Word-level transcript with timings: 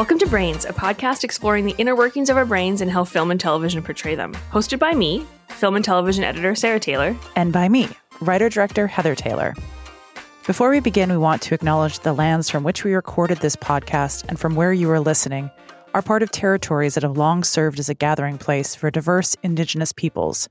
Welcome 0.00 0.18
to 0.20 0.26
Brains, 0.26 0.64
a 0.64 0.72
podcast 0.72 1.24
exploring 1.24 1.66
the 1.66 1.74
inner 1.76 1.94
workings 1.94 2.30
of 2.30 2.38
our 2.38 2.46
brains 2.46 2.80
and 2.80 2.90
how 2.90 3.04
film 3.04 3.30
and 3.30 3.38
television 3.38 3.82
portray 3.82 4.14
them. 4.14 4.32
Hosted 4.50 4.78
by 4.78 4.94
me, 4.94 5.26
film 5.50 5.76
and 5.76 5.84
television 5.84 6.24
editor 6.24 6.54
Sarah 6.54 6.80
Taylor, 6.80 7.14
and 7.36 7.52
by 7.52 7.68
me, 7.68 7.86
writer 8.22 8.48
director 8.48 8.86
Heather 8.86 9.14
Taylor. 9.14 9.54
Before 10.46 10.70
we 10.70 10.80
begin, 10.80 11.10
we 11.10 11.18
want 11.18 11.42
to 11.42 11.54
acknowledge 11.54 11.98
the 11.98 12.14
lands 12.14 12.48
from 12.48 12.64
which 12.64 12.82
we 12.82 12.94
recorded 12.94 13.40
this 13.40 13.56
podcast 13.56 14.24
and 14.26 14.40
from 14.40 14.54
where 14.54 14.72
you 14.72 14.90
are 14.90 15.00
listening 15.00 15.50
are 15.92 16.00
part 16.00 16.22
of 16.22 16.30
territories 16.30 16.94
that 16.94 17.02
have 17.02 17.18
long 17.18 17.44
served 17.44 17.78
as 17.78 17.90
a 17.90 17.94
gathering 17.94 18.38
place 18.38 18.74
for 18.74 18.90
diverse 18.90 19.36
Indigenous 19.42 19.92
peoples. 19.92 20.48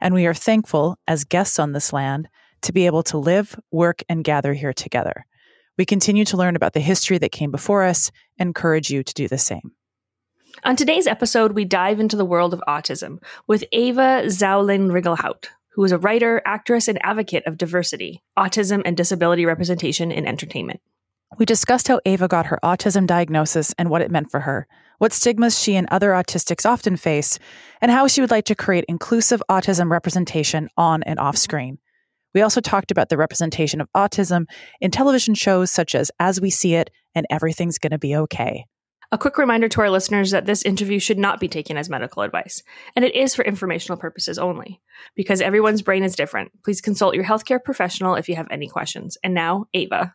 And 0.00 0.14
we 0.14 0.24
are 0.24 0.32
thankful, 0.32 0.96
as 1.06 1.24
guests 1.24 1.58
on 1.58 1.72
this 1.72 1.92
land, 1.92 2.30
to 2.62 2.72
be 2.72 2.86
able 2.86 3.02
to 3.02 3.18
live, 3.18 3.60
work, 3.70 4.02
and 4.08 4.24
gather 4.24 4.54
here 4.54 4.72
together. 4.72 5.26
We 5.78 5.84
continue 5.84 6.24
to 6.26 6.36
learn 6.36 6.56
about 6.56 6.72
the 6.72 6.80
history 6.80 7.18
that 7.18 7.32
came 7.32 7.50
before 7.50 7.84
us 7.84 8.10
and 8.38 8.48
encourage 8.48 8.90
you 8.90 9.02
to 9.02 9.14
do 9.14 9.28
the 9.28 9.38
same. 9.38 9.72
On 10.64 10.74
today's 10.74 11.06
episode, 11.06 11.52
we 11.52 11.66
dive 11.66 12.00
into 12.00 12.16
the 12.16 12.24
world 12.24 12.54
of 12.54 12.62
autism 12.66 13.18
with 13.46 13.64
Ava 13.72 14.22
Xiao-Lin 14.24 14.88
Rigelhaupt, 14.88 15.48
who 15.74 15.84
is 15.84 15.92
a 15.92 15.98
writer, 15.98 16.40
actress, 16.46 16.88
and 16.88 16.98
advocate 17.04 17.46
of 17.46 17.58
diversity, 17.58 18.22
autism, 18.38 18.80
and 18.86 18.96
disability 18.96 19.44
representation 19.44 20.10
in 20.10 20.26
entertainment. 20.26 20.80
We 21.38 21.44
discussed 21.44 21.88
how 21.88 22.00
Ava 22.06 22.28
got 22.28 22.46
her 22.46 22.58
autism 22.62 23.06
diagnosis 23.06 23.74
and 23.76 23.90
what 23.90 24.00
it 24.00 24.10
meant 24.10 24.30
for 24.30 24.40
her, 24.40 24.66
what 24.96 25.12
stigmas 25.12 25.60
she 25.60 25.76
and 25.76 25.86
other 25.90 26.12
autistics 26.12 26.64
often 26.64 26.96
face, 26.96 27.38
and 27.82 27.90
how 27.90 28.06
she 28.06 28.22
would 28.22 28.30
like 28.30 28.46
to 28.46 28.54
create 28.54 28.86
inclusive 28.88 29.42
autism 29.50 29.90
representation 29.90 30.70
on 30.78 31.02
and 31.02 31.18
off 31.18 31.36
screen. 31.36 31.78
We 32.36 32.42
also 32.42 32.60
talked 32.60 32.90
about 32.90 33.08
the 33.08 33.16
representation 33.16 33.80
of 33.80 33.88
autism 33.96 34.44
in 34.82 34.90
television 34.90 35.34
shows 35.34 35.70
such 35.70 35.94
as 35.94 36.10
As 36.20 36.38
We 36.38 36.50
See 36.50 36.74
It 36.74 36.90
and 37.14 37.24
Everything's 37.30 37.78
Gonna 37.78 37.98
Be 37.98 38.14
Okay. 38.14 38.66
A 39.10 39.16
quick 39.16 39.38
reminder 39.38 39.70
to 39.70 39.80
our 39.80 39.88
listeners 39.88 40.32
that 40.32 40.44
this 40.44 40.62
interview 40.62 40.98
should 40.98 41.18
not 41.18 41.40
be 41.40 41.48
taken 41.48 41.78
as 41.78 41.88
medical 41.88 42.22
advice, 42.22 42.62
and 42.94 43.06
it 43.06 43.14
is 43.14 43.34
for 43.34 43.42
informational 43.42 43.98
purposes 43.98 44.38
only. 44.38 44.82
Because 45.14 45.40
everyone's 45.40 45.80
brain 45.80 46.02
is 46.02 46.14
different, 46.14 46.52
please 46.62 46.82
consult 46.82 47.14
your 47.14 47.24
healthcare 47.24 47.62
professional 47.64 48.16
if 48.16 48.28
you 48.28 48.36
have 48.36 48.48
any 48.50 48.68
questions. 48.68 49.16
And 49.24 49.32
now, 49.32 49.64
Ava. 49.72 50.14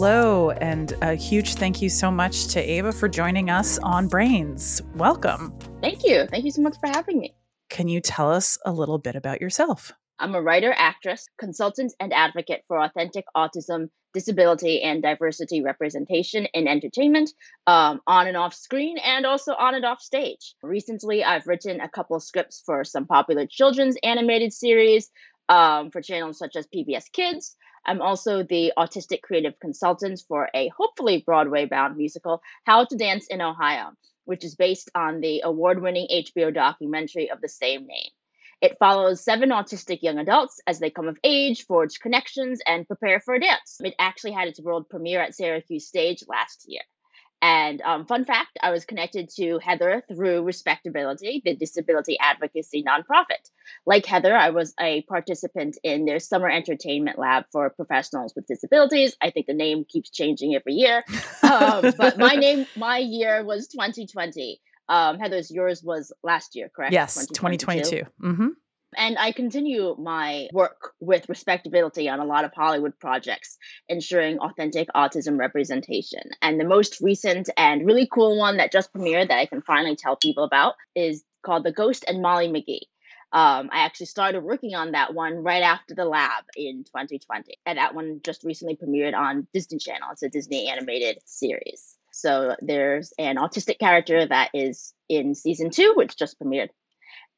Hello, 0.00 0.52
and 0.52 0.92
a 1.02 1.16
huge 1.16 1.54
thank 1.54 1.82
you 1.82 1.88
so 1.88 2.08
much 2.08 2.46
to 2.52 2.60
Ava 2.60 2.92
for 2.92 3.08
joining 3.08 3.50
us 3.50 3.80
on 3.80 4.06
Brains. 4.06 4.80
Welcome. 4.94 5.52
Thank 5.80 6.04
you. 6.04 6.24
Thank 6.30 6.44
you 6.44 6.52
so 6.52 6.62
much 6.62 6.76
for 6.78 6.86
having 6.86 7.18
me. 7.18 7.34
Can 7.68 7.88
you 7.88 8.00
tell 8.00 8.30
us 8.30 8.56
a 8.64 8.70
little 8.70 8.98
bit 8.98 9.16
about 9.16 9.40
yourself? 9.40 9.90
I'm 10.20 10.36
a 10.36 10.40
writer, 10.40 10.72
actress, 10.76 11.26
consultant, 11.36 11.94
and 11.98 12.12
advocate 12.12 12.62
for 12.68 12.80
authentic 12.80 13.24
autism, 13.36 13.90
disability, 14.14 14.82
and 14.82 15.02
diversity 15.02 15.62
representation 15.62 16.46
in 16.54 16.68
entertainment, 16.68 17.32
um, 17.66 18.00
on 18.06 18.28
and 18.28 18.36
off 18.36 18.54
screen, 18.54 18.98
and 18.98 19.26
also 19.26 19.52
on 19.54 19.74
and 19.74 19.84
off 19.84 20.00
stage. 20.00 20.54
Recently, 20.62 21.24
I've 21.24 21.48
written 21.48 21.80
a 21.80 21.88
couple 21.88 22.20
scripts 22.20 22.62
for 22.64 22.84
some 22.84 23.06
popular 23.06 23.46
children's 23.50 23.96
animated 24.04 24.52
series 24.52 25.10
um, 25.48 25.90
for 25.90 26.00
channels 26.00 26.38
such 26.38 26.54
as 26.54 26.68
PBS 26.68 27.10
Kids, 27.12 27.56
I'm 27.84 28.02
also 28.02 28.42
the 28.42 28.72
autistic 28.76 29.22
creative 29.22 29.58
consultant 29.60 30.20
for 30.28 30.48
a 30.54 30.68
hopefully 30.68 31.22
Broadway 31.24 31.66
bound 31.66 31.96
musical, 31.96 32.42
How 32.64 32.84
to 32.84 32.96
Dance 32.96 33.26
in 33.28 33.40
Ohio, 33.40 33.92
which 34.24 34.44
is 34.44 34.54
based 34.56 34.90
on 34.94 35.20
the 35.20 35.42
award 35.44 35.80
winning 35.80 36.08
HBO 36.12 36.52
documentary 36.52 37.30
of 37.30 37.40
the 37.40 37.48
same 37.48 37.86
name. 37.86 38.10
It 38.60 38.78
follows 38.78 39.22
seven 39.22 39.50
autistic 39.50 40.02
young 40.02 40.18
adults 40.18 40.60
as 40.66 40.80
they 40.80 40.90
come 40.90 41.06
of 41.06 41.18
age, 41.22 41.64
forge 41.64 42.00
connections, 42.00 42.60
and 42.66 42.86
prepare 42.86 43.20
for 43.20 43.34
a 43.34 43.40
dance. 43.40 43.78
It 43.82 43.94
actually 43.98 44.32
had 44.32 44.48
its 44.48 44.60
world 44.60 44.88
premiere 44.88 45.20
at 45.22 45.34
Syracuse 45.34 45.86
Stage 45.86 46.24
last 46.28 46.64
year. 46.66 46.82
And 47.40 47.80
um, 47.82 48.04
fun 48.06 48.24
fact, 48.24 48.58
I 48.62 48.70
was 48.72 48.84
connected 48.84 49.30
to 49.36 49.60
Heather 49.62 50.02
through 50.08 50.42
Respectability, 50.42 51.40
the 51.44 51.54
disability 51.54 52.18
advocacy 52.20 52.82
nonprofit. 52.82 53.50
Like 53.86 54.06
Heather, 54.06 54.36
I 54.36 54.50
was 54.50 54.74
a 54.80 55.02
participant 55.02 55.78
in 55.84 56.04
their 56.04 56.18
summer 56.18 56.48
entertainment 56.50 57.18
lab 57.18 57.44
for 57.52 57.70
professionals 57.70 58.34
with 58.34 58.46
disabilities. 58.46 59.16
I 59.20 59.30
think 59.30 59.46
the 59.46 59.54
name 59.54 59.84
keeps 59.88 60.10
changing 60.10 60.56
every 60.56 60.74
year, 60.74 61.04
um, 61.42 61.92
but 61.96 62.18
my 62.18 62.34
name, 62.34 62.66
my 62.76 62.98
year 62.98 63.44
was 63.44 63.68
2020. 63.68 64.60
Um, 64.88 65.18
Heather's, 65.18 65.50
yours 65.50 65.82
was 65.82 66.12
last 66.22 66.56
year, 66.56 66.70
correct? 66.74 66.92
Yes, 66.92 67.14
2022. 67.26 68.04
Mm-hmm. 68.20 68.48
And 68.96 69.18
I 69.18 69.32
continue 69.32 69.94
my 69.98 70.48
work 70.52 70.94
with 71.00 71.28
respectability 71.28 72.08
on 72.08 72.20
a 72.20 72.24
lot 72.24 72.44
of 72.44 72.52
Hollywood 72.54 72.98
projects, 72.98 73.58
ensuring 73.88 74.38
authentic 74.38 74.88
autism 74.94 75.38
representation. 75.38 76.22
And 76.40 76.58
the 76.58 76.64
most 76.64 77.00
recent 77.00 77.50
and 77.56 77.86
really 77.86 78.08
cool 78.10 78.38
one 78.38 78.56
that 78.56 78.72
just 78.72 78.92
premiered 78.92 79.28
that 79.28 79.38
I 79.38 79.46
can 79.46 79.62
finally 79.62 79.96
tell 79.96 80.16
people 80.16 80.44
about 80.44 80.74
is 80.94 81.22
called 81.42 81.64
The 81.64 81.72
Ghost 81.72 82.04
and 82.08 82.22
Molly 82.22 82.48
McGee. 82.48 82.88
Um, 83.30 83.68
I 83.70 83.84
actually 83.84 84.06
started 84.06 84.42
working 84.42 84.74
on 84.74 84.92
that 84.92 85.12
one 85.12 85.42
right 85.42 85.62
after 85.62 85.94
the 85.94 86.06
lab 86.06 86.44
in 86.56 86.84
2020. 86.84 87.58
And 87.66 87.76
that 87.76 87.94
one 87.94 88.20
just 88.24 88.42
recently 88.42 88.76
premiered 88.76 89.14
on 89.14 89.46
Disney 89.52 89.78
Channel. 89.78 90.08
It's 90.12 90.22
a 90.22 90.30
Disney 90.30 90.68
animated 90.68 91.18
series. 91.26 91.94
So 92.10 92.56
there's 92.62 93.12
an 93.18 93.36
autistic 93.36 93.78
character 93.78 94.26
that 94.26 94.50
is 94.54 94.94
in 95.10 95.34
season 95.34 95.70
two, 95.70 95.92
which 95.94 96.16
just 96.16 96.40
premiered 96.40 96.70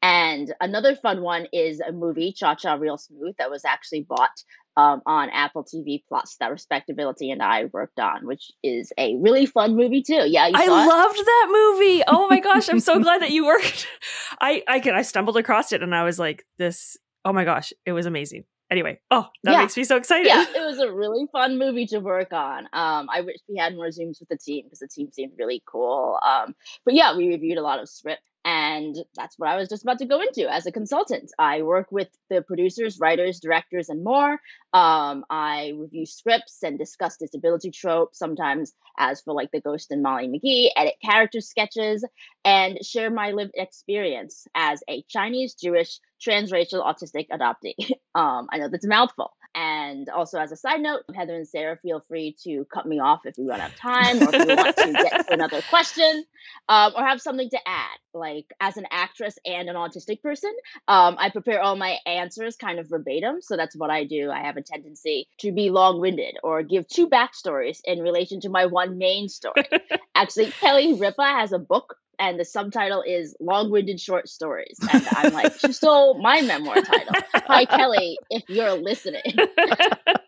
and 0.02 0.54
another 0.60 0.96
fun 0.96 1.20
one 1.22 1.46
is 1.52 1.80
a 1.80 1.92
movie, 1.92 2.32
Cha 2.32 2.54
Cha 2.54 2.74
Real 2.74 2.96
Smooth, 2.96 3.34
that 3.38 3.50
was 3.50 3.64
actually 3.64 4.02
bought 4.02 4.42
um, 4.76 5.02
on 5.04 5.28
Apple 5.30 5.64
TV 5.64 6.02
Plus 6.08 6.36
that 6.40 6.50
Respectability 6.50 7.30
and 7.30 7.42
I 7.42 7.66
worked 7.66 7.98
on, 7.98 8.26
which 8.26 8.50
is 8.62 8.92
a 8.96 9.16
really 9.16 9.44
fun 9.46 9.76
movie 9.76 10.02
too. 10.02 10.24
Yeah, 10.26 10.50
I 10.54 10.66
loved 10.66 11.18
that 11.18 11.48
movie. 11.50 12.02
Oh 12.12 12.26
my 12.28 12.40
gosh, 12.40 12.68
I'm 12.68 12.80
so 12.80 12.98
glad 12.98 13.22
that 13.22 13.30
you 13.30 13.46
worked. 13.46 13.86
I 14.40 14.62
I 14.66 14.82
I 14.90 15.02
stumbled 15.02 15.36
across 15.36 15.72
it 15.72 15.82
and 15.82 15.94
I 15.94 16.04
was 16.04 16.18
like, 16.18 16.44
this. 16.58 16.96
Oh 17.24 17.32
my 17.32 17.44
gosh, 17.44 17.72
it 17.84 17.92
was 17.92 18.06
amazing. 18.06 18.44
Anyway, 18.70 19.00
oh, 19.10 19.26
that 19.42 19.52
yeah. 19.52 19.58
makes 19.58 19.76
me 19.76 19.82
so 19.82 19.96
excited. 19.96 20.28
Yeah, 20.28 20.44
it 20.56 20.64
was 20.64 20.78
a 20.78 20.92
really 20.92 21.26
fun 21.32 21.58
movie 21.58 21.86
to 21.86 21.98
work 21.98 22.32
on. 22.32 22.66
Um, 22.72 23.08
I 23.12 23.20
wish 23.22 23.36
we 23.48 23.56
had 23.56 23.74
more 23.74 23.88
zooms 23.88 24.20
with 24.20 24.28
the 24.28 24.38
team 24.38 24.64
because 24.64 24.78
the 24.78 24.88
team 24.88 25.10
seemed 25.10 25.32
really 25.38 25.62
cool. 25.66 26.18
Um, 26.24 26.54
but 26.84 26.94
yeah, 26.94 27.16
we 27.16 27.28
reviewed 27.28 27.58
a 27.58 27.62
lot 27.62 27.80
of 27.80 27.88
script 27.88 28.22
and 28.50 28.96
that's 29.14 29.38
what 29.38 29.48
I 29.48 29.54
was 29.54 29.68
just 29.68 29.84
about 29.84 30.00
to 30.00 30.06
go 30.06 30.20
into 30.20 30.52
as 30.52 30.66
a 30.66 30.72
consultant. 30.72 31.30
I 31.38 31.62
work 31.62 31.92
with 31.92 32.08
the 32.30 32.42
producers, 32.42 32.98
writers, 32.98 33.38
directors, 33.38 33.88
and 33.88 34.02
more. 34.02 34.32
Um, 34.72 35.24
I 35.30 35.74
review 35.76 36.04
scripts 36.04 36.58
and 36.64 36.76
discuss 36.76 37.16
disability 37.16 37.70
tropes, 37.70 38.18
sometimes 38.18 38.72
as 38.98 39.20
for 39.20 39.34
like 39.34 39.52
The 39.52 39.60
Ghost 39.60 39.92
and 39.92 40.02
Molly 40.02 40.26
McGee, 40.26 40.70
edit 40.76 40.94
character 41.04 41.40
sketches, 41.40 42.04
and 42.44 42.84
share 42.84 43.08
my 43.08 43.30
lived 43.30 43.52
experience 43.54 44.48
as 44.56 44.82
a 44.88 45.04
Chinese, 45.08 45.54
Jewish, 45.54 46.00
transracial, 46.20 46.84
autistic 46.84 47.28
adoptee. 47.30 47.76
um, 48.16 48.48
I 48.50 48.58
know 48.58 48.68
that's 48.68 48.84
a 48.84 48.88
mouthful. 48.88 49.30
And 49.54 50.08
also, 50.08 50.38
as 50.38 50.52
a 50.52 50.56
side 50.56 50.80
note, 50.80 51.02
Heather 51.14 51.34
and 51.34 51.46
Sarah, 51.46 51.76
feel 51.82 52.04
free 52.08 52.36
to 52.44 52.64
cut 52.72 52.86
me 52.86 53.00
off 53.00 53.22
if 53.24 53.36
we 53.36 53.46
run 53.46 53.60
out 53.60 53.70
of 53.70 53.76
time 53.80 54.22
or 54.22 54.34
if 54.34 54.48
you 54.48 54.56
want 54.56 54.76
to 54.76 54.92
get 54.92 55.26
to 55.26 55.32
another 55.32 55.60
question 55.68 56.24
um, 56.68 56.92
or 56.96 57.04
have 57.04 57.20
something 57.20 57.50
to 57.50 57.58
add. 57.66 57.98
Like, 58.14 58.46
as 58.60 58.76
an 58.76 58.86
actress 58.90 59.38
and 59.44 59.68
an 59.68 59.76
autistic 59.76 60.22
person, 60.22 60.52
um, 60.88 61.16
I 61.18 61.30
prepare 61.30 61.60
all 61.60 61.76
my 61.76 61.98
answers 62.06 62.56
kind 62.56 62.78
of 62.78 62.88
verbatim. 62.88 63.42
So 63.42 63.56
that's 63.56 63.76
what 63.76 63.90
I 63.90 64.04
do. 64.04 64.30
I 64.30 64.40
have 64.42 64.56
a 64.56 64.62
tendency 64.62 65.28
to 65.38 65.52
be 65.52 65.70
long 65.70 66.00
winded 66.00 66.36
or 66.42 66.62
give 66.62 66.86
two 66.88 67.08
backstories 67.08 67.80
in 67.84 68.00
relation 68.00 68.40
to 68.40 68.48
my 68.48 68.66
one 68.66 68.98
main 68.98 69.28
story. 69.28 69.64
Actually, 70.14 70.50
Kelly 70.50 70.94
Ripa 70.94 71.24
has 71.24 71.52
a 71.52 71.58
book 71.58 71.96
and 72.20 72.38
the 72.38 72.44
subtitle 72.44 73.02
is 73.06 73.34
long-winded 73.40 74.00
short 74.00 74.28
stories. 74.28 74.78
And 74.92 75.06
i'm 75.12 75.32
like 75.32 75.58
she 75.58 75.72
stole 75.72 76.14
my 76.20 76.40
memoir 76.42 76.76
title. 76.82 77.14
Hi 77.34 77.64
kelly 77.64 78.18
if 78.30 78.48
you're 78.48 78.74
listening 78.74 79.22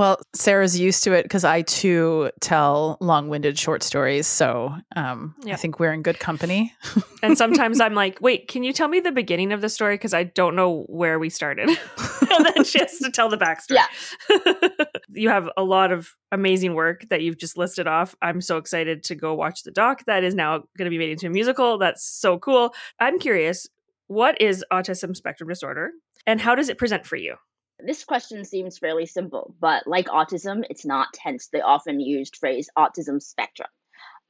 well 0.00 0.18
sarah's 0.34 0.78
used 0.78 1.04
to 1.04 1.12
it 1.12 1.22
because 1.24 1.44
i 1.44 1.62
too 1.62 2.30
tell 2.40 2.96
long-winded 3.00 3.58
short 3.58 3.82
stories 3.82 4.26
so 4.26 4.74
um, 4.96 5.34
i 5.46 5.56
think 5.56 5.78
we're 5.78 5.92
in 5.92 6.02
good 6.02 6.18
company 6.18 6.72
and 7.22 7.36
sometimes 7.36 7.80
i'm 7.80 7.94
like 7.94 8.20
wait 8.20 8.48
can 8.48 8.62
you 8.62 8.72
tell 8.72 8.88
me 8.88 8.98
the 9.00 9.12
beginning 9.12 9.52
of 9.52 9.60
the 9.60 9.68
story 9.68 9.94
because 9.94 10.14
i 10.14 10.24
don't 10.24 10.56
know 10.56 10.84
where 10.88 11.18
we 11.18 11.28
started 11.28 11.68
and 12.30 12.46
then 12.46 12.64
she 12.64 12.78
has 12.78 12.98
to 12.98 13.10
tell 13.10 13.28
the 13.28 13.36
backstory 13.36 13.76
yeah 13.76 14.86
you 15.12 15.28
have 15.28 15.48
a 15.56 15.62
lot 15.62 15.92
of 15.92 16.14
amazing 16.32 16.74
work 16.74 17.04
that 17.10 17.22
you've 17.22 17.38
just 17.38 17.56
listed 17.56 17.86
off. 17.86 18.14
I'm 18.22 18.40
so 18.40 18.56
excited 18.56 19.02
to 19.04 19.14
go 19.14 19.34
watch 19.34 19.62
the 19.64 19.70
doc 19.70 20.04
that 20.06 20.24
is 20.24 20.34
now 20.34 20.58
going 20.78 20.84
to 20.84 20.90
be 20.90 20.98
made 20.98 21.10
into 21.10 21.26
a 21.26 21.30
musical. 21.30 21.78
That's 21.78 22.04
so 22.04 22.38
cool. 22.38 22.72
I'm 22.98 23.18
curious, 23.18 23.68
what 24.06 24.40
is 24.40 24.64
autism 24.72 25.16
spectrum 25.16 25.48
disorder 25.48 25.90
and 26.26 26.40
how 26.40 26.54
does 26.54 26.68
it 26.68 26.78
present 26.78 27.06
for 27.06 27.16
you? 27.16 27.36
This 27.84 28.04
question 28.04 28.44
seems 28.44 28.78
fairly 28.78 29.06
simple, 29.06 29.54
but 29.60 29.86
like 29.86 30.06
autism, 30.06 30.64
it's 30.70 30.84
not, 30.84 31.08
hence 31.22 31.48
the 31.48 31.62
often 31.62 32.00
used 32.00 32.36
phrase 32.36 32.70
autism 32.76 33.22
spectrum. 33.22 33.68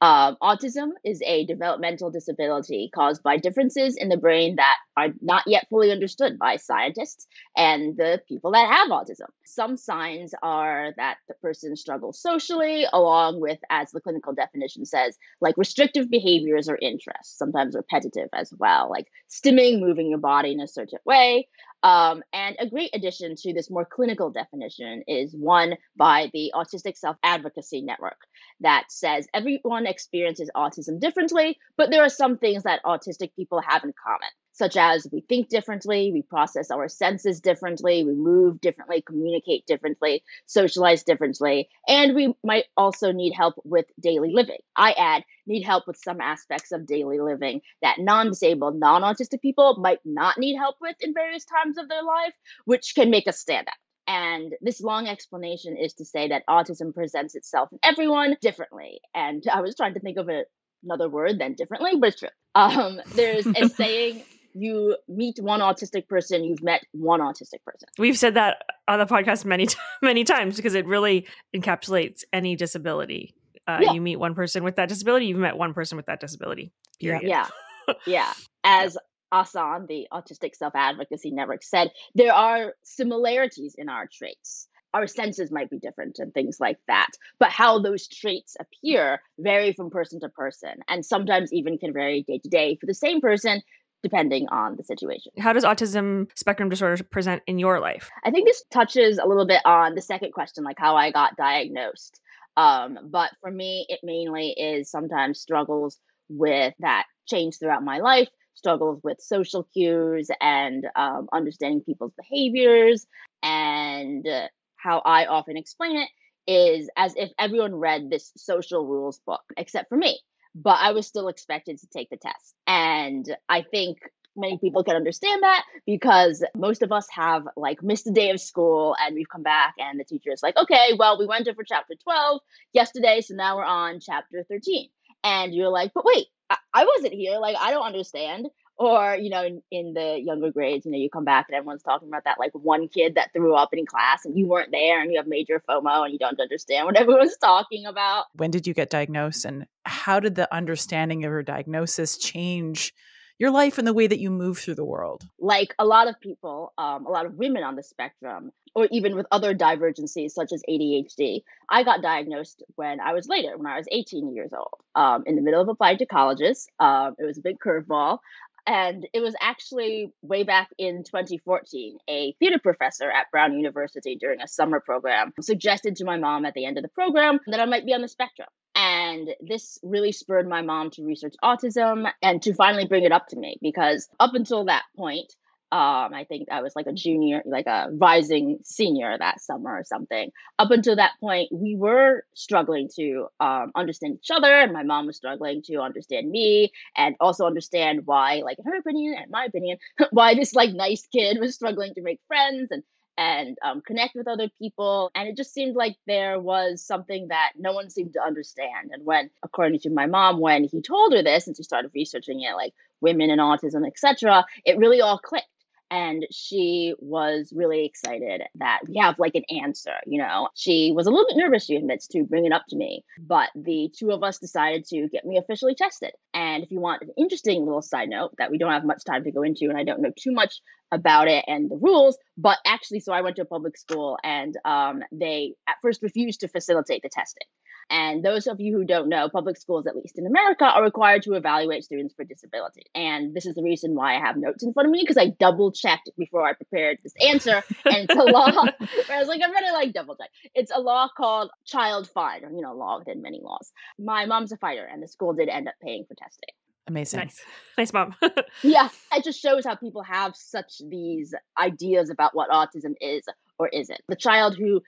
Um, 0.01 0.35
autism 0.41 0.93
is 1.05 1.21
a 1.23 1.45
developmental 1.45 2.09
disability 2.09 2.89
caused 2.93 3.21
by 3.21 3.37
differences 3.37 3.95
in 3.95 4.09
the 4.09 4.17
brain 4.17 4.55
that 4.55 4.77
are 4.97 5.09
not 5.21 5.43
yet 5.45 5.67
fully 5.69 5.91
understood 5.91 6.39
by 6.39 6.55
scientists 6.55 7.27
and 7.55 7.95
the 7.95 8.19
people 8.27 8.51
that 8.53 8.67
have 8.67 8.89
autism. 8.89 9.27
Some 9.45 9.77
signs 9.77 10.33
are 10.41 10.91
that 10.97 11.17
the 11.27 11.35
person 11.35 11.75
struggles 11.75 12.19
socially, 12.19 12.87
along 12.91 13.41
with, 13.41 13.59
as 13.69 13.91
the 13.91 14.01
clinical 14.01 14.33
definition 14.33 14.85
says, 14.85 15.15
like 15.39 15.55
restrictive 15.55 16.09
behaviors 16.09 16.67
or 16.67 16.79
interests, 16.81 17.37
sometimes 17.37 17.75
repetitive 17.75 18.29
as 18.33 18.51
well, 18.57 18.89
like 18.89 19.05
stimming, 19.29 19.81
moving 19.81 20.09
your 20.09 20.17
body 20.17 20.51
in 20.51 20.61
a 20.61 20.67
certain 20.67 20.99
way. 21.05 21.47
Um, 21.83 22.21
and 22.31 22.55
a 22.59 22.69
great 22.69 22.91
addition 22.93 23.35
to 23.37 23.53
this 23.53 23.71
more 23.71 23.85
clinical 23.85 24.29
definition 24.29 25.03
is 25.07 25.33
one 25.35 25.75
by 25.95 26.29
the 26.33 26.51
Autistic 26.53 26.95
Self 26.95 27.17
Advocacy 27.23 27.81
Network 27.81 28.19
that 28.59 28.85
says 28.89 29.27
everyone 29.33 29.87
experiences 29.87 30.51
autism 30.55 30.99
differently, 30.99 31.57
but 31.77 31.89
there 31.89 32.03
are 32.03 32.09
some 32.09 32.37
things 32.37 32.63
that 32.63 32.83
autistic 32.83 33.35
people 33.35 33.61
have 33.67 33.83
in 33.83 33.93
common 34.03 34.29
such 34.53 34.77
as 34.77 35.07
we 35.11 35.21
think 35.21 35.49
differently, 35.49 36.11
we 36.11 36.21
process 36.21 36.71
our 36.71 36.87
senses 36.87 37.39
differently, 37.39 38.03
we 38.03 38.13
move 38.13 38.61
differently, 38.61 39.01
communicate 39.01 39.65
differently, 39.65 40.23
socialize 40.45 41.03
differently, 41.03 41.69
and 41.87 42.15
we 42.15 42.33
might 42.43 42.65
also 42.75 43.11
need 43.11 43.33
help 43.33 43.55
with 43.63 43.85
daily 43.99 44.31
living. 44.33 44.59
I 44.75 44.93
add, 44.93 45.23
need 45.47 45.63
help 45.63 45.87
with 45.87 45.97
some 45.97 46.21
aspects 46.21 46.71
of 46.71 46.85
daily 46.85 47.19
living 47.19 47.61
that 47.81 47.99
non 47.99 48.29
disabled, 48.29 48.79
non 48.79 49.01
autistic 49.01 49.41
people 49.41 49.77
might 49.79 49.99
not 50.05 50.37
need 50.37 50.57
help 50.57 50.75
with 50.81 50.95
in 50.99 51.13
various 51.13 51.45
times 51.45 51.77
of 51.77 51.87
their 51.87 52.03
life, 52.03 52.33
which 52.65 52.93
can 52.95 53.09
make 53.09 53.27
us 53.27 53.39
stand 53.39 53.67
out. 53.67 53.73
And 54.07 54.53
this 54.61 54.81
long 54.81 55.07
explanation 55.07 55.77
is 55.77 55.93
to 55.93 56.05
say 56.05 56.29
that 56.29 56.43
autism 56.49 56.93
presents 56.93 57.35
itself 57.35 57.69
in 57.71 57.79
everyone 57.83 58.35
differently. 58.41 58.99
And 59.13 59.43
I 59.51 59.61
was 59.61 59.75
trying 59.75 59.93
to 59.93 59.99
think 59.99 60.17
of 60.17 60.27
a, 60.27 60.43
another 60.83 61.07
word 61.07 61.39
than 61.39 61.53
differently, 61.53 61.91
but 61.97 62.09
it's 62.09 62.19
true. 62.19 62.29
Um, 62.55 62.99
there's 63.13 63.45
a 63.45 63.69
saying 63.75 64.23
you 64.53 64.97
meet 65.07 65.39
one 65.39 65.59
autistic 65.59 66.07
person, 66.07 66.43
you've 66.43 66.63
met 66.63 66.83
one 66.91 67.19
autistic 67.19 67.63
person. 67.65 67.89
We've 67.97 68.17
said 68.17 68.35
that 68.35 68.63
on 68.87 68.99
the 68.99 69.05
podcast 69.05 69.45
many 69.45 69.67
many 70.01 70.23
times 70.23 70.55
because 70.55 70.75
it 70.75 70.85
really 70.85 71.27
encapsulates 71.55 72.23
any 72.33 72.55
disability. 72.55 73.35
Uh, 73.67 73.79
yeah. 73.81 73.93
You 73.93 74.01
meet 74.01 74.17
one 74.17 74.35
person 74.35 74.63
with 74.63 74.75
that 74.77 74.89
disability, 74.89 75.27
you've 75.27 75.37
met 75.37 75.57
one 75.57 75.73
person 75.73 75.95
with 75.95 76.07
that 76.07 76.19
disability. 76.19 76.71
Period. 76.99 77.23
Yeah, 77.23 77.47
yeah. 78.05 78.33
As 78.63 78.97
ASAN, 79.33 79.87
the 79.87 80.07
Autistic 80.11 80.55
Self 80.55 80.75
Advocacy 80.75 81.31
Network, 81.31 81.63
said, 81.63 81.91
there 82.15 82.33
are 82.33 82.73
similarities 82.83 83.75
in 83.77 83.87
our 83.87 84.07
traits 84.11 84.67
our 84.93 85.07
senses 85.07 85.51
might 85.51 85.69
be 85.69 85.79
different 85.79 86.19
and 86.19 86.33
things 86.33 86.57
like 86.59 86.77
that. 86.87 87.09
But 87.39 87.49
how 87.49 87.79
those 87.79 88.07
traits 88.07 88.55
appear 88.59 89.21
vary 89.39 89.73
from 89.73 89.89
person 89.89 90.19
to 90.21 90.29
person 90.29 90.75
and 90.87 91.05
sometimes 91.05 91.53
even 91.53 91.77
can 91.77 91.93
vary 91.93 92.23
day 92.23 92.39
to 92.39 92.49
day 92.49 92.77
for 92.79 92.85
the 92.85 92.93
same 92.93 93.21
person 93.21 93.61
depending 94.03 94.47
on 94.49 94.75
the 94.75 94.83
situation. 94.83 95.31
How 95.39 95.53
does 95.53 95.63
autism 95.63 96.27
spectrum 96.35 96.69
disorder 96.69 97.03
present 97.03 97.43
in 97.47 97.59
your 97.59 97.79
life? 97.79 98.09
I 98.23 98.31
think 98.31 98.47
this 98.47 98.63
touches 98.71 99.17
a 99.17 99.27
little 99.27 99.45
bit 99.45 99.61
on 99.65 99.95
the 99.95 100.01
second 100.01 100.33
question, 100.33 100.63
like 100.63 100.79
how 100.79 100.95
I 100.95 101.11
got 101.11 101.37
diagnosed. 101.37 102.19
Um, 102.57 102.97
but 103.09 103.31
for 103.41 103.51
me, 103.51 103.85
it 103.89 103.99
mainly 104.03 104.49
is 104.49 104.89
sometimes 104.89 105.39
struggles 105.39 105.97
with 106.29 106.73
that 106.79 107.05
change 107.27 107.57
throughout 107.59 107.83
my 107.83 107.99
life, 107.99 108.29
struggles 108.55 108.99
with 109.03 109.21
social 109.21 109.63
cues 109.73 110.29
and 110.41 110.85
um, 110.95 111.29
understanding 111.31 111.81
people's 111.81 112.13
behaviors. 112.17 113.05
And 113.43 114.27
how 114.75 115.01
I 115.05 115.25
often 115.25 115.57
explain 115.57 115.97
it 115.97 116.09
is 116.47 116.89
as 116.97 117.13
if 117.15 117.29
everyone 117.39 117.75
read 117.75 118.09
this 118.09 118.31
social 118.35 118.85
rules 118.85 119.19
book 119.25 119.43
except 119.57 119.89
for 119.89 119.95
me 119.95 120.19
but 120.55 120.77
I 120.79 120.91
was 120.91 121.07
still 121.07 121.27
expected 121.27 121.79
to 121.79 121.87
take 121.87 122.09
the 122.09 122.17
test. 122.17 122.55
And 122.67 123.25
I 123.47 123.61
think 123.61 123.99
many 124.35 124.57
people 124.57 124.83
can 124.83 124.95
understand 124.95 125.43
that 125.43 125.63
because 125.85 126.43
most 126.55 126.81
of 126.81 126.91
us 126.91 127.07
have 127.11 127.47
like 127.57 127.83
missed 127.83 128.07
a 128.07 128.11
day 128.11 128.29
of 128.29 128.39
school 128.39 128.95
and 128.99 129.15
we've 129.15 129.29
come 129.29 129.43
back 129.43 129.75
and 129.77 129.99
the 129.99 130.05
teacher 130.05 130.31
is 130.31 130.41
like, 130.43 130.57
okay, 130.57 130.91
well, 130.97 131.19
we 131.19 131.25
went 131.25 131.47
over 131.47 131.63
chapter 131.63 131.93
12 132.01 132.39
yesterday, 132.73 133.21
so 133.21 133.35
now 133.35 133.57
we're 133.57 133.65
on 133.65 133.99
chapter 133.99 134.43
13. 134.49 134.89
And 135.23 135.53
you're 135.53 135.69
like, 135.69 135.91
but 135.93 136.05
wait, 136.05 136.27
I, 136.49 136.57
I 136.73 136.85
wasn't 136.85 137.13
here. 137.13 137.39
Like, 137.39 137.55
I 137.59 137.71
don't 137.71 137.85
understand 137.85 138.47
or 138.81 139.15
you 139.15 139.29
know 139.29 139.45
in, 139.45 139.61
in, 139.69 139.93
the 139.93 140.19
younger 140.19 140.51
grades 140.51 140.85
you 140.85 140.91
know 140.91 140.97
you 140.97 141.09
come 141.09 141.23
back 141.23 141.45
and 141.47 141.55
everyone's 141.55 141.83
talking 141.83 142.07
about 142.07 142.23
that 142.23 142.39
like 142.39 142.51
one 142.53 142.87
kid 142.87 143.13
that 143.13 143.31
threw 143.31 143.53
up 143.53 143.69
in 143.73 143.85
class 143.85 144.25
and 144.25 144.35
you 144.35 144.47
weren't 144.47 144.71
there 144.71 144.99
and 144.99 145.11
you 145.11 145.17
have 145.17 145.27
major 145.27 145.61
fomo 145.69 146.03
and 146.03 146.11
you 146.11 146.17
don't 146.17 146.39
understand 146.39 146.85
what 146.85 146.97
everyone's 146.99 147.37
talking 147.37 147.85
about. 147.85 148.25
When 148.35 148.49
did 148.49 148.65
you 148.65 148.73
get 148.73 148.89
diagnosed 148.89 149.45
and 149.45 149.67
how 149.85 150.19
did 150.19 150.33
the 150.33 150.51
understanding 150.53 151.23
of 151.23 151.29
your 151.29 151.43
diagnosis 151.43 152.17
change 152.17 152.91
your 153.37 153.51
life 153.51 153.77
and 153.77 153.87
the 153.87 153.93
way 153.93 154.07
that 154.07 154.19
you 154.19 154.31
move 154.31 154.57
through 154.57 154.75
the 154.75 154.85
world? 154.85 155.23
Like 155.39 155.75
a 155.77 155.85
lot 155.85 156.07
of 156.07 156.19
people 156.19 156.73
um, 156.79 157.05
a 157.05 157.11
lot 157.11 157.27
of 157.27 157.35
women 157.35 157.63
on 157.63 157.75
the 157.75 157.83
spectrum 157.83 158.51
or 158.73 158.87
even 158.91 159.15
with 159.15 159.27
other 159.31 159.53
divergencies 159.53 160.33
such 160.33 160.53
as 160.53 160.63
adhd 160.69 161.43
i 161.69 161.83
got 161.83 162.01
diagnosed 162.01 162.63
when 162.75 163.01
i 163.01 163.11
was 163.11 163.27
later 163.27 163.57
when 163.57 163.67
i 163.67 163.77
was 163.77 163.85
18 163.91 164.33
years 164.33 164.53
old 164.53 164.81
um, 164.95 165.23
in 165.25 165.35
the 165.35 165.41
middle 165.41 165.61
of 165.61 165.67
applying 165.67 165.97
to 165.97 166.05
colleges. 166.05 166.67
Um, 166.79 167.15
it 167.19 167.25
was 167.25 167.37
a 167.37 167.41
big 167.41 167.59
curveball 167.59 168.19
and 168.67 169.07
it 169.13 169.21
was 169.21 169.35
actually 169.41 170.13
way 170.21 170.43
back 170.43 170.69
in 170.77 171.03
2014, 171.03 171.97
a 172.09 172.33
theater 172.39 172.59
professor 172.59 173.09
at 173.09 173.31
Brown 173.31 173.57
University 173.57 174.15
during 174.15 174.41
a 174.41 174.47
summer 174.47 174.79
program 174.79 175.33
suggested 175.41 175.95
to 175.97 176.05
my 176.05 176.17
mom 176.17 176.45
at 176.45 176.53
the 176.53 176.65
end 176.65 176.77
of 176.77 176.83
the 176.83 176.89
program 176.89 177.39
that 177.47 177.59
I 177.59 177.65
might 177.65 177.85
be 177.85 177.93
on 177.93 178.01
the 178.01 178.07
spectrum. 178.07 178.47
And 178.75 179.29
this 179.41 179.79
really 179.83 180.11
spurred 180.11 180.47
my 180.47 180.61
mom 180.61 180.91
to 180.91 181.03
research 181.03 181.35
autism 181.43 182.09
and 182.21 182.41
to 182.43 182.53
finally 182.53 182.87
bring 182.87 183.03
it 183.03 183.11
up 183.11 183.27
to 183.27 183.35
me 183.35 183.57
because 183.61 184.07
up 184.19 184.33
until 184.33 184.65
that 184.65 184.83
point, 184.95 185.35
um, 185.71 186.13
I 186.13 186.25
think 186.27 186.49
I 186.51 186.61
was 186.61 186.75
like 186.75 186.87
a 186.87 186.91
junior, 186.91 187.41
like 187.45 187.65
a 187.65 187.87
rising 187.93 188.59
senior 188.63 189.17
that 189.17 189.39
summer 189.39 189.69
or 189.69 189.85
something. 189.85 190.31
Up 190.59 190.69
until 190.69 190.97
that 190.97 191.13
point, 191.21 191.49
we 191.49 191.77
were 191.77 192.25
struggling 192.35 192.89
to 192.97 193.27
um, 193.39 193.71
understand 193.73 194.15
each 194.15 194.31
other, 194.31 194.53
and 194.53 194.73
my 194.73 194.83
mom 194.83 195.07
was 195.07 195.15
struggling 195.15 195.61
to 195.63 195.77
understand 195.77 196.29
me 196.29 196.73
and 196.97 197.15
also 197.21 197.45
understand 197.45 198.01
why, 198.05 198.41
like 198.43 198.59
in 198.59 198.65
her 198.65 198.77
opinion 198.77 199.15
and 199.17 199.31
my 199.31 199.45
opinion, 199.45 199.77
why 200.11 200.35
this 200.35 200.53
like 200.53 200.73
nice 200.73 201.07
kid 201.07 201.39
was 201.39 201.55
struggling 201.55 201.93
to 201.93 202.01
make 202.01 202.19
friends 202.27 202.69
and 202.71 202.83
and 203.17 203.57
um, 203.63 203.81
connect 203.81 204.15
with 204.15 204.27
other 204.27 204.49
people. 204.57 205.11
And 205.13 205.27
it 205.29 205.37
just 205.37 205.53
seemed 205.53 205.75
like 205.75 205.95
there 206.07 206.39
was 206.39 206.81
something 206.81 207.27
that 207.27 207.51
no 207.57 207.73
one 207.73 207.89
seemed 207.89 208.13
to 208.13 208.21
understand. 208.21 208.91
And 208.91 209.05
when, 209.05 209.29
according 209.43 209.79
to 209.81 209.89
my 209.89 210.05
mom, 210.07 210.39
when 210.39 210.63
he 210.63 210.81
told 210.81 211.13
her 211.13 211.21
this 211.21 211.45
and 211.45 211.55
she 211.55 211.63
started 211.63 211.91
researching 211.93 212.41
it, 212.41 212.55
like 212.55 212.73
women 212.99 213.29
and 213.29 213.39
autism, 213.39 213.85
etc., 213.85 214.45
it 214.65 214.77
really 214.77 215.01
all 215.01 215.19
clicked 215.19 215.47
and 215.91 216.25
she 216.31 216.95
was 216.99 217.53
really 217.55 217.85
excited 217.85 218.41
that 218.55 218.79
we 218.87 218.97
have 218.97 219.19
like 219.19 219.35
an 219.35 219.43
answer 219.63 219.93
you 220.07 220.17
know? 220.17 220.49
She 220.55 220.91
was 220.95 221.05
a 221.05 221.11
little 221.11 221.27
bit 221.27 221.37
nervous 221.37 221.65
she 221.65 221.75
admits 221.75 222.07
to 222.07 222.23
bring 222.23 222.45
it 222.45 222.53
up 222.53 222.63
to 222.69 222.75
me 222.75 223.03
but 223.19 223.49
the 223.55 223.91
two 223.95 224.11
of 224.11 224.23
us 224.23 224.39
decided 224.39 224.85
to 224.87 225.07
get 225.09 225.25
me 225.25 225.37
officially 225.37 225.75
tested. 225.75 226.11
And 226.33 226.63
if 226.63 226.71
you 226.71 226.79
want 226.79 227.01
an 227.01 227.11
interesting 227.17 227.65
little 227.65 227.81
side 227.81 228.09
note 228.09 228.31
that 228.37 228.51
we 228.51 228.57
don't 228.57 228.71
have 228.71 228.85
much 228.85 229.03
time 229.05 229.23
to 229.23 229.31
go 229.31 229.43
into 229.43 229.65
and 229.65 229.77
i 229.77 229.83
don't 229.83 230.01
know 230.01 230.11
too 230.17 230.31
much 230.31 230.61
about 230.91 231.27
it 231.27 231.43
and 231.47 231.69
the 231.69 231.77
rules 231.77 232.17
but 232.37 232.57
actually 232.65 232.99
so 232.99 233.13
i 233.13 233.21
went 233.21 233.35
to 233.35 233.41
a 233.41 233.45
public 233.45 233.77
school 233.77 234.17
and 234.23 234.57
um, 234.65 235.01
they 235.11 235.53
at 235.67 235.75
first 235.81 236.01
refused 236.01 236.41
to 236.41 236.47
facilitate 236.47 237.01
the 237.01 237.09
testing 237.09 237.47
and 237.91 238.23
those 238.23 238.47
of 238.47 238.61
you 238.61 238.75
who 238.75 238.85
don't 238.85 239.09
know, 239.09 239.27
public 239.27 239.57
schools, 239.57 239.85
at 239.85 239.97
least 239.97 240.17
in 240.17 240.25
America, 240.25 240.63
are 240.63 240.81
required 240.81 241.23
to 241.23 241.33
evaluate 241.33 241.83
students 241.83 242.13
for 242.13 242.23
disability. 242.23 242.85
And 242.95 243.33
this 243.35 243.45
is 243.45 243.53
the 243.53 243.61
reason 243.61 243.95
why 243.95 244.15
I 244.15 244.19
have 244.19 244.37
notes 244.37 244.63
in 244.63 244.71
front 244.71 244.87
of 244.87 244.91
me 244.91 245.01
because 245.01 245.17
I 245.17 245.27
double 245.27 245.73
checked 245.73 246.09
before 246.17 246.47
I 246.47 246.53
prepared 246.53 246.99
this 247.03 247.13
answer. 247.21 247.61
And 247.85 248.09
it's 248.09 248.15
a 248.15 248.23
law. 248.23 248.47
I 249.09 249.19
was 249.19 249.27
like, 249.27 249.41
I'm 249.43 249.51
gonna 249.51 249.73
like 249.73 249.91
double 249.91 250.15
check. 250.15 250.29
It's 250.55 250.71
a 250.73 250.79
law 250.79 251.09
called 251.15 251.51
Child 251.65 252.09
Find, 252.09 252.45
or 252.45 252.51
you 252.51 252.61
know, 252.61 252.73
law 252.73 252.99
within 252.99 253.21
many 253.21 253.41
laws. 253.43 253.73
My 253.99 254.25
mom's 254.25 254.53
a 254.53 254.57
fighter, 254.57 254.85
and 254.85 255.03
the 255.03 255.09
school 255.09 255.33
did 255.33 255.49
end 255.49 255.67
up 255.67 255.75
paying 255.81 256.05
for 256.07 256.15
testing. 256.15 256.53
Amazing. 256.87 257.19
Nice. 257.19 257.41
Nice 257.77 257.93
mom. 257.93 258.15
yeah. 258.63 258.89
It 259.13 259.23
just 259.23 259.39
shows 259.39 259.65
how 259.65 259.75
people 259.75 260.03
have 260.03 260.35
such 260.35 260.81
these 260.89 261.33
ideas 261.59 262.09
about 262.09 262.35
what 262.35 262.49
autism 262.49 262.95
is 262.99 263.23
or 263.59 263.67
isn't. 263.69 264.01
The 264.07 264.15
child 264.15 264.57
who 264.57 264.81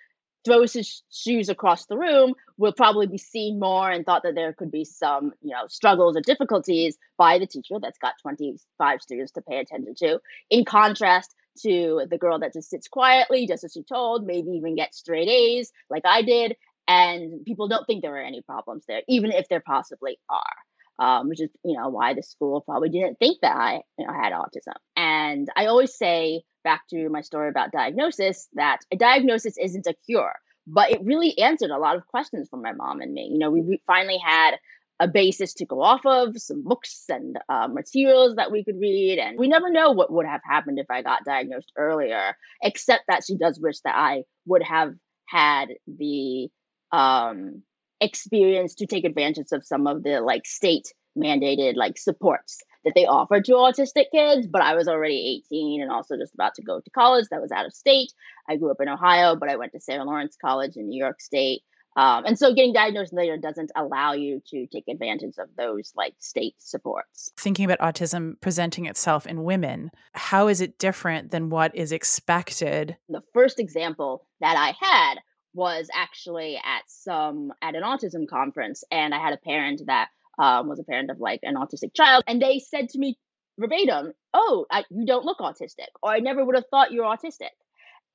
throws 0.45 0.73
his 0.73 1.03
shoes 1.11 1.49
across 1.49 1.85
the 1.85 1.97
room 1.97 2.33
will 2.57 2.73
probably 2.73 3.07
be 3.07 3.17
seen 3.17 3.59
more 3.59 3.89
and 3.89 4.05
thought 4.05 4.23
that 4.23 4.35
there 4.35 4.53
could 4.53 4.71
be 4.71 4.85
some 4.85 5.31
you 5.41 5.51
know 5.51 5.67
struggles 5.67 6.17
or 6.17 6.21
difficulties 6.21 6.97
by 7.17 7.39
the 7.39 7.47
teacher 7.47 7.75
that's 7.81 7.97
got 7.99 8.13
25 8.21 9.01
students 9.01 9.31
to 9.31 9.41
pay 9.41 9.59
attention 9.59 9.95
to 9.95 10.19
in 10.49 10.65
contrast 10.65 11.33
to 11.61 12.05
the 12.09 12.17
girl 12.17 12.39
that 12.39 12.53
just 12.53 12.69
sits 12.69 12.87
quietly 12.87 13.47
just 13.47 13.63
as 13.63 13.71
she 13.73 13.83
told 13.83 14.25
maybe 14.25 14.51
even 14.51 14.75
gets 14.75 14.97
straight 14.97 15.29
a's 15.29 15.71
like 15.89 16.03
i 16.05 16.21
did 16.21 16.55
and 16.87 17.45
people 17.45 17.67
don't 17.67 17.85
think 17.85 18.01
there 18.01 18.15
are 18.15 18.23
any 18.23 18.41
problems 18.41 18.83
there 18.87 19.01
even 19.07 19.31
if 19.31 19.47
there 19.47 19.63
possibly 19.65 20.17
are 20.29 20.55
um, 20.99 21.29
which 21.29 21.41
is 21.41 21.49
you 21.63 21.77
know 21.77 21.89
why 21.89 22.13
the 22.13 22.23
school 22.23 22.61
probably 22.61 22.89
didn't 22.89 23.19
think 23.19 23.39
that 23.41 23.55
I 23.55 23.81
you 23.97 24.07
know, 24.07 24.13
had 24.13 24.33
autism. 24.33 24.75
And 24.95 25.49
I 25.55 25.67
always 25.67 25.95
say 25.95 26.43
back 26.63 26.83
to 26.89 27.09
my 27.09 27.21
story 27.21 27.49
about 27.49 27.71
diagnosis 27.71 28.47
that 28.53 28.79
a 28.91 28.95
diagnosis 28.95 29.57
isn't 29.57 29.87
a 29.87 29.95
cure, 30.05 30.33
but 30.65 30.91
it 30.91 31.03
really 31.03 31.37
answered 31.37 31.71
a 31.71 31.77
lot 31.77 31.95
of 31.95 32.07
questions 32.07 32.47
for 32.49 32.57
my 32.57 32.73
mom 32.73 33.01
and 33.01 33.13
me. 33.13 33.29
You 33.31 33.39
know, 33.39 33.51
we 33.51 33.81
finally 33.85 34.19
had 34.23 34.55
a 34.99 35.07
basis 35.07 35.55
to 35.55 35.65
go 35.65 35.81
off 35.81 36.05
of, 36.05 36.37
some 36.37 36.63
books 36.63 37.05
and 37.09 37.37
uh, 37.49 37.67
materials 37.67 38.35
that 38.35 38.51
we 38.51 38.63
could 38.63 38.79
read. 38.79 39.19
And 39.19 39.37
we 39.37 39.47
never 39.47 39.69
know 39.69 39.91
what 39.91 40.11
would 40.11 40.25
have 40.25 40.41
happened 40.43 40.79
if 40.79 40.89
I 40.89 41.01
got 41.01 41.25
diagnosed 41.25 41.71
earlier, 41.75 42.37
except 42.61 43.05
that 43.07 43.23
she 43.25 43.35
does 43.35 43.59
wish 43.59 43.79
that 43.83 43.95
I 43.95 44.23
would 44.45 44.63
have 44.63 44.93
had 45.25 45.69
the 45.87 46.49
um, 46.91 47.63
experience 48.03 48.75
to 48.75 48.85
take 48.85 49.05
advantage 49.05 49.51
of 49.51 49.65
some 49.65 49.87
of 49.87 50.03
the 50.03 50.21
like 50.21 50.45
state 50.45 50.93
mandated 51.17 51.75
like 51.75 51.97
supports 51.97 52.61
that 52.85 52.93
they 52.95 53.05
offer 53.05 53.39
to 53.39 53.51
autistic 53.53 54.05
kids, 54.11 54.47
but 54.47 54.61
I 54.61 54.75
was 54.75 54.87
already 54.87 55.41
18 55.49 55.81
and 55.81 55.91
also 55.91 56.17
just 56.17 56.33
about 56.33 56.55
to 56.55 56.61
go 56.61 56.79
to 56.79 56.89
college 56.89 57.27
that 57.31 57.41
was 57.41 57.51
out 57.51 57.65
of 57.65 57.73
state. 57.73 58.11
I 58.49 58.57
grew 58.57 58.71
up 58.71 58.81
in 58.81 58.89
Ohio, 58.89 59.35
but 59.35 59.49
I 59.49 59.55
went 59.55 59.71
to 59.71 59.79
Sarah 59.79 60.03
Lawrence 60.03 60.37
College 60.39 60.75
in 60.75 60.89
New 60.89 61.01
York 61.01 61.21
State. 61.21 61.61
Um, 61.95 62.25
and 62.25 62.39
so 62.39 62.53
getting 62.53 62.73
diagnosed 62.73 63.13
later 63.13 63.37
doesn't 63.37 63.71
allow 63.75 64.13
you 64.13 64.41
to 64.47 64.65
take 64.67 64.85
advantage 64.89 65.35
of 65.37 65.49
those 65.55 65.93
like 65.95 66.15
state 66.19 66.55
supports. 66.57 67.31
Thinking 67.37 67.65
about 67.65 67.79
autism 67.79 68.33
presenting 68.41 68.87
itself 68.87 69.27
in 69.27 69.43
women, 69.43 69.91
how 70.13 70.47
is 70.47 70.59
it 70.59 70.79
different 70.79 71.31
than 71.31 71.49
what 71.49 71.75
is 71.75 71.91
expected? 71.91 72.97
The 73.09 73.21
first 73.33 73.59
example 73.59 74.25
that 74.41 74.57
I 74.57 74.75
had 74.83 75.19
was 75.53 75.89
actually 75.93 76.57
at 76.57 76.83
some 76.87 77.53
at 77.61 77.75
an 77.75 77.83
autism 77.83 78.27
conference 78.27 78.83
and 78.91 79.13
I 79.13 79.19
had 79.19 79.33
a 79.33 79.37
parent 79.37 79.81
that 79.87 80.09
um, 80.37 80.67
was 80.67 80.79
a 80.79 80.83
parent 80.83 81.11
of 81.11 81.19
like 81.19 81.41
an 81.43 81.55
autistic 81.55 81.93
child, 81.93 82.23
and 82.27 82.41
they 82.41 82.59
said 82.59 82.89
to 82.89 82.99
me 82.99 83.17
verbatim, 83.59 84.13
"Oh, 84.33 84.65
I, 84.71 84.83
you 84.89 85.05
don't 85.05 85.25
look 85.25 85.39
autistic," 85.39 85.89
or 86.01 86.11
"I 86.11 86.19
never 86.19 86.43
would 86.43 86.55
have 86.55 86.67
thought 86.69 86.91
you're 86.91 87.05
autistic," 87.05 87.51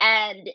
and 0.00 0.48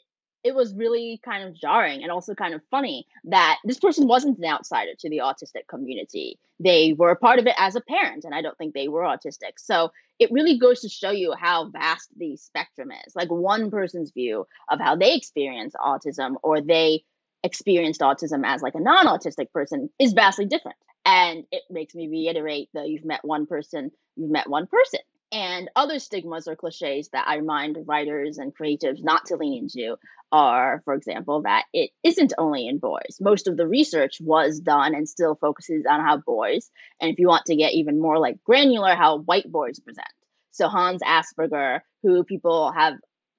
it 0.44 0.54
was 0.54 0.76
really 0.76 1.22
kind 1.24 1.48
of 1.48 1.56
jarring 1.56 2.04
and 2.04 2.12
also 2.12 2.36
kind 2.36 2.54
of 2.54 2.62
funny 2.70 3.08
that 3.24 3.60
this 3.64 3.80
person 3.80 4.08
wasn't 4.08 4.38
an 4.38 4.46
outsider 4.46 4.92
to 5.00 5.10
the 5.10 5.20
autistic 5.20 5.68
community. 5.70 6.38
They 6.60 6.92
were 6.92 7.12
a 7.12 7.16
part 7.16 7.40
of 7.40 7.48
it 7.48 7.56
as 7.58 7.76
a 7.76 7.82
parent, 7.82 8.26
and 8.26 8.36
I 8.36 8.42
don't 8.42 8.58
think 8.58 8.74
they 8.74 8.90
were 8.90 9.04
autistic. 9.04 9.54
So 9.58 9.92
it 10.24 10.32
really 10.32 10.58
goes 10.58 10.82
to 10.82 10.90
show 10.90 11.12
you 11.12 11.34
how 11.38 11.70
vast 11.70 12.10
the 12.18 12.38
spectrum 12.38 12.90
is. 13.06 13.16
Like 13.16 13.30
one 13.30 13.70
person's 13.70 14.12
view 14.12 14.48
of 14.70 14.80
how 14.80 14.96
they 14.96 15.16
experience 15.16 15.74
autism 15.76 16.36
or 16.42 16.62
they 16.62 17.04
experienced 17.44 18.00
autism 18.00 18.44
as 18.46 18.62
like 18.62 18.76
a 18.76 18.80
non-autistic 18.80 19.52
person 19.52 19.90
is 20.00 20.14
vastly 20.14 20.46
different. 20.46 20.78
And 21.06 21.44
it 21.52 21.64
makes 21.70 21.94
me 21.94 22.08
reiterate 22.08 22.70
that 22.74 22.88
you've 22.88 23.04
met 23.04 23.20
one 23.24 23.46
person, 23.46 23.92
you've 24.16 24.32
met 24.32 24.50
one 24.50 24.68
person. 24.68 25.02
And 25.34 25.72
other 25.76 25.98
stigmas 25.98 26.48
or 26.48 26.56
cliches 26.56 27.10
that 27.10 27.28
I 27.28 27.38
remind 27.38 27.78
writers 27.88 28.38
and 28.38 28.56
creatives 28.56 29.04
not 29.04 29.26
to 29.26 29.36
lean 29.36 29.64
into 29.64 29.98
are, 30.32 30.84
for 30.86 30.94
example, 30.94 31.42
that 31.42 31.66
it 31.74 31.90
isn't 32.04 32.34
only 32.38 32.68
in 32.68 32.78
boys. 32.78 33.18
Most 33.20 33.48
of 33.48 33.58
the 33.58 33.68
research 33.68 34.18
was 34.22 34.60
done 34.60 34.94
and 34.94 35.10
still 35.10 35.34
focuses 35.34 35.86
on 35.90 36.02
how 36.02 36.18
boys, 36.18 36.70
and 37.02 37.12
if 37.12 37.18
you 37.18 37.28
want 37.28 37.46
to 37.46 37.56
get 37.56 37.74
even 37.74 38.00
more 38.00 38.20
like 38.20 38.44
granular, 38.44 38.94
how 38.94 39.20
white 39.20 39.52
boys 39.52 39.80
present. 39.80 40.06
So 40.52 40.68
Hans 40.68 41.02
Asperger, 41.02 41.80
who 42.04 42.24
people 42.24 42.72
have 42.72 42.94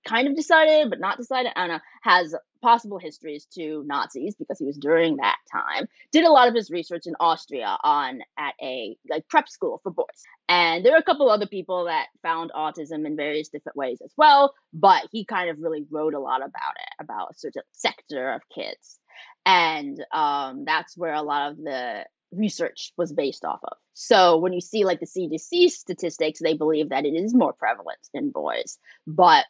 kind 0.04 0.28
of 0.28 0.36
decided 0.36 0.90
but 0.90 1.00
not 1.00 1.18
decided, 1.18 1.52
I 1.56 1.66
don't 1.66 1.76
know, 1.76 1.82
has 2.02 2.34
possible 2.62 2.98
histories 2.98 3.46
to 3.54 3.84
Nazis 3.86 4.34
because 4.36 4.58
he 4.58 4.64
was 4.64 4.78
during 4.78 5.16
that 5.16 5.36
time. 5.52 5.86
Did 6.12 6.24
a 6.24 6.30
lot 6.30 6.48
of 6.48 6.54
his 6.54 6.70
research 6.70 7.06
in 7.06 7.14
Austria 7.20 7.76
on 7.84 8.20
at 8.38 8.54
a 8.62 8.96
like 9.08 9.28
prep 9.28 9.48
school 9.48 9.80
for 9.82 9.90
boys. 9.90 10.06
And 10.48 10.84
there 10.84 10.94
are 10.94 10.98
a 10.98 11.02
couple 11.02 11.28
other 11.30 11.46
people 11.46 11.84
that 11.84 12.06
found 12.22 12.52
autism 12.56 13.06
in 13.06 13.16
various 13.16 13.48
different 13.48 13.76
ways 13.76 14.00
as 14.02 14.12
well, 14.16 14.54
but 14.72 15.02
he 15.12 15.24
kind 15.24 15.50
of 15.50 15.58
really 15.60 15.84
wrote 15.90 16.14
a 16.14 16.20
lot 16.20 16.40
about 16.40 16.74
it, 16.76 17.04
about 17.04 17.32
a 17.32 17.34
certain 17.34 17.62
sector 17.72 18.32
of 18.32 18.42
kids. 18.54 18.98
And 19.46 20.02
um, 20.12 20.64
that's 20.64 20.96
where 20.96 21.14
a 21.14 21.22
lot 21.22 21.52
of 21.52 21.58
the 21.58 22.06
research 22.32 22.92
was 22.96 23.12
based 23.12 23.44
off 23.44 23.60
of. 23.62 23.76
So 23.92 24.38
when 24.38 24.52
you 24.52 24.60
see 24.60 24.84
like 24.84 25.00
the 25.00 25.06
CDC 25.06 25.70
statistics, 25.70 26.40
they 26.40 26.56
believe 26.56 26.88
that 26.88 27.04
it 27.04 27.14
is 27.14 27.34
more 27.34 27.52
prevalent 27.52 28.00
in 28.12 28.30
boys. 28.30 28.78
But 29.06 29.44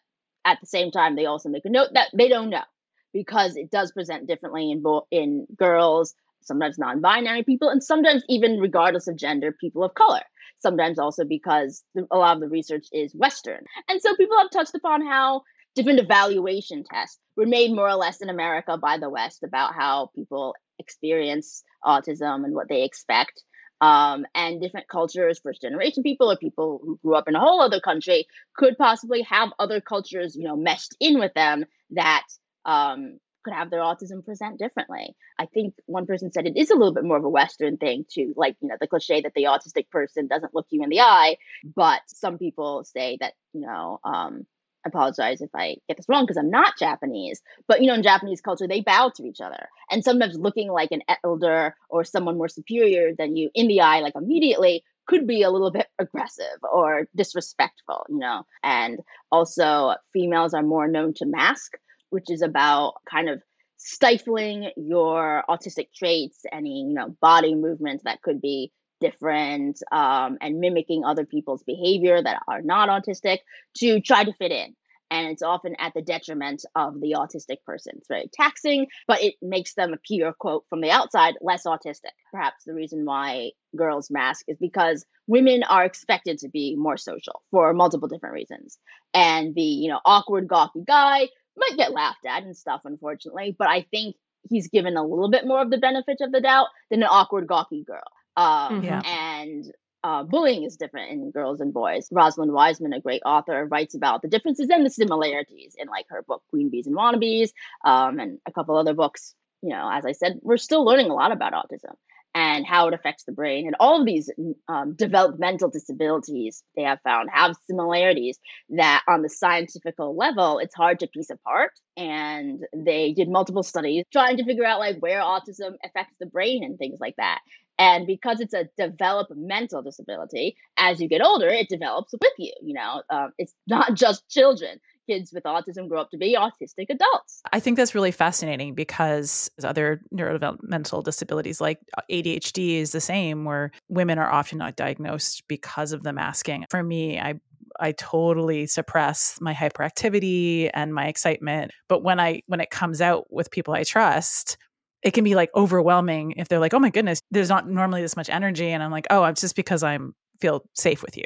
at 0.44 0.60
the 0.60 0.66
same 0.66 0.90
time, 0.90 1.16
they 1.16 1.26
also 1.26 1.48
make 1.48 1.64
a 1.64 1.70
note 1.70 1.90
that 1.94 2.08
they 2.14 2.28
don't 2.28 2.50
know 2.50 2.64
because 3.12 3.56
it 3.56 3.70
does 3.70 3.92
present 3.92 4.26
differently 4.26 4.70
in 4.70 4.82
both 4.82 5.04
in 5.10 5.46
girls, 5.56 6.14
sometimes 6.42 6.78
non-binary 6.78 7.44
people, 7.44 7.68
and 7.68 7.82
sometimes 7.82 8.24
even 8.28 8.58
regardless 8.58 9.08
of 9.08 9.16
gender, 9.16 9.52
people 9.52 9.84
of 9.84 9.94
color. 9.94 10.22
Sometimes 10.58 10.98
also 10.98 11.24
because 11.24 11.82
a 12.10 12.16
lot 12.16 12.36
of 12.36 12.40
the 12.40 12.48
research 12.48 12.86
is 12.92 13.14
Western, 13.14 13.64
and 13.88 14.00
so 14.00 14.16
people 14.16 14.38
have 14.38 14.50
touched 14.50 14.74
upon 14.74 15.04
how 15.04 15.42
different 15.74 15.98
evaluation 15.98 16.84
tests 16.84 17.18
were 17.36 17.46
made 17.46 17.72
more 17.72 17.88
or 17.88 17.96
less 17.96 18.20
in 18.20 18.30
America 18.30 18.78
by 18.78 18.96
the 18.96 19.10
West 19.10 19.42
about 19.42 19.74
how 19.74 20.10
people 20.14 20.54
experience 20.78 21.62
autism 21.84 22.44
and 22.44 22.54
what 22.54 22.68
they 22.68 22.84
expect 22.84 23.42
um, 23.80 24.26
and 24.34 24.60
different 24.60 24.88
cultures, 24.88 25.40
first 25.42 25.62
generation 25.62 26.02
people 26.02 26.30
or 26.30 26.36
people 26.36 26.80
who 26.82 26.98
grew 27.02 27.14
up 27.14 27.28
in 27.28 27.34
a 27.34 27.40
whole 27.40 27.60
other 27.60 27.80
country, 27.80 28.26
could 28.56 28.78
possibly 28.78 29.22
have 29.22 29.50
other 29.58 29.80
cultures, 29.80 30.36
you 30.36 30.44
know, 30.44 30.56
meshed 30.56 30.94
in 31.00 31.18
with 31.18 31.34
them 31.34 31.64
that 31.90 32.26
um, 32.64 33.18
could 33.44 33.54
have 33.54 33.70
their 33.70 33.80
autism 33.80 34.24
present 34.24 34.58
differently. 34.58 35.14
I 35.38 35.46
think 35.46 35.74
one 35.86 36.06
person 36.06 36.32
said 36.32 36.46
it 36.46 36.56
is 36.56 36.70
a 36.70 36.74
little 36.74 36.94
bit 36.94 37.04
more 37.04 37.18
of 37.18 37.24
a 37.24 37.28
Western 37.28 37.76
thing 37.76 38.06
to 38.12 38.32
like, 38.36 38.56
you 38.60 38.68
know, 38.68 38.76
the 38.80 38.86
cliche 38.86 39.20
that 39.20 39.34
the 39.34 39.44
autistic 39.44 39.90
person 39.90 40.26
doesn't 40.26 40.54
look 40.54 40.66
you 40.70 40.82
in 40.82 40.88
the 40.88 41.00
eye. 41.00 41.36
But 41.62 42.00
some 42.06 42.38
people 42.38 42.84
say 42.84 43.18
that, 43.20 43.34
you 43.52 43.60
know, 43.60 44.00
um, 44.02 44.46
apologize 44.86 45.40
if 45.40 45.50
I 45.54 45.76
get 45.88 45.96
this 45.96 46.08
wrong 46.08 46.24
because 46.24 46.36
I'm 46.36 46.50
not 46.50 46.78
Japanese, 46.78 47.42
but 47.66 47.80
you 47.80 47.86
know, 47.86 47.94
in 47.94 48.02
Japanese 48.02 48.40
culture, 48.40 48.68
they 48.68 48.80
bow 48.80 49.10
to 49.16 49.24
each 49.24 49.40
other. 49.40 49.68
And 49.90 50.04
sometimes 50.04 50.38
looking 50.38 50.70
like 50.70 50.90
an 50.92 51.02
elder 51.24 51.76
or 51.88 52.04
someone 52.04 52.38
more 52.38 52.48
superior 52.48 53.12
than 53.16 53.36
you 53.36 53.50
in 53.54 53.68
the 53.68 53.80
eye, 53.80 54.00
like 54.00 54.14
immediately, 54.16 54.84
could 55.06 55.26
be 55.26 55.42
a 55.42 55.50
little 55.50 55.70
bit 55.70 55.86
aggressive 55.98 56.58
or 56.62 57.08
disrespectful, 57.14 58.06
you 58.08 58.18
know. 58.18 58.44
And 58.62 59.00
also, 59.30 59.94
females 60.12 60.54
are 60.54 60.62
more 60.62 60.88
known 60.88 61.14
to 61.14 61.26
mask, 61.26 61.72
which 62.10 62.30
is 62.30 62.42
about 62.42 62.94
kind 63.08 63.28
of 63.28 63.42
stifling 63.76 64.70
your 64.76 65.44
autistic 65.48 65.88
traits, 65.94 66.40
any, 66.50 66.86
you 66.88 66.94
know, 66.94 67.14
body 67.20 67.54
movements 67.54 68.04
that 68.04 68.22
could 68.22 68.40
be 68.40 68.72
different 69.04 69.82
um, 69.92 70.38
and 70.40 70.60
mimicking 70.60 71.04
other 71.04 71.26
people's 71.26 71.62
behavior 71.62 72.22
that 72.22 72.42
are 72.48 72.62
not 72.62 72.88
autistic 72.88 73.38
to 73.76 74.00
try 74.00 74.24
to 74.24 74.32
fit 74.32 74.52
in. 74.52 74.74
And 75.10 75.28
it's 75.28 75.42
often 75.42 75.76
at 75.78 75.92
the 75.94 76.02
detriment 76.02 76.64
of 76.74 77.00
the 77.00 77.14
autistic 77.18 77.58
person. 77.66 77.92
It's 77.98 78.08
very 78.08 78.30
taxing, 78.32 78.86
but 79.06 79.22
it 79.22 79.34
makes 79.42 79.74
them 79.74 79.92
appear, 79.92 80.32
quote, 80.32 80.64
from 80.70 80.80
the 80.80 80.90
outside, 80.90 81.34
less 81.42 81.66
autistic. 81.66 82.14
Perhaps 82.32 82.64
the 82.64 82.74
reason 82.74 83.04
why 83.04 83.50
girls 83.76 84.10
mask 84.10 84.46
is 84.48 84.56
because 84.58 85.04
women 85.26 85.62
are 85.62 85.84
expected 85.84 86.38
to 86.38 86.48
be 86.48 86.74
more 86.76 86.96
social 86.96 87.42
for 87.50 87.72
multiple 87.74 88.08
different 88.08 88.34
reasons. 88.34 88.78
And 89.12 89.54
the, 89.54 89.62
you 89.62 89.90
know, 89.90 90.00
awkward, 90.04 90.48
gawky 90.48 90.82
guy 90.84 91.28
might 91.56 91.76
get 91.76 91.92
laughed 91.92 92.24
at 92.26 92.42
and 92.42 92.56
stuff, 92.56 92.80
unfortunately, 92.84 93.54
but 93.56 93.68
I 93.68 93.82
think 93.90 94.16
he's 94.48 94.68
given 94.68 94.96
a 94.96 95.04
little 95.04 95.30
bit 95.30 95.46
more 95.46 95.60
of 95.60 95.70
the 95.70 95.78
benefit 95.78 96.18
of 96.22 96.32
the 96.32 96.40
doubt 96.40 96.68
than 96.90 97.02
an 97.02 97.08
awkward, 97.10 97.46
gawky 97.46 97.84
girl. 97.84 98.02
Um, 98.36 98.82
yeah. 98.82 99.00
And 99.04 99.72
uh, 100.02 100.22
bullying 100.22 100.64
is 100.64 100.76
different 100.76 101.12
in 101.12 101.30
girls 101.30 101.60
and 101.60 101.72
boys. 101.72 102.08
Rosalind 102.12 102.52
Wiseman, 102.52 102.92
a 102.92 103.00
great 103.00 103.22
author, 103.24 103.64
writes 103.64 103.94
about 103.94 104.20
the 104.20 104.28
differences 104.28 104.68
and 104.70 104.84
the 104.84 104.90
similarities 104.90 105.74
in 105.78 105.88
like 105.88 106.06
her 106.10 106.22
book 106.22 106.42
Queen 106.50 106.68
Bees 106.68 106.86
and 106.86 106.96
Wannabes, 106.96 107.50
um, 107.84 108.18
and 108.18 108.38
a 108.46 108.52
couple 108.52 108.76
other 108.76 108.94
books. 108.94 109.34
You 109.62 109.70
know, 109.70 109.88
as 109.90 110.04
I 110.04 110.12
said, 110.12 110.40
we're 110.42 110.58
still 110.58 110.84
learning 110.84 111.08
a 111.08 111.14
lot 111.14 111.32
about 111.32 111.54
autism 111.54 111.94
and 112.34 112.66
how 112.66 112.88
it 112.88 112.94
affects 112.94 113.24
the 113.24 113.32
brain. 113.32 113.66
And 113.66 113.76
all 113.78 114.00
of 114.00 114.06
these 114.06 114.28
um, 114.68 114.94
developmental 114.94 115.70
disabilities 115.70 116.64
they 116.76 116.82
have 116.82 117.00
found 117.02 117.30
have 117.32 117.56
similarities 117.66 118.38
that, 118.70 119.02
on 119.08 119.22
the 119.22 119.28
scientific 119.28 119.94
level, 119.98 120.58
it's 120.58 120.74
hard 120.74 120.98
to 121.00 121.06
piece 121.06 121.30
apart. 121.30 121.70
And 121.96 122.64
they 122.74 123.12
did 123.12 123.28
multiple 123.28 123.62
studies 123.62 124.04
trying 124.12 124.36
to 124.38 124.44
figure 124.44 124.64
out 124.64 124.80
like 124.80 124.98
where 124.98 125.20
autism 125.20 125.76
affects 125.84 126.16
the 126.18 126.26
brain 126.26 126.64
and 126.64 126.76
things 126.76 126.98
like 127.00 127.14
that. 127.16 127.38
And 127.78 128.06
because 128.06 128.40
it's 128.40 128.54
a 128.54 128.68
developmental 128.78 129.82
disability, 129.82 130.56
as 130.76 131.00
you 131.00 131.08
get 131.08 131.22
older, 131.22 131.48
it 131.48 131.68
develops 131.68 132.12
with 132.12 132.32
you. 132.38 132.52
You 132.62 132.74
know, 132.74 133.02
um, 133.10 133.32
it's 133.38 133.54
not 133.66 133.94
just 133.94 134.28
children. 134.28 134.80
Kids 135.06 135.32
with 135.34 135.44
autism 135.44 135.86
grow 135.86 136.00
up 136.00 136.10
to 136.12 136.16
be 136.16 136.34
autistic 136.34 136.86
adults. 136.88 137.42
I 137.52 137.60
think 137.60 137.76
that's 137.76 137.94
really 137.94 138.10
fascinating 138.10 138.74
because 138.74 139.50
other 139.62 140.00
neurodevelopmental 140.14 141.04
disabilities 141.04 141.60
like 141.60 141.78
ADHD 142.10 142.76
is 142.76 142.92
the 142.92 143.02
same, 143.02 143.44
where 143.44 143.70
women 143.90 144.18
are 144.18 144.30
often 144.30 144.56
not 144.56 144.76
diagnosed 144.76 145.42
because 145.46 145.92
of 145.92 146.04
the 146.04 146.12
masking. 146.14 146.64
For 146.70 146.82
me, 146.82 147.20
I 147.20 147.34
I 147.80 147.92
totally 147.92 148.66
suppress 148.66 149.38
my 149.40 149.52
hyperactivity 149.52 150.70
and 150.72 150.94
my 150.94 151.06
excitement. 151.06 151.72
But 151.88 152.02
when 152.02 152.20
I 152.20 152.42
when 152.46 152.60
it 152.60 152.70
comes 152.70 153.00
out 153.00 153.26
with 153.30 153.50
people 153.50 153.74
I 153.74 153.82
trust, 153.82 154.56
it 155.04 155.12
can 155.12 155.22
be 155.22 155.34
like 155.34 155.50
overwhelming 155.54 156.32
if 156.38 156.48
they're 156.48 156.58
like, 156.58 156.74
oh 156.74 156.78
my 156.78 156.90
goodness, 156.90 157.20
there's 157.30 157.50
not 157.50 157.68
normally 157.68 158.00
this 158.00 158.16
much 158.16 158.30
energy. 158.30 158.70
And 158.70 158.82
I'm 158.82 158.90
like, 158.90 159.06
oh, 159.10 159.24
it's 159.26 159.42
just 159.42 159.54
because 159.54 159.82
I'm 159.82 160.14
feel 160.40 160.64
safe 160.74 161.02
with 161.02 161.16
you. 161.16 161.24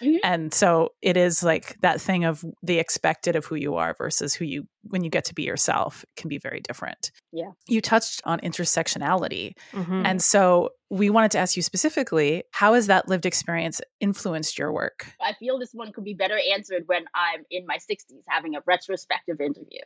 Mm-hmm. 0.00 0.16
And 0.24 0.52
so 0.52 0.90
it 1.00 1.16
is 1.16 1.42
like 1.42 1.76
that 1.82 2.00
thing 2.00 2.24
of 2.24 2.44
the 2.62 2.78
expected 2.78 3.36
of 3.36 3.44
who 3.44 3.54
you 3.54 3.76
are 3.76 3.94
versus 3.96 4.34
who 4.34 4.44
you 4.44 4.64
when 4.82 5.04
you 5.04 5.10
get 5.10 5.24
to 5.26 5.34
be 5.34 5.42
yourself 5.42 6.04
can 6.16 6.28
be 6.28 6.38
very 6.38 6.60
different. 6.60 7.10
Yeah. 7.32 7.50
You 7.66 7.80
touched 7.80 8.22
on 8.24 8.40
intersectionality. 8.40 9.52
Mm-hmm. 9.72 10.06
And 10.06 10.22
so 10.22 10.70
we 10.90 11.10
wanted 11.10 11.30
to 11.32 11.38
ask 11.38 11.56
you 11.56 11.62
specifically 11.62 12.44
how 12.52 12.74
has 12.74 12.86
that 12.86 13.08
lived 13.08 13.26
experience 13.26 13.80
influenced 14.00 14.58
your 14.58 14.72
work? 14.72 15.06
I 15.20 15.34
feel 15.34 15.58
this 15.58 15.72
one 15.72 15.92
could 15.92 16.04
be 16.04 16.14
better 16.14 16.38
answered 16.54 16.84
when 16.86 17.04
I'm 17.14 17.44
in 17.50 17.66
my 17.66 17.76
60s 17.76 18.22
having 18.28 18.54
a 18.54 18.62
retrospective 18.66 19.40
interview. 19.40 19.80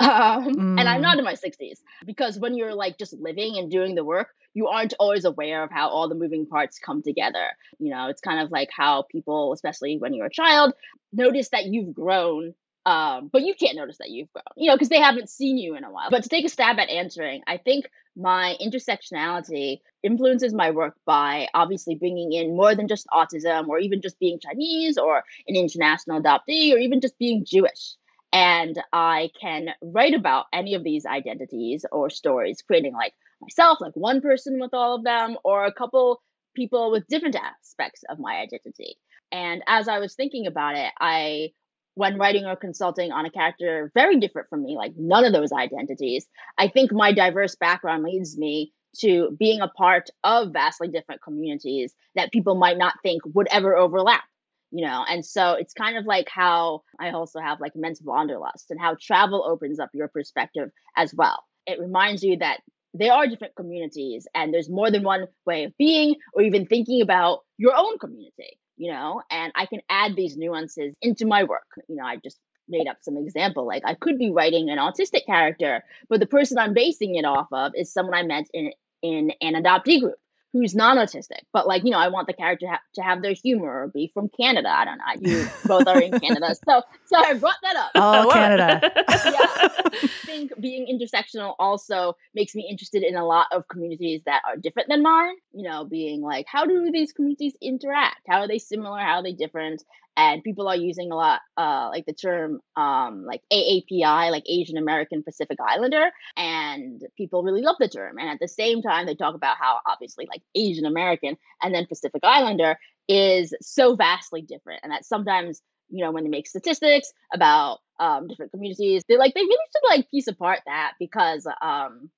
Um, 0.00 0.54
mm. 0.54 0.80
And 0.80 0.88
I'm 0.88 1.02
not 1.02 1.16
mm. 1.16 1.20
in 1.20 1.24
my 1.24 1.34
60s 1.34 1.78
because 2.04 2.38
when 2.38 2.56
you're 2.56 2.74
like 2.74 2.98
just 2.98 3.12
living 3.12 3.56
and 3.58 3.70
doing 3.70 3.94
the 3.94 4.04
work, 4.04 4.28
you 4.54 4.66
aren't 4.66 4.94
always 4.98 5.24
aware 5.24 5.62
of 5.62 5.70
how 5.70 5.88
all 5.88 6.08
the 6.08 6.14
moving 6.14 6.46
parts 6.46 6.78
come 6.78 7.02
together. 7.02 7.46
You 7.78 7.90
know, 7.90 8.08
it's 8.08 8.20
kind 8.20 8.40
of 8.40 8.50
like 8.50 8.70
how 8.76 9.04
people, 9.10 9.52
especially 9.52 9.98
when 9.98 10.14
you're 10.14 10.26
a 10.26 10.30
child, 10.30 10.74
notice 11.12 11.50
that 11.50 11.66
you've 11.66 11.94
grown 11.94 12.54
um, 12.90 13.30
but 13.32 13.42
you 13.42 13.54
can't 13.54 13.76
notice 13.76 13.98
that 13.98 14.10
you've 14.10 14.32
grown, 14.32 14.42
you 14.56 14.68
know, 14.68 14.74
because 14.74 14.88
they 14.88 14.98
haven't 14.98 15.30
seen 15.30 15.56
you 15.56 15.76
in 15.76 15.84
a 15.84 15.92
while. 15.92 16.10
But 16.10 16.24
to 16.24 16.28
take 16.28 16.44
a 16.44 16.48
stab 16.48 16.80
at 16.80 16.88
answering, 16.88 17.42
I 17.46 17.56
think 17.56 17.88
my 18.16 18.56
intersectionality 18.60 19.78
influences 20.02 20.52
my 20.52 20.72
work 20.72 20.96
by 21.06 21.46
obviously 21.54 21.94
bringing 21.94 22.32
in 22.32 22.56
more 22.56 22.74
than 22.74 22.88
just 22.88 23.06
autism 23.12 23.68
or 23.68 23.78
even 23.78 24.02
just 24.02 24.18
being 24.18 24.40
Chinese 24.40 24.98
or 24.98 25.22
an 25.46 25.54
international 25.54 26.20
adoptee 26.20 26.72
or 26.72 26.78
even 26.78 27.00
just 27.00 27.16
being 27.16 27.44
Jewish. 27.44 27.94
And 28.32 28.76
I 28.92 29.30
can 29.40 29.68
write 29.80 30.14
about 30.14 30.46
any 30.52 30.74
of 30.74 30.82
these 30.82 31.06
identities 31.06 31.86
or 31.92 32.10
stories, 32.10 32.60
creating 32.60 32.94
like 32.94 33.12
myself, 33.40 33.80
like 33.80 33.94
one 33.94 34.20
person 34.20 34.58
with 34.58 34.74
all 34.74 34.96
of 34.96 35.04
them, 35.04 35.36
or 35.44 35.64
a 35.64 35.72
couple 35.72 36.20
people 36.56 36.90
with 36.90 37.06
different 37.06 37.36
aspects 37.36 38.02
of 38.10 38.18
my 38.18 38.38
identity. 38.38 38.96
And 39.30 39.62
as 39.68 39.86
I 39.86 40.00
was 40.00 40.14
thinking 40.16 40.48
about 40.48 40.74
it, 40.74 40.92
I 40.98 41.52
when 41.94 42.18
writing 42.18 42.46
or 42.46 42.56
consulting 42.56 43.12
on 43.12 43.26
a 43.26 43.30
character 43.30 43.90
very 43.94 44.18
different 44.18 44.48
from 44.48 44.62
me, 44.62 44.76
like 44.76 44.92
none 44.96 45.24
of 45.24 45.32
those 45.32 45.52
identities, 45.52 46.26
I 46.58 46.68
think 46.68 46.92
my 46.92 47.12
diverse 47.12 47.56
background 47.56 48.04
leads 48.04 48.38
me 48.38 48.72
to 49.00 49.36
being 49.38 49.60
a 49.60 49.68
part 49.68 50.10
of 50.24 50.52
vastly 50.52 50.88
different 50.88 51.22
communities 51.22 51.94
that 52.14 52.32
people 52.32 52.54
might 52.56 52.78
not 52.78 52.94
think 53.02 53.22
would 53.34 53.48
ever 53.50 53.76
overlap 53.76 54.24
you 54.70 54.86
know? 54.86 55.04
And 55.08 55.24
so 55.24 55.52
it's 55.54 55.74
kind 55.74 55.96
of 55.96 56.06
like 56.06 56.28
how 56.28 56.82
i 57.00 57.10
also 57.10 57.40
have 57.40 57.60
like 57.60 57.72
men's 57.74 58.00
wanderlust 58.02 58.70
and 58.70 58.80
how 58.80 58.96
travel 59.00 59.44
opens 59.46 59.80
up 59.80 59.90
your 59.92 60.08
perspective 60.08 60.70
as 60.96 61.14
well. 61.14 61.44
It 61.66 61.80
reminds 61.80 62.22
you 62.22 62.36
that 62.38 62.60
there 62.94 63.12
are 63.12 63.26
different 63.26 63.54
communities 63.54 64.26
and 64.34 64.52
there's 64.52 64.68
more 64.68 64.90
than 64.90 65.02
one 65.02 65.26
way 65.46 65.64
of 65.64 65.76
being 65.78 66.16
or 66.34 66.42
even 66.42 66.66
thinking 66.66 67.02
about 67.02 67.40
your 67.56 67.74
own 67.76 67.98
community 67.98 68.58
you 68.80 68.90
know, 68.90 69.20
and 69.30 69.52
I 69.54 69.66
can 69.66 69.82
add 69.90 70.16
these 70.16 70.38
nuances 70.38 70.94
into 71.02 71.26
my 71.26 71.44
work. 71.44 71.68
You 71.86 71.96
know, 71.96 72.04
I 72.04 72.16
just 72.16 72.38
made 72.66 72.88
up 72.88 72.96
some 73.02 73.18
example. 73.18 73.66
Like 73.66 73.82
I 73.84 73.92
could 73.92 74.18
be 74.18 74.30
writing 74.30 74.70
an 74.70 74.78
autistic 74.78 75.26
character, 75.26 75.84
but 76.08 76.18
the 76.18 76.26
person 76.26 76.56
I'm 76.56 76.72
basing 76.72 77.14
it 77.16 77.26
off 77.26 77.48
of 77.52 77.72
is 77.76 77.92
someone 77.92 78.14
I 78.14 78.22
met 78.22 78.46
in 78.54 78.72
in 79.02 79.32
an 79.42 79.62
adoptee 79.62 80.00
group 80.00 80.16
who's 80.52 80.74
non-autistic 80.74 81.40
but 81.52 81.66
like 81.66 81.84
you 81.84 81.90
know 81.90 81.98
i 81.98 82.08
want 82.08 82.26
the 82.26 82.32
character 82.32 82.66
to, 82.66 82.72
ha- 82.72 82.80
to 82.94 83.02
have 83.02 83.22
their 83.22 83.32
humor 83.32 83.82
or 83.82 83.88
be 83.88 84.10
from 84.12 84.28
canada 84.28 84.68
i 84.68 84.84
don't 84.84 84.98
know 84.98 85.30
you 85.30 85.46
both 85.66 85.86
are 85.86 86.00
in 86.00 86.18
canada 86.20 86.54
so 86.66 86.82
so 87.06 87.16
i 87.16 87.34
brought 87.34 87.56
that 87.62 87.76
up. 87.76 87.90
Oh, 87.94 88.26
oh 88.26 88.32
canada. 88.32 88.80
Yeah. 89.30 89.38
I 89.42 90.08
think 90.24 90.52
being 90.60 90.86
intersectional 90.86 91.54
also 91.58 92.16
makes 92.34 92.54
me 92.54 92.66
interested 92.68 93.02
in 93.02 93.16
a 93.16 93.24
lot 93.24 93.46
of 93.52 93.68
communities 93.68 94.22
that 94.26 94.42
are 94.46 94.56
different 94.56 94.88
than 94.88 95.02
mine 95.02 95.34
you 95.52 95.68
know 95.68 95.84
being 95.84 96.22
like 96.22 96.46
how 96.48 96.64
do 96.66 96.90
these 96.92 97.12
communities 97.12 97.54
interact? 97.60 98.20
How 98.28 98.40
are 98.40 98.48
they 98.48 98.58
similar? 98.58 98.98
How 98.98 99.16
are 99.16 99.22
they 99.22 99.32
different 99.32 99.82
and 100.16 100.42
people 100.42 100.68
are 100.68 100.76
using 100.76 101.10
a 101.10 101.16
lot 101.16 101.40
uh, 101.56 101.88
like 101.90 102.06
the 102.06 102.12
term 102.12 102.60
um, 102.76 103.24
like 103.24 103.42
AAPI, 103.52 104.30
like 104.30 104.44
Asian 104.46 104.76
American 104.76 105.22
Pacific 105.22 105.58
Islander, 105.66 106.10
and 106.36 107.02
people 107.16 107.42
really 107.42 107.62
love 107.62 107.76
the 107.78 107.88
term. 107.88 108.18
And 108.18 108.28
at 108.28 108.38
the 108.40 108.48
same 108.48 108.82
time, 108.82 109.06
they 109.06 109.14
talk 109.14 109.34
about 109.34 109.56
how 109.58 109.80
obviously 109.86 110.26
like 110.30 110.42
Asian 110.54 110.84
American 110.84 111.36
and 111.62 111.74
then 111.74 111.86
Pacific 111.86 112.20
Islander 112.24 112.78
is 113.08 113.54
so 113.60 113.96
vastly 113.96 114.42
different, 114.42 114.80
and 114.82 114.92
that 114.92 115.04
sometimes 115.04 115.62
you 115.88 116.04
know 116.04 116.12
when 116.12 116.24
they 116.24 116.30
make 116.30 116.46
statistics 116.46 117.12
about 117.32 117.78
um, 117.98 118.26
different 118.28 118.52
communities, 118.52 119.04
they 119.08 119.16
like 119.16 119.34
they 119.34 119.42
really 119.42 119.56
should 119.72 119.96
like 119.96 120.10
piece 120.10 120.26
apart 120.26 120.60
that 120.66 120.92
because 120.98 121.46
um, 121.62 122.10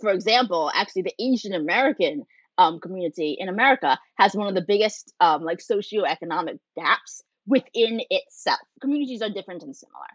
for 0.00 0.10
example, 0.10 0.70
actually 0.74 1.02
the 1.02 1.14
Asian 1.18 1.54
American 1.54 2.24
um, 2.58 2.80
community 2.80 3.36
in 3.38 3.48
America 3.48 3.98
has 4.16 4.34
one 4.34 4.48
of 4.48 4.54
the 4.54 4.64
biggest 4.66 5.12
um, 5.20 5.42
like 5.42 5.58
socioeconomic 5.58 6.58
gaps 6.76 7.22
within 7.46 8.00
itself. 8.10 8.60
Communities 8.80 9.22
are 9.22 9.30
different 9.30 9.62
and 9.62 9.74
similar. 9.74 10.06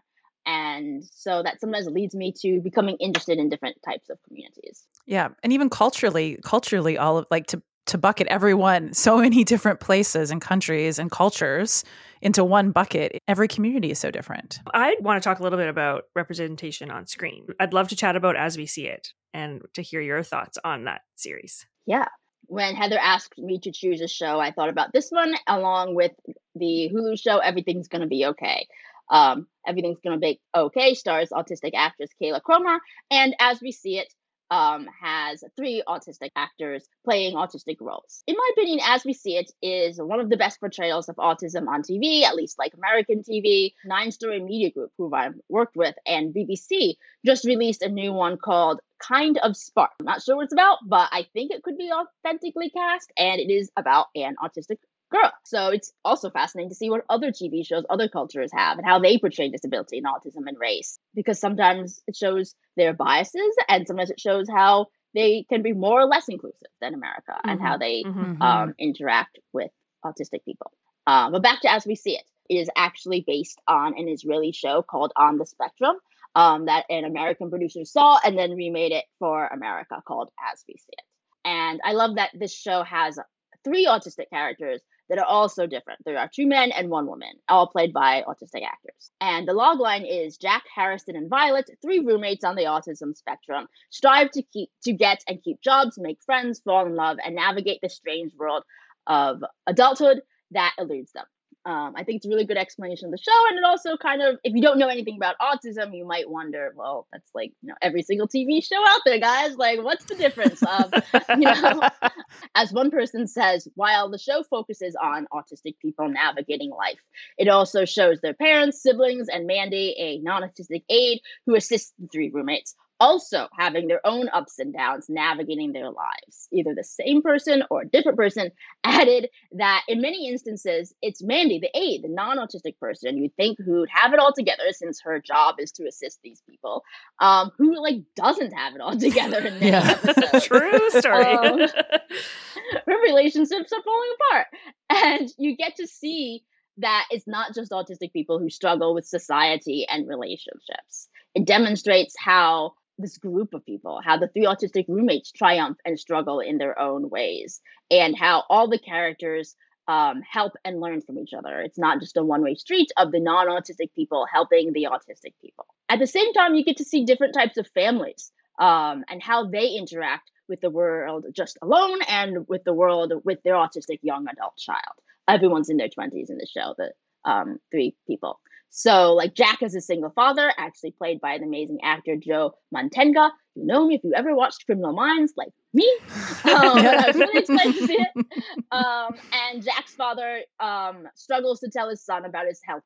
And 0.44 1.04
so 1.04 1.42
that 1.42 1.60
sometimes 1.60 1.86
leads 1.86 2.14
me 2.14 2.32
to 2.40 2.60
becoming 2.60 2.96
interested 2.96 3.38
in 3.38 3.48
different 3.48 3.76
types 3.84 4.10
of 4.10 4.18
communities. 4.26 4.86
Yeah. 5.06 5.28
And 5.42 5.52
even 5.52 5.70
culturally, 5.70 6.38
culturally, 6.44 6.98
all 6.98 7.18
of 7.18 7.26
like 7.30 7.46
to 7.48 7.62
to 7.84 7.98
bucket 7.98 8.28
everyone 8.28 8.92
so 8.92 9.18
many 9.20 9.42
different 9.42 9.80
places 9.80 10.30
and 10.30 10.40
countries 10.40 10.98
and 10.98 11.10
cultures 11.10 11.84
into 12.20 12.44
one 12.44 12.70
bucket. 12.70 13.18
Every 13.26 13.48
community 13.48 13.90
is 13.90 13.98
so 13.98 14.10
different. 14.10 14.60
I 14.72 14.96
want 15.00 15.20
to 15.20 15.28
talk 15.28 15.40
a 15.40 15.42
little 15.42 15.58
bit 15.58 15.68
about 15.68 16.04
representation 16.14 16.90
on 16.90 17.06
screen. 17.06 17.46
I'd 17.58 17.72
love 17.72 17.88
to 17.88 17.96
chat 17.96 18.14
about 18.14 18.36
As 18.36 18.56
We 18.56 18.66
See 18.66 18.86
It 18.86 19.08
and 19.34 19.62
to 19.74 19.82
hear 19.82 20.00
your 20.00 20.22
thoughts 20.22 20.58
on 20.64 20.84
that 20.84 21.02
series. 21.16 21.66
Yeah 21.86 22.06
when 22.46 22.74
Heather 22.74 22.98
asked 22.98 23.38
me 23.38 23.58
to 23.60 23.72
choose 23.72 24.00
a 24.00 24.08
show, 24.08 24.38
I 24.40 24.52
thought 24.52 24.68
about 24.68 24.92
this 24.92 25.10
one 25.10 25.34
along 25.46 25.94
with 25.94 26.12
the 26.54 26.90
Hulu 26.92 27.20
show 27.20 27.38
Everything's 27.38 27.88
Gonna 27.88 28.06
Be 28.06 28.26
Okay. 28.26 28.66
Um, 29.10 29.46
Everything's 29.66 30.00
Gonna 30.02 30.18
Be 30.18 30.40
Okay 30.54 30.94
stars 30.94 31.30
autistic 31.30 31.72
actress 31.74 32.10
Kayla 32.20 32.42
Cromer, 32.42 32.78
and 33.10 33.34
as 33.40 33.60
we 33.60 33.72
see 33.72 33.98
it, 33.98 34.12
um, 34.52 34.86
has 35.00 35.42
three 35.56 35.82
autistic 35.88 36.30
actors 36.36 36.86
playing 37.06 37.34
autistic 37.34 37.78
roles. 37.80 38.22
In 38.26 38.36
my 38.36 38.50
opinion, 38.52 38.80
as 38.86 39.02
we 39.02 39.14
see 39.14 39.38
it, 39.38 39.50
is 39.62 39.98
one 39.98 40.20
of 40.20 40.28
the 40.28 40.36
best 40.36 40.60
portrayals 40.60 41.08
of 41.08 41.16
autism 41.16 41.68
on 41.68 41.82
TV, 41.82 42.22
at 42.24 42.36
least 42.36 42.58
like 42.58 42.74
American 42.74 43.22
TV. 43.22 43.72
Nine 43.86 44.12
Story 44.12 44.40
Media 44.42 44.70
Group, 44.70 44.92
who 44.98 45.12
I've 45.14 45.40
worked 45.48 45.74
with, 45.74 45.94
and 46.06 46.34
BBC 46.34 46.96
just 47.24 47.46
released 47.46 47.80
a 47.80 47.88
new 47.88 48.12
one 48.12 48.36
called 48.36 48.80
Kind 48.98 49.38
of 49.42 49.56
Spark. 49.56 49.92
I'm 50.00 50.04
not 50.06 50.22
sure 50.22 50.36
what 50.36 50.44
it's 50.44 50.52
about, 50.52 50.78
but 50.86 51.08
I 51.12 51.26
think 51.32 51.50
it 51.50 51.62
could 51.62 51.78
be 51.78 51.90
authentically 51.90 52.68
cast, 52.68 53.10
and 53.16 53.40
it 53.40 53.50
is 53.50 53.70
about 53.78 54.08
an 54.14 54.36
autistic 54.44 54.76
girl. 55.12 55.32
So 55.44 55.68
it's 55.68 55.92
also 56.04 56.30
fascinating 56.30 56.70
to 56.70 56.74
see 56.74 56.90
what 56.90 57.04
other 57.08 57.30
TV 57.30 57.64
shows, 57.66 57.84
other 57.88 58.08
cultures 58.08 58.50
have, 58.52 58.78
and 58.78 58.86
how 58.86 58.98
they 58.98 59.18
portray 59.18 59.48
disability 59.48 59.98
and 59.98 60.06
autism 60.06 60.46
and 60.46 60.58
race. 60.58 60.98
Because 61.14 61.38
sometimes 61.38 62.02
it 62.06 62.16
shows 62.16 62.54
their 62.76 62.92
biases, 62.92 63.54
and 63.68 63.86
sometimes 63.86 64.10
it 64.10 64.20
shows 64.20 64.48
how 64.48 64.86
they 65.14 65.44
can 65.48 65.62
be 65.62 65.72
more 65.72 66.00
or 66.00 66.06
less 66.06 66.28
inclusive 66.28 66.68
than 66.80 66.94
America 66.94 67.32
mm-hmm. 67.32 67.48
and 67.50 67.60
how 67.60 67.76
mm-hmm. 67.76 67.80
they 67.80 68.02
mm-hmm. 68.02 68.42
um, 68.42 68.74
interact 68.78 69.38
with 69.52 69.70
autistic 70.04 70.44
people. 70.44 70.72
Uh, 71.06 71.30
but 71.30 71.42
back 71.42 71.60
to 71.60 71.70
as 71.70 71.86
we 71.86 71.94
see 71.94 72.16
it, 72.16 72.24
it 72.48 72.56
is 72.56 72.70
actually 72.76 73.24
based 73.26 73.60
on 73.68 73.98
an 73.98 74.08
Israeli 74.08 74.52
show 74.52 74.82
called 74.82 75.12
On 75.16 75.38
the 75.38 75.46
Spectrum 75.46 75.96
um, 76.34 76.66
that 76.66 76.84
an 76.90 77.04
American 77.04 77.50
producer 77.50 77.84
saw 77.84 78.18
and 78.24 78.38
then 78.38 78.52
remade 78.52 78.92
it 78.92 79.04
for 79.18 79.46
America 79.46 80.02
called 80.06 80.30
As 80.52 80.64
We 80.66 80.74
See 80.74 80.92
It. 80.92 81.04
And 81.44 81.80
I 81.84 81.92
love 81.92 82.16
that 82.16 82.30
this 82.34 82.54
show 82.54 82.82
has 82.82 83.18
three 83.64 83.86
autistic 83.86 84.30
characters 84.30 84.80
that 85.12 85.18
are 85.18 85.26
all 85.26 85.50
so 85.50 85.66
different. 85.66 86.00
There 86.06 86.16
are 86.16 86.30
two 86.34 86.46
men 86.46 86.72
and 86.72 86.88
one 86.88 87.06
woman, 87.06 87.34
all 87.46 87.66
played 87.66 87.92
by 87.92 88.24
autistic 88.26 88.64
actors. 88.64 89.10
And 89.20 89.46
the 89.46 89.52
logline 89.52 90.06
is 90.08 90.38
Jack, 90.38 90.62
Harrison, 90.74 91.16
and 91.16 91.28
Violet, 91.28 91.68
three 91.82 91.98
roommates 91.98 92.44
on 92.44 92.56
the 92.56 92.62
autism 92.62 93.14
spectrum, 93.14 93.66
strive 93.90 94.30
to 94.30 94.42
keep 94.42 94.70
to 94.84 94.94
get 94.94 95.22
and 95.28 95.42
keep 95.42 95.60
jobs, 95.60 95.98
make 95.98 96.16
friends, 96.24 96.60
fall 96.60 96.86
in 96.86 96.96
love, 96.96 97.18
and 97.22 97.34
navigate 97.34 97.80
the 97.82 97.90
strange 97.90 98.32
world 98.38 98.64
of 99.06 99.44
adulthood 99.66 100.22
that 100.52 100.72
eludes 100.78 101.12
them. 101.12 101.26
Um, 101.64 101.94
I 101.96 102.02
think 102.02 102.16
it's 102.16 102.26
a 102.26 102.28
really 102.28 102.44
good 102.44 102.56
explanation 102.56 103.06
of 103.06 103.12
the 103.12 103.18
show, 103.18 103.48
and 103.48 103.58
it 103.58 103.64
also 103.64 103.96
kind 103.96 104.20
of, 104.20 104.36
if 104.42 104.52
you 104.52 104.62
don't 104.62 104.78
know 104.78 104.88
anything 104.88 105.16
about 105.16 105.36
autism, 105.40 105.96
you 105.96 106.04
might 106.04 106.28
wonder, 106.28 106.72
well, 106.76 107.06
that's 107.12 107.30
like 107.34 107.52
you 107.62 107.68
know 107.68 107.74
every 107.80 108.02
single 108.02 108.26
TV 108.26 108.64
show 108.64 108.82
out 108.84 109.00
there, 109.04 109.20
guys. 109.20 109.56
Like, 109.56 109.82
what's 109.82 110.04
the 110.06 110.16
difference? 110.16 110.60
Of, 110.62 110.92
you 111.30 111.44
know, 111.44 111.82
as 112.56 112.72
one 112.72 112.90
person 112.90 113.28
says, 113.28 113.68
while 113.76 114.10
the 114.10 114.18
show 114.18 114.42
focuses 114.42 114.96
on 115.00 115.28
autistic 115.32 115.78
people 115.80 116.08
navigating 116.08 116.70
life, 116.70 116.98
it 117.38 117.48
also 117.48 117.84
shows 117.84 118.20
their 118.20 118.34
parents, 118.34 118.82
siblings, 118.82 119.28
and 119.28 119.46
Mandy, 119.46 119.94
a 119.98 120.18
non-autistic 120.18 120.82
aide 120.88 121.20
who 121.46 121.54
assists 121.54 121.92
the 121.98 122.08
three 122.08 122.30
roommates, 122.30 122.74
also 123.02 123.48
having 123.58 123.88
their 123.88 124.00
own 124.06 124.28
ups 124.32 124.60
and 124.60 124.72
downs 124.72 125.06
navigating 125.08 125.72
their 125.72 125.90
lives. 125.90 126.46
Either 126.52 126.72
the 126.72 126.84
same 126.84 127.20
person 127.20 127.64
or 127.68 127.82
a 127.82 127.88
different 127.88 128.16
person 128.16 128.52
added 128.84 129.28
that 129.50 129.82
in 129.88 130.00
many 130.00 130.28
instances, 130.28 130.94
it's 131.02 131.20
Mandy, 131.20 131.58
the 131.58 131.76
aide, 131.76 132.04
the 132.04 132.08
non 132.08 132.38
autistic 132.38 132.78
person 132.78 133.18
you'd 133.18 133.34
think 133.34 133.58
who'd 133.58 133.88
have 133.92 134.12
it 134.12 134.20
all 134.20 134.32
together 134.32 134.70
since 134.70 135.00
her 135.00 135.20
job 135.20 135.56
is 135.58 135.72
to 135.72 135.86
assist 135.88 136.20
these 136.22 136.42
people, 136.48 136.84
um, 137.18 137.50
who 137.58 137.82
like 137.82 138.02
doesn't 138.14 138.52
have 138.52 138.76
it 138.76 138.80
all 138.80 138.96
together 138.96 139.38
in 139.38 139.54
many 139.54 139.70
yeah. 139.70 139.98
episodes. 140.04 140.46
True 140.46 140.90
story. 140.90 141.24
Um, 141.24 141.58
her 142.86 143.02
relationships 143.02 143.72
are 143.72 143.82
falling 143.82 144.10
apart. 144.30 144.46
And 144.90 145.28
you 145.38 145.56
get 145.56 145.74
to 145.76 145.88
see 145.88 146.44
that 146.78 147.06
it's 147.10 147.26
not 147.26 147.52
just 147.52 147.72
autistic 147.72 148.12
people 148.12 148.38
who 148.38 148.48
struggle 148.48 148.94
with 148.94 149.06
society 149.06 149.86
and 149.90 150.08
relationships. 150.08 151.08
It 151.34 151.46
demonstrates 151.46 152.14
how 152.16 152.74
this 152.98 153.18
group 153.18 153.54
of 153.54 153.64
people, 153.64 154.00
how 154.04 154.16
the 154.16 154.28
three 154.28 154.44
autistic 154.44 154.86
roommates 154.88 155.32
triumph 155.32 155.78
and 155.84 155.98
struggle 155.98 156.40
in 156.40 156.58
their 156.58 156.78
own 156.78 157.10
ways, 157.10 157.60
and 157.90 158.16
how 158.16 158.44
all 158.48 158.68
the 158.68 158.78
characters 158.78 159.56
um, 159.88 160.22
help 160.28 160.52
and 160.64 160.80
learn 160.80 161.00
from 161.00 161.18
each 161.18 161.32
other. 161.36 161.60
It's 161.60 161.78
not 161.78 162.00
just 162.00 162.16
a 162.16 162.22
one 162.22 162.42
way 162.42 162.54
street 162.54 162.90
of 162.96 163.10
the 163.12 163.20
non 163.20 163.48
autistic 163.48 163.92
people 163.94 164.26
helping 164.32 164.72
the 164.72 164.88
autistic 164.90 165.34
people. 165.40 165.66
At 165.88 165.98
the 165.98 166.06
same 166.06 166.32
time, 166.32 166.54
you 166.54 166.64
get 166.64 166.78
to 166.78 166.84
see 166.84 167.04
different 167.04 167.34
types 167.34 167.56
of 167.56 167.66
families 167.68 168.30
um, 168.58 169.04
and 169.08 169.22
how 169.22 169.48
they 169.48 169.68
interact 169.70 170.30
with 170.48 170.60
the 170.60 170.70
world 170.70 171.26
just 171.34 171.58
alone 171.62 171.98
and 172.08 172.46
with 172.48 172.62
the 172.64 172.74
world 172.74 173.12
with 173.24 173.42
their 173.42 173.54
autistic 173.54 173.98
young 174.02 174.26
adult 174.28 174.56
child. 174.56 174.96
Everyone's 175.28 175.70
in 175.70 175.76
their 175.76 175.88
20s 175.88 176.30
in 176.30 176.38
the 176.38 176.46
show, 176.46 176.74
the 176.76 176.92
um, 177.28 177.58
three 177.70 177.94
people. 178.06 178.40
So, 178.74 179.12
like 179.12 179.34
Jack 179.34 179.62
is 179.62 179.74
a 179.74 179.82
single 179.82 180.08
father, 180.08 180.50
actually 180.56 180.92
played 180.92 181.20
by 181.20 181.36
the 181.36 181.44
amazing 181.44 181.80
actor 181.84 182.16
Joe 182.16 182.54
Mantegna. 182.74 183.30
You 183.54 183.66
know 183.66 183.84
him 183.84 183.90
if 183.90 184.02
you 184.02 184.14
ever 184.16 184.34
watched 184.34 184.64
Criminal 184.64 184.94
Minds, 184.94 185.34
like 185.36 185.52
me. 185.74 185.90
Um, 186.44 186.78
I 186.78 187.04
was 187.06 187.16
really 187.16 187.38
excited 187.38 187.74
to 187.74 187.86
see 187.86 187.98
it. 187.98 188.26
Um, 188.72 189.14
and 189.32 189.62
Jack's 189.62 189.94
father 189.94 190.40
um, 190.58 191.06
struggles 191.14 191.60
to 191.60 191.70
tell 191.70 191.88
his 191.88 192.04
son 192.04 192.24
about 192.24 192.46
his 192.46 192.60
health. 192.64 192.82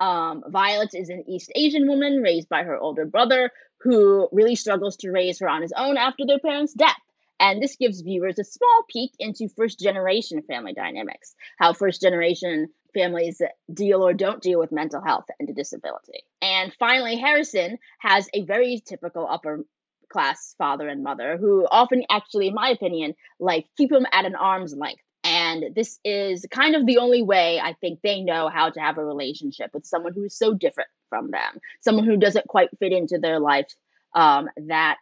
Um, 0.00 0.44
Violet 0.48 0.90
is 0.92 1.08
an 1.08 1.24
East 1.26 1.50
Asian 1.54 1.88
woman 1.88 2.22
raised 2.22 2.48
by 2.48 2.62
her 2.62 2.78
older 2.78 3.06
brother 3.06 3.50
who 3.80 4.28
really 4.32 4.54
struggles 4.54 4.96
to 4.98 5.10
raise 5.10 5.40
her 5.40 5.48
on 5.48 5.62
his 5.62 5.72
own 5.76 5.96
after 5.96 6.24
their 6.26 6.38
parents' 6.38 6.74
death. 6.74 6.96
And 7.40 7.60
this 7.60 7.76
gives 7.76 8.02
viewers 8.02 8.38
a 8.38 8.44
small 8.44 8.84
peek 8.88 9.10
into 9.18 9.48
first 9.48 9.80
generation 9.80 10.42
family 10.42 10.74
dynamics, 10.74 11.34
how 11.58 11.72
first 11.72 12.00
generation 12.00 12.68
families 12.94 13.38
that 13.38 13.52
deal 13.72 14.02
or 14.06 14.12
don't 14.12 14.42
deal 14.42 14.58
with 14.58 14.72
mental 14.72 15.02
health 15.02 15.26
and 15.38 15.54
disability. 15.54 16.24
And 16.40 16.72
finally, 16.78 17.16
Harrison 17.16 17.78
has 17.98 18.28
a 18.34 18.44
very 18.44 18.82
typical 18.86 19.26
upper 19.28 19.64
class 20.10 20.54
father 20.58 20.88
and 20.88 21.02
mother 21.02 21.38
who 21.38 21.66
often 21.70 22.04
actually 22.10 22.48
in 22.48 22.54
my 22.54 22.68
opinion 22.68 23.14
like 23.40 23.64
keep 23.78 23.90
him 23.90 24.06
at 24.12 24.26
an 24.26 24.34
arm's 24.34 24.74
length 24.74 25.02
and 25.24 25.74
this 25.74 25.98
is 26.04 26.44
kind 26.50 26.74
of 26.74 26.86
the 26.86 26.98
only 26.98 27.22
way 27.22 27.60
I 27.60 27.74
think 27.74 28.00
they 28.02 28.20
know 28.20 28.48
how 28.48 28.70
to 28.70 28.80
have 28.80 28.98
a 28.98 29.04
relationship 29.04 29.70
with 29.72 29.86
someone 29.86 30.14
who 30.14 30.24
is 30.24 30.36
so 30.36 30.52
different 30.52 30.90
from 31.08 31.30
them, 31.30 31.60
someone 31.80 32.04
who 32.04 32.16
doesn't 32.16 32.48
quite 32.48 32.70
fit 32.78 32.92
into 32.92 33.18
their 33.18 33.38
life 33.38 33.72
um, 34.14 34.48
that 34.66 34.98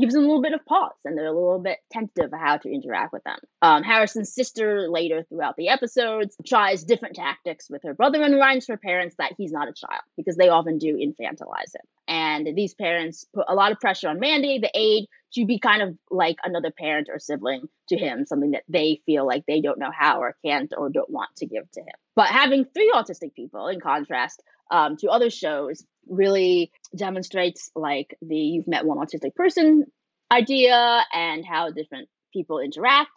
gives 0.00 0.14
them 0.14 0.24
a 0.24 0.26
little 0.26 0.42
bit 0.42 0.52
of 0.52 0.64
pause 0.66 0.92
and 1.04 1.16
they're 1.16 1.26
a 1.26 1.32
little 1.32 1.58
bit 1.58 1.78
tentative 1.92 2.32
of 2.32 2.38
how 2.38 2.56
to 2.56 2.72
interact 2.72 3.12
with 3.12 3.22
them. 3.24 3.38
Um, 3.62 3.82
Harrison's 3.82 4.32
sister 4.32 4.88
later 4.88 5.24
throughout 5.28 5.56
the 5.56 5.68
episodes 5.68 6.36
tries 6.46 6.84
different 6.84 7.16
tactics 7.16 7.68
with 7.70 7.82
her 7.84 7.94
brother 7.94 8.22
and 8.22 8.34
reminds 8.34 8.66
her 8.68 8.76
parents 8.76 9.16
that 9.18 9.34
he's 9.36 9.52
not 9.52 9.68
a 9.68 9.72
child 9.72 10.02
because 10.16 10.36
they 10.36 10.48
often 10.48 10.78
do 10.78 10.96
infantilize 10.96 11.74
him. 11.74 11.82
And 12.08 12.56
these 12.56 12.74
parents 12.74 13.26
put 13.34 13.46
a 13.48 13.54
lot 13.54 13.72
of 13.72 13.78
pressure 13.78 14.08
on 14.08 14.18
Mandy, 14.18 14.58
the 14.58 14.70
aide, 14.74 15.06
to 15.34 15.46
be 15.46 15.58
kind 15.58 15.82
of 15.82 15.96
like 16.10 16.36
another 16.42 16.72
parent 16.72 17.08
or 17.08 17.18
sibling 17.18 17.68
to 17.88 17.96
him, 17.96 18.26
something 18.26 18.52
that 18.52 18.64
they 18.68 19.00
feel 19.06 19.26
like 19.26 19.44
they 19.46 19.60
don't 19.60 19.78
know 19.78 19.92
how 19.96 20.20
or 20.20 20.36
can't 20.44 20.72
or 20.76 20.90
don't 20.90 21.10
want 21.10 21.30
to 21.36 21.46
give 21.46 21.70
to 21.70 21.80
him. 21.80 21.94
But 22.16 22.26
having 22.26 22.64
three 22.64 22.92
autistic 22.94 23.34
people, 23.34 23.68
in 23.68 23.80
contrast 23.80 24.42
um, 24.70 24.96
to 24.98 25.08
other 25.08 25.30
shows, 25.30 25.84
really 26.08 26.72
demonstrates 26.96 27.70
like 27.74 28.16
the 28.22 28.36
you've 28.36 28.68
met 28.68 28.84
one 28.84 28.98
autistic 28.98 29.34
person 29.34 29.84
idea 30.32 31.04
and 31.12 31.44
how 31.44 31.70
different 31.70 32.08
people 32.32 32.58
interact 32.58 33.10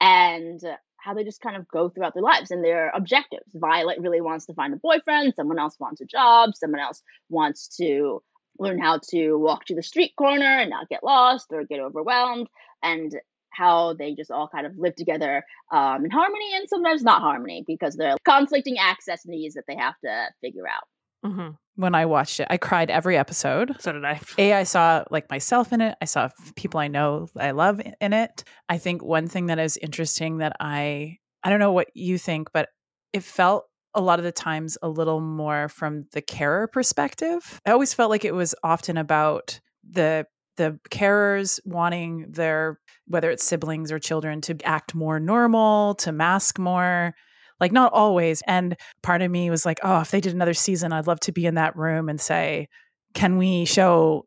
and 0.00 0.60
how 0.96 1.14
they 1.14 1.24
just 1.24 1.40
kind 1.40 1.56
of 1.56 1.66
go 1.68 1.88
throughout 1.88 2.14
their 2.14 2.22
lives 2.22 2.50
and 2.50 2.64
their 2.64 2.90
objectives. 2.94 3.50
Violet 3.54 3.98
really 4.00 4.20
wants 4.20 4.46
to 4.46 4.54
find 4.54 4.72
a 4.74 4.76
boyfriend, 4.76 5.34
someone 5.34 5.58
else 5.58 5.76
wants 5.78 6.00
a 6.00 6.04
job, 6.04 6.54
someone 6.54 6.80
else 6.80 7.02
wants 7.28 7.76
to 7.76 8.22
learn 8.58 8.78
how 8.78 9.00
to 9.10 9.36
walk 9.36 9.64
to 9.64 9.74
the 9.74 9.82
street 9.82 10.12
corner 10.16 10.44
and 10.44 10.70
not 10.70 10.88
get 10.88 11.02
lost 11.02 11.46
or 11.50 11.64
get 11.64 11.80
overwhelmed, 11.80 12.48
and 12.82 13.12
how 13.50 13.94
they 13.94 14.14
just 14.14 14.30
all 14.30 14.48
kind 14.48 14.66
of 14.66 14.78
live 14.78 14.94
together 14.94 15.44
um, 15.72 16.04
in 16.04 16.10
harmony 16.10 16.54
and 16.54 16.68
sometimes 16.68 17.02
not 17.02 17.22
harmony 17.22 17.64
because 17.66 17.96
they're 17.96 18.16
conflicting 18.24 18.78
access 18.78 19.22
needs 19.26 19.54
that 19.54 19.64
they 19.66 19.76
have 19.76 19.94
to 20.04 20.26
figure 20.40 20.68
out. 20.68 20.84
Mm-hmm. 21.24 21.50
When 21.76 21.94
I 21.94 22.06
watched 22.06 22.40
it, 22.40 22.46
I 22.50 22.56
cried 22.56 22.90
every 22.90 23.16
episode. 23.16 23.74
So 23.78 23.92
did 23.92 24.04
I. 24.04 24.20
A, 24.38 24.52
I 24.54 24.62
saw 24.64 25.04
like 25.10 25.30
myself 25.30 25.72
in 25.72 25.80
it. 25.80 25.96
I 26.00 26.04
saw 26.04 26.28
people 26.56 26.80
I 26.80 26.88
know 26.88 27.28
I 27.38 27.52
love 27.52 27.80
in 28.00 28.12
it. 28.12 28.44
I 28.68 28.78
think 28.78 29.02
one 29.02 29.28
thing 29.28 29.46
that 29.46 29.58
is 29.58 29.76
interesting 29.78 30.38
that 30.38 30.56
I 30.60 31.18
I 31.42 31.50
don't 31.50 31.58
know 31.58 31.72
what 31.72 31.88
you 31.94 32.18
think, 32.18 32.48
but 32.52 32.68
it 33.12 33.22
felt 33.22 33.64
a 33.94 34.00
lot 34.00 34.18
of 34.18 34.24
the 34.24 34.32
times 34.32 34.78
a 34.82 34.88
little 34.88 35.20
more 35.20 35.68
from 35.68 36.06
the 36.12 36.22
carer 36.22 36.68
perspective. 36.68 37.60
I 37.66 37.70
always 37.70 37.94
felt 37.94 38.10
like 38.10 38.24
it 38.24 38.34
was 38.34 38.54
often 38.62 38.96
about 38.96 39.60
the 39.88 40.26
the 40.56 40.78
carers 40.90 41.58
wanting 41.64 42.26
their 42.30 42.78
whether 43.06 43.30
it's 43.30 43.44
siblings 43.44 43.90
or 43.90 43.98
children 43.98 44.40
to 44.42 44.56
act 44.64 44.94
more 44.94 45.18
normal, 45.18 45.94
to 45.96 46.12
mask 46.12 46.58
more. 46.58 47.14
Like 47.60 47.72
not 47.72 47.92
always. 47.92 48.42
And 48.46 48.76
part 49.02 49.22
of 49.22 49.30
me 49.30 49.50
was 49.50 49.66
like, 49.66 49.80
oh, 49.82 50.00
if 50.00 50.10
they 50.10 50.20
did 50.20 50.34
another 50.34 50.54
season, 50.54 50.92
I'd 50.92 51.06
love 51.06 51.20
to 51.20 51.32
be 51.32 51.46
in 51.46 51.56
that 51.56 51.76
room 51.76 52.08
and 52.08 52.20
say, 52.20 52.68
can 53.14 53.38
we 53.38 53.64
show 53.64 54.26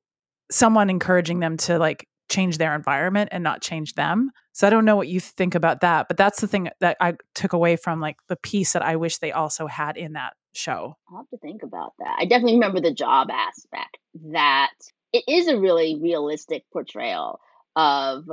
someone 0.52 0.89
encouraging 0.89 1.39
them 1.39 1.58
to 1.58 1.80
like 1.80 2.08
change 2.30 2.58
their 2.58 2.76
environment 2.76 3.30
and 3.32 3.43
not 3.43 3.62
change 3.62 3.93
them. 3.93 4.32
So 4.54 4.67
I 4.67 4.69
don't 4.69 4.86
know 4.86 4.96
what 4.96 5.08
you 5.08 5.19
think 5.19 5.56
about 5.56 5.82
that, 5.82 6.08
but 6.08 6.17
that's 6.17 6.41
the 6.41 6.48
thing 6.48 6.69
that 6.80 6.98
I 7.00 7.15
took 7.36 7.54
away 7.54 7.76
from 7.76 8.00
like 8.00 8.17
the 8.28 8.36
piece 8.36 8.74
that 8.74 8.82
I 8.82 8.96
wish 8.96 9.17
they 9.17 9.32
also 9.32 9.67
had 9.67 9.98
in 9.98 10.13
that 10.13 10.34
show. 10.54 10.96
I'll 11.10 11.17
have 11.17 11.30
to 11.30 11.38
think 11.38 11.63
about 11.63 11.93
that. 12.00 12.15
I 12.19 12.26
definitely 12.26 12.54
remember 12.54 12.82
the 12.82 12.93
job 12.93 13.30
aspect 13.32 13.98
that 14.32 14.74
it 15.12 15.24
is 15.28 15.48
a 15.48 15.60
really 15.60 16.00
realistic 16.02 16.63
portrayal 16.72 17.39
of 17.76 18.26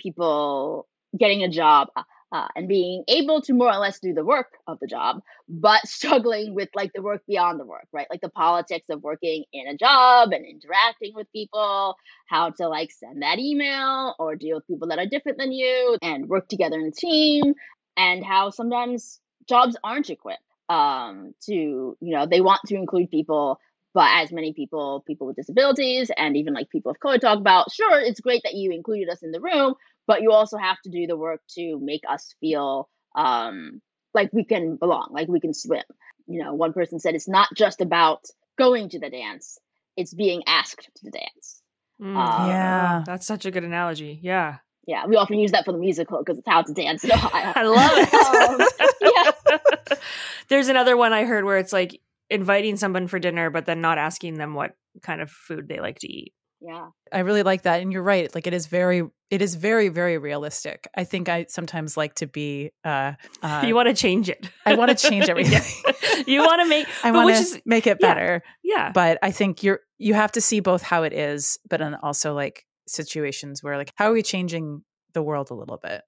people 0.00 0.86
getting 1.18 1.42
a 1.42 1.48
job 1.48 1.88
uh, 1.96 2.02
uh, 2.34 2.48
and 2.56 2.66
being 2.66 3.04
able 3.06 3.40
to 3.40 3.52
more 3.52 3.72
or 3.72 3.78
less 3.78 4.00
do 4.00 4.12
the 4.12 4.24
work 4.24 4.58
of 4.66 4.80
the 4.80 4.88
job, 4.88 5.22
but 5.48 5.80
struggling 5.86 6.52
with 6.52 6.68
like 6.74 6.92
the 6.92 7.00
work 7.00 7.22
beyond 7.28 7.60
the 7.60 7.64
work, 7.64 7.86
right? 7.92 8.08
Like 8.10 8.20
the 8.20 8.28
politics 8.28 8.86
of 8.90 9.04
working 9.04 9.44
in 9.52 9.68
a 9.68 9.76
job 9.76 10.32
and 10.32 10.44
interacting 10.44 11.12
with 11.14 11.30
people, 11.32 11.94
how 12.26 12.50
to 12.50 12.68
like 12.68 12.90
send 12.90 13.22
that 13.22 13.38
email 13.38 14.16
or 14.18 14.34
deal 14.34 14.56
with 14.56 14.66
people 14.66 14.88
that 14.88 14.98
are 14.98 15.06
different 15.06 15.38
than 15.38 15.52
you 15.52 15.96
and 16.02 16.28
work 16.28 16.48
together 16.48 16.78
in 16.78 16.86
a 16.86 16.90
team, 16.90 17.54
and 17.96 18.24
how 18.24 18.50
sometimes 18.50 19.20
jobs 19.48 19.76
aren't 19.84 20.10
equipped 20.10 20.42
um, 20.68 21.34
to, 21.46 21.52
you 21.52 21.96
know, 22.00 22.26
they 22.26 22.40
want 22.40 22.60
to 22.66 22.74
include 22.74 23.12
people 23.12 23.60
but 23.94 24.08
as 24.12 24.32
many 24.32 24.52
people 24.52 25.04
people 25.06 25.26
with 25.26 25.36
disabilities 25.36 26.10
and 26.16 26.36
even 26.36 26.52
like 26.52 26.68
people 26.68 26.90
of 26.90 26.98
color 26.98 27.16
talk 27.16 27.38
about 27.38 27.72
sure 27.72 28.00
it's 28.00 28.18
great 28.18 28.42
that 28.42 28.54
you 28.54 28.72
included 28.72 29.08
us 29.08 29.22
in 29.22 29.30
the 29.30 29.40
room 29.40 29.74
but 30.06 30.22
you 30.22 30.32
also 30.32 30.56
have 30.56 30.76
to 30.84 30.90
do 30.90 31.06
the 31.06 31.16
work 31.16 31.40
to 31.56 31.78
make 31.80 32.02
us 32.08 32.34
feel 32.40 32.88
um, 33.14 33.80
like 34.12 34.30
we 34.32 34.44
can 34.44 34.76
belong, 34.76 35.08
like 35.12 35.28
we 35.28 35.40
can 35.40 35.54
swim. 35.54 35.84
You 36.26 36.42
know, 36.42 36.54
one 36.54 36.72
person 36.72 36.98
said 36.98 37.14
it's 37.14 37.28
not 37.28 37.48
just 37.54 37.80
about 37.80 38.24
going 38.58 38.88
to 38.90 38.98
the 38.98 39.10
dance; 39.10 39.58
it's 39.96 40.14
being 40.14 40.42
asked 40.46 40.88
to 40.96 41.04
the 41.04 41.10
dance. 41.10 41.62
Mm, 42.00 42.16
um, 42.16 42.48
yeah, 42.48 43.02
that's 43.06 43.26
such 43.26 43.46
a 43.46 43.50
good 43.50 43.64
analogy. 43.64 44.18
Yeah, 44.22 44.58
yeah, 44.86 45.06
we 45.06 45.16
often 45.16 45.38
use 45.38 45.52
that 45.52 45.64
for 45.64 45.72
the 45.72 45.78
musical 45.78 46.18
because 46.18 46.38
it's 46.38 46.48
how 46.48 46.62
to 46.62 46.72
dance 46.72 47.04
in 47.04 47.12
Ohio. 47.12 47.52
I 47.56 47.62
love 47.62 47.92
it. 47.96 49.02
um, 49.02 49.58
yeah. 49.90 49.96
There's 50.48 50.68
another 50.68 50.96
one 50.96 51.12
I 51.12 51.24
heard 51.24 51.44
where 51.44 51.58
it's 51.58 51.72
like 51.72 52.00
inviting 52.28 52.76
someone 52.76 53.06
for 53.06 53.18
dinner, 53.18 53.50
but 53.50 53.66
then 53.66 53.80
not 53.80 53.98
asking 53.98 54.34
them 54.34 54.54
what 54.54 54.76
kind 55.02 55.20
of 55.20 55.30
food 55.30 55.68
they 55.68 55.80
like 55.80 55.98
to 56.00 56.12
eat 56.12 56.34
yeah. 56.64 56.88
I 57.12 57.20
really 57.20 57.42
like 57.42 57.62
that 57.62 57.80
and 57.80 57.92
you're 57.92 58.02
right 58.02 58.34
like 58.34 58.46
it 58.46 58.54
is 58.54 58.66
very 58.66 59.02
it 59.30 59.42
is 59.42 59.54
very 59.54 59.88
very 59.88 60.18
realistic. 60.18 60.88
I 60.96 61.04
think 61.04 61.28
i 61.28 61.46
sometimes 61.48 61.96
like 61.96 62.14
to 62.16 62.26
be 62.26 62.70
uh, 62.84 63.12
uh 63.42 63.64
you 63.66 63.74
want 63.74 63.88
to 63.88 63.94
change 63.94 64.28
it. 64.28 64.48
I 64.64 64.74
want 64.74 64.96
to 64.96 65.08
change 65.08 65.28
everything. 65.28 65.62
You 66.26 66.40
want 66.40 66.62
to 66.62 66.68
make 66.68 66.86
i 67.02 67.10
want 67.10 67.34
to 67.34 67.62
make 67.66 67.86
it 67.86 67.98
better 67.98 68.42
yeah, 68.62 68.76
yeah. 68.76 68.92
but 68.92 69.18
i 69.22 69.30
think 69.30 69.62
you're 69.62 69.80
you 69.98 70.14
have 70.14 70.32
to 70.32 70.40
see 70.40 70.60
both 70.60 70.80
how 70.80 71.02
it 71.02 71.12
is 71.12 71.58
but 71.68 71.80
then 71.80 71.94
also 71.96 72.32
like 72.32 72.64
situations 72.86 73.62
where 73.62 73.76
like 73.76 73.92
how 73.96 74.10
are 74.10 74.12
we 74.12 74.22
changing 74.22 74.82
the 75.12 75.22
world 75.22 75.50
a 75.50 75.54
little 75.54 75.78
bit? 75.82 76.02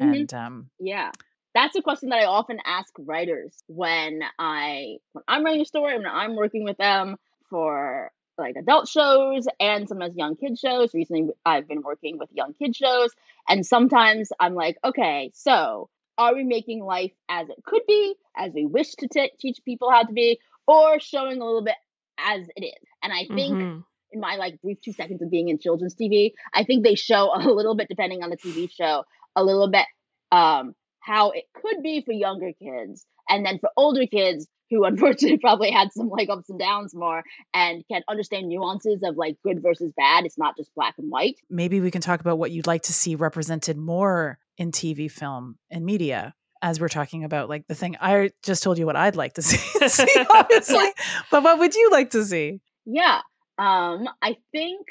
Mm-hmm. 0.00 0.12
and 0.12 0.34
um 0.34 0.70
yeah. 0.78 1.10
That's 1.54 1.74
a 1.74 1.80
question 1.80 2.10
that 2.10 2.18
I 2.18 2.26
often 2.26 2.58
ask 2.66 2.92
writers 2.98 3.62
when 3.66 4.20
I 4.38 4.96
when 5.12 5.24
I'm 5.26 5.42
writing 5.44 5.62
a 5.62 5.64
story 5.64 5.96
when 5.96 6.06
I'm 6.06 6.36
working 6.36 6.64
with 6.64 6.76
them 6.76 7.16
for 7.48 8.10
like 8.38 8.56
adult 8.56 8.88
shows 8.88 9.46
and 9.60 9.88
sometimes 9.88 10.16
young 10.16 10.36
kid 10.36 10.58
shows. 10.58 10.92
Recently, 10.94 11.30
I've 11.44 11.68
been 11.68 11.82
working 11.82 12.18
with 12.18 12.28
young 12.32 12.54
kid 12.54 12.74
shows, 12.76 13.10
and 13.48 13.64
sometimes 13.64 14.30
I'm 14.38 14.54
like, 14.54 14.76
okay, 14.84 15.30
so 15.34 15.88
are 16.18 16.34
we 16.34 16.44
making 16.44 16.82
life 16.82 17.12
as 17.28 17.48
it 17.48 17.62
could 17.64 17.82
be, 17.86 18.14
as 18.36 18.52
we 18.54 18.66
wish 18.66 18.94
to 18.96 19.08
t- 19.08 19.32
teach 19.38 19.58
people 19.64 19.90
how 19.90 20.02
to 20.02 20.12
be, 20.12 20.38
or 20.66 20.98
showing 21.00 21.40
a 21.40 21.44
little 21.44 21.64
bit 21.64 21.76
as 22.18 22.48
it 22.56 22.64
is? 22.64 22.88
And 23.02 23.12
I 23.12 23.26
think. 23.34 23.54
Mm-hmm. 23.54 23.80
In 24.12 24.20
my 24.20 24.36
like 24.36 24.62
brief 24.62 24.78
two 24.80 24.92
seconds 24.92 25.20
of 25.20 25.30
being 25.32 25.48
in 25.48 25.58
children's 25.58 25.96
TV, 25.96 26.32
I 26.54 26.62
think 26.62 26.84
they 26.84 26.94
show 26.94 27.32
a 27.34 27.42
little 27.50 27.74
bit, 27.74 27.88
depending 27.88 28.22
on 28.22 28.30
the 28.30 28.36
TV 28.36 28.70
show, 28.70 29.02
a 29.34 29.42
little 29.42 29.68
bit 29.68 29.84
um, 30.30 30.74
how 31.00 31.30
it 31.30 31.44
could 31.54 31.82
be 31.82 32.02
for 32.02 32.12
younger 32.12 32.52
kids. 32.52 33.04
And 33.28 33.44
then 33.44 33.58
for 33.58 33.70
older 33.76 34.06
kids 34.06 34.46
who 34.70 34.84
unfortunately 34.86 35.38
probably 35.38 35.70
had 35.70 35.92
some 35.92 36.08
like 36.08 36.28
ups 36.28 36.48
and 36.48 36.58
downs 36.58 36.94
more 36.94 37.22
and 37.54 37.84
can 37.90 38.02
understand 38.08 38.48
nuances 38.48 39.02
of 39.02 39.16
like 39.16 39.36
good 39.42 39.62
versus 39.62 39.92
bad. 39.96 40.24
It's 40.24 40.38
not 40.38 40.56
just 40.56 40.74
black 40.74 40.94
and 40.98 41.10
white. 41.10 41.36
Maybe 41.48 41.80
we 41.80 41.90
can 41.90 42.00
talk 42.00 42.20
about 42.20 42.38
what 42.38 42.50
you'd 42.50 42.66
like 42.66 42.82
to 42.84 42.92
see 42.92 43.14
represented 43.14 43.76
more 43.76 44.38
in 44.56 44.72
TV, 44.72 45.10
film, 45.10 45.58
and 45.70 45.84
media 45.84 46.34
as 46.62 46.80
we're 46.80 46.88
talking 46.88 47.22
about 47.22 47.48
like 47.48 47.66
the 47.68 47.74
thing 47.74 47.96
I 48.00 48.30
just 48.42 48.62
told 48.62 48.78
you 48.78 48.86
what 48.86 48.96
I'd 48.96 49.16
like 49.16 49.34
to 49.34 49.42
see, 49.42 49.88
see 49.88 50.26
obviously. 50.34 50.88
but 51.30 51.42
what 51.42 51.58
would 51.58 51.74
you 51.74 51.90
like 51.90 52.10
to 52.10 52.24
see? 52.24 52.60
Yeah. 52.84 53.20
Um, 53.58 54.08
I 54.22 54.36
think 54.52 54.86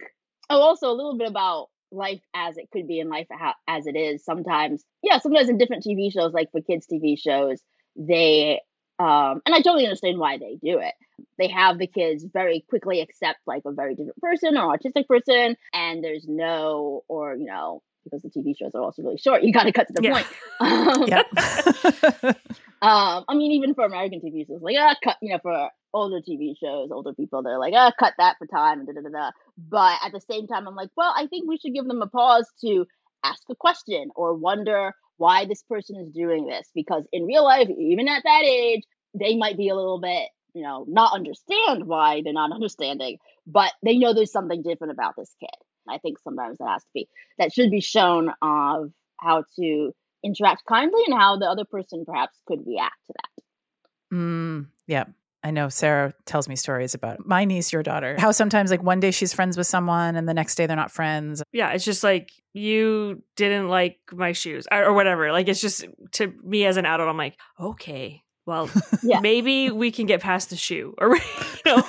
oh 0.49 0.61
also 0.61 0.89
a 0.89 0.93
little 0.93 1.17
bit 1.17 1.29
about 1.29 1.67
life 1.91 2.21
as 2.35 2.57
it 2.57 2.69
could 2.71 2.87
be 2.87 2.99
in 2.99 3.09
life 3.09 3.27
as 3.67 3.87
it 3.87 3.95
is 3.95 4.25
sometimes 4.25 4.83
yeah 5.01 5.17
sometimes 5.19 5.47
in 5.47 5.57
different 5.57 5.83
tv 5.83 6.11
shows 6.11 6.33
like 6.33 6.51
for 6.51 6.59
kids 6.59 6.87
tv 6.91 7.17
shows 7.17 7.61
they 7.95 8.61
um 8.99 9.41
and 9.45 9.53
i 9.53 9.61
totally 9.61 9.85
understand 9.85 10.17
why 10.17 10.37
they 10.37 10.57
do 10.61 10.79
it 10.79 10.93
they 11.37 11.47
have 11.47 11.77
the 11.77 11.87
kids 11.87 12.25
very 12.33 12.65
quickly 12.69 13.01
accept 13.01 13.39
like 13.45 13.63
a 13.65 13.71
very 13.71 13.95
different 13.95 14.19
person 14.21 14.57
or 14.57 14.75
autistic 14.75 15.07
person 15.07 15.55
and 15.73 16.03
there's 16.03 16.25
no 16.27 17.03
or 17.07 17.35
you 17.35 17.45
know 17.45 17.81
because 18.03 18.21
the 18.21 18.29
tv 18.29 18.57
shows 18.57 18.73
are 18.75 18.81
also 18.81 19.01
really 19.01 19.17
short 19.17 19.43
you 19.43 19.51
got 19.51 19.63
to 19.63 19.71
cut 19.71 19.87
to 19.87 19.93
the 19.93 20.03
yeah. 20.03 20.13
point 20.13 20.27
um, 20.59 21.07
yep. 21.07 22.35
um 22.81 23.25
i 23.27 23.33
mean 23.33 23.51
even 23.51 23.73
for 23.73 23.85
american 23.85 24.19
tv 24.21 24.47
shows 24.47 24.61
like 24.61 24.75
ah 24.79 24.95
cut 25.03 25.17
you 25.21 25.31
know 25.31 25.39
for 25.41 25.69
older 25.95 26.19
TV 26.19 26.55
shows, 26.59 26.89
older 26.91 27.13
people, 27.13 27.41
they're 27.41 27.57
like, 27.57 27.73
ah, 27.75 27.91
cut 27.97 28.13
that 28.17 28.37
for 28.37 28.45
time, 28.45 28.79
and 28.81 28.87
da 28.87 29.01
da 29.01 29.09
da. 29.09 29.31
But 29.57 29.97
at 30.03 30.11
the 30.11 30.19
same 30.19 30.45
time, 30.45 30.67
I'm 30.67 30.75
like, 30.75 30.89
well, 30.95 31.13
I 31.15 31.25
think 31.27 31.47
we 31.47 31.57
should 31.57 31.73
give 31.73 31.87
them 31.87 32.01
a 32.01 32.07
pause 32.07 32.51
to 32.61 32.85
ask 33.25 33.43
a 33.49 33.55
question 33.55 34.09
or 34.15 34.33
wonder 34.33 34.93
why 35.17 35.45
this 35.45 35.63
person 35.63 35.97
is 35.97 36.11
doing 36.11 36.45
this. 36.45 36.69
Because 36.73 37.03
in 37.11 37.25
real 37.25 37.43
life, 37.43 37.69
even 37.69 38.07
at 38.07 38.23
that 38.23 38.43
age, 38.43 38.83
they 39.13 39.35
might 39.35 39.57
be 39.57 39.69
a 39.69 39.75
little 39.75 39.99
bit, 39.99 40.29
you 40.53 40.63
know, 40.63 40.85
not 40.87 41.13
understand 41.13 41.85
why 41.85 42.21
they're 42.23 42.33
not 42.33 42.51
understanding, 42.53 43.17
but 43.47 43.71
they 43.83 43.97
know 43.97 44.13
there's 44.13 44.31
something 44.31 44.61
different 44.61 44.91
about 44.91 45.15
this 45.17 45.33
kid. 45.39 45.49
I 45.87 45.99
think 45.99 46.17
sometimes 46.19 46.57
that 46.57 46.67
has 46.67 46.83
to 46.83 46.89
be, 46.93 47.07
that 47.37 47.53
should 47.53 47.69
be 47.69 47.81
shown 47.81 48.31
of 48.41 48.91
how 49.19 49.43
to 49.57 49.93
interact 50.23 50.65
kindly 50.65 51.01
and 51.05 51.17
how 51.17 51.37
the 51.37 51.45
other 51.45 51.65
person 51.65 52.05
perhaps 52.05 52.35
could 52.47 52.65
react 52.65 53.05
to 53.07 53.13
that. 53.13 54.15
Mm, 54.15 54.67
yeah. 54.87 55.05
I 55.45 55.51
know 55.51 55.69
Sarah 55.69 56.11
tells 56.25 56.49
me 56.49 56.55
stories 56.55 56.95
about 56.95 57.23
my 57.23 57.45
niece, 57.45 57.71
your 57.71 57.83
daughter, 57.83 58.15
how 58.17 58.31
sometimes 58.31 58.71
like 58.71 58.81
one 58.81 58.99
day 58.99 59.11
she's 59.11 59.31
friends 59.31 59.57
with 59.57 59.67
someone 59.67 60.15
and 60.15 60.27
the 60.27 60.33
next 60.33 60.55
day 60.55 60.65
they're 60.65 60.75
not 60.75 60.89
friends. 60.89 61.43
Yeah, 61.53 61.71
it's 61.71 61.85
just 61.85 62.03
like 62.03 62.31
you 62.53 63.21
didn't 63.35 63.69
like 63.69 63.99
my 64.11 64.31
shoes 64.31 64.65
or 64.71 64.91
whatever. 64.93 65.31
Like 65.31 65.47
it's 65.47 65.61
just 65.61 65.85
to 66.13 66.33
me 66.43 66.65
as 66.65 66.77
an 66.77 66.87
adult, 66.87 67.07
I'm 67.07 67.17
like, 67.17 67.37
okay, 67.59 68.23
well, 68.47 68.71
yeah. 69.03 69.19
maybe 69.19 69.69
we 69.69 69.91
can 69.91 70.07
get 70.07 70.19
past 70.19 70.49
the 70.49 70.55
shoe 70.55 70.95
or 70.97 71.15
you 71.15 71.21
know. 71.63 71.83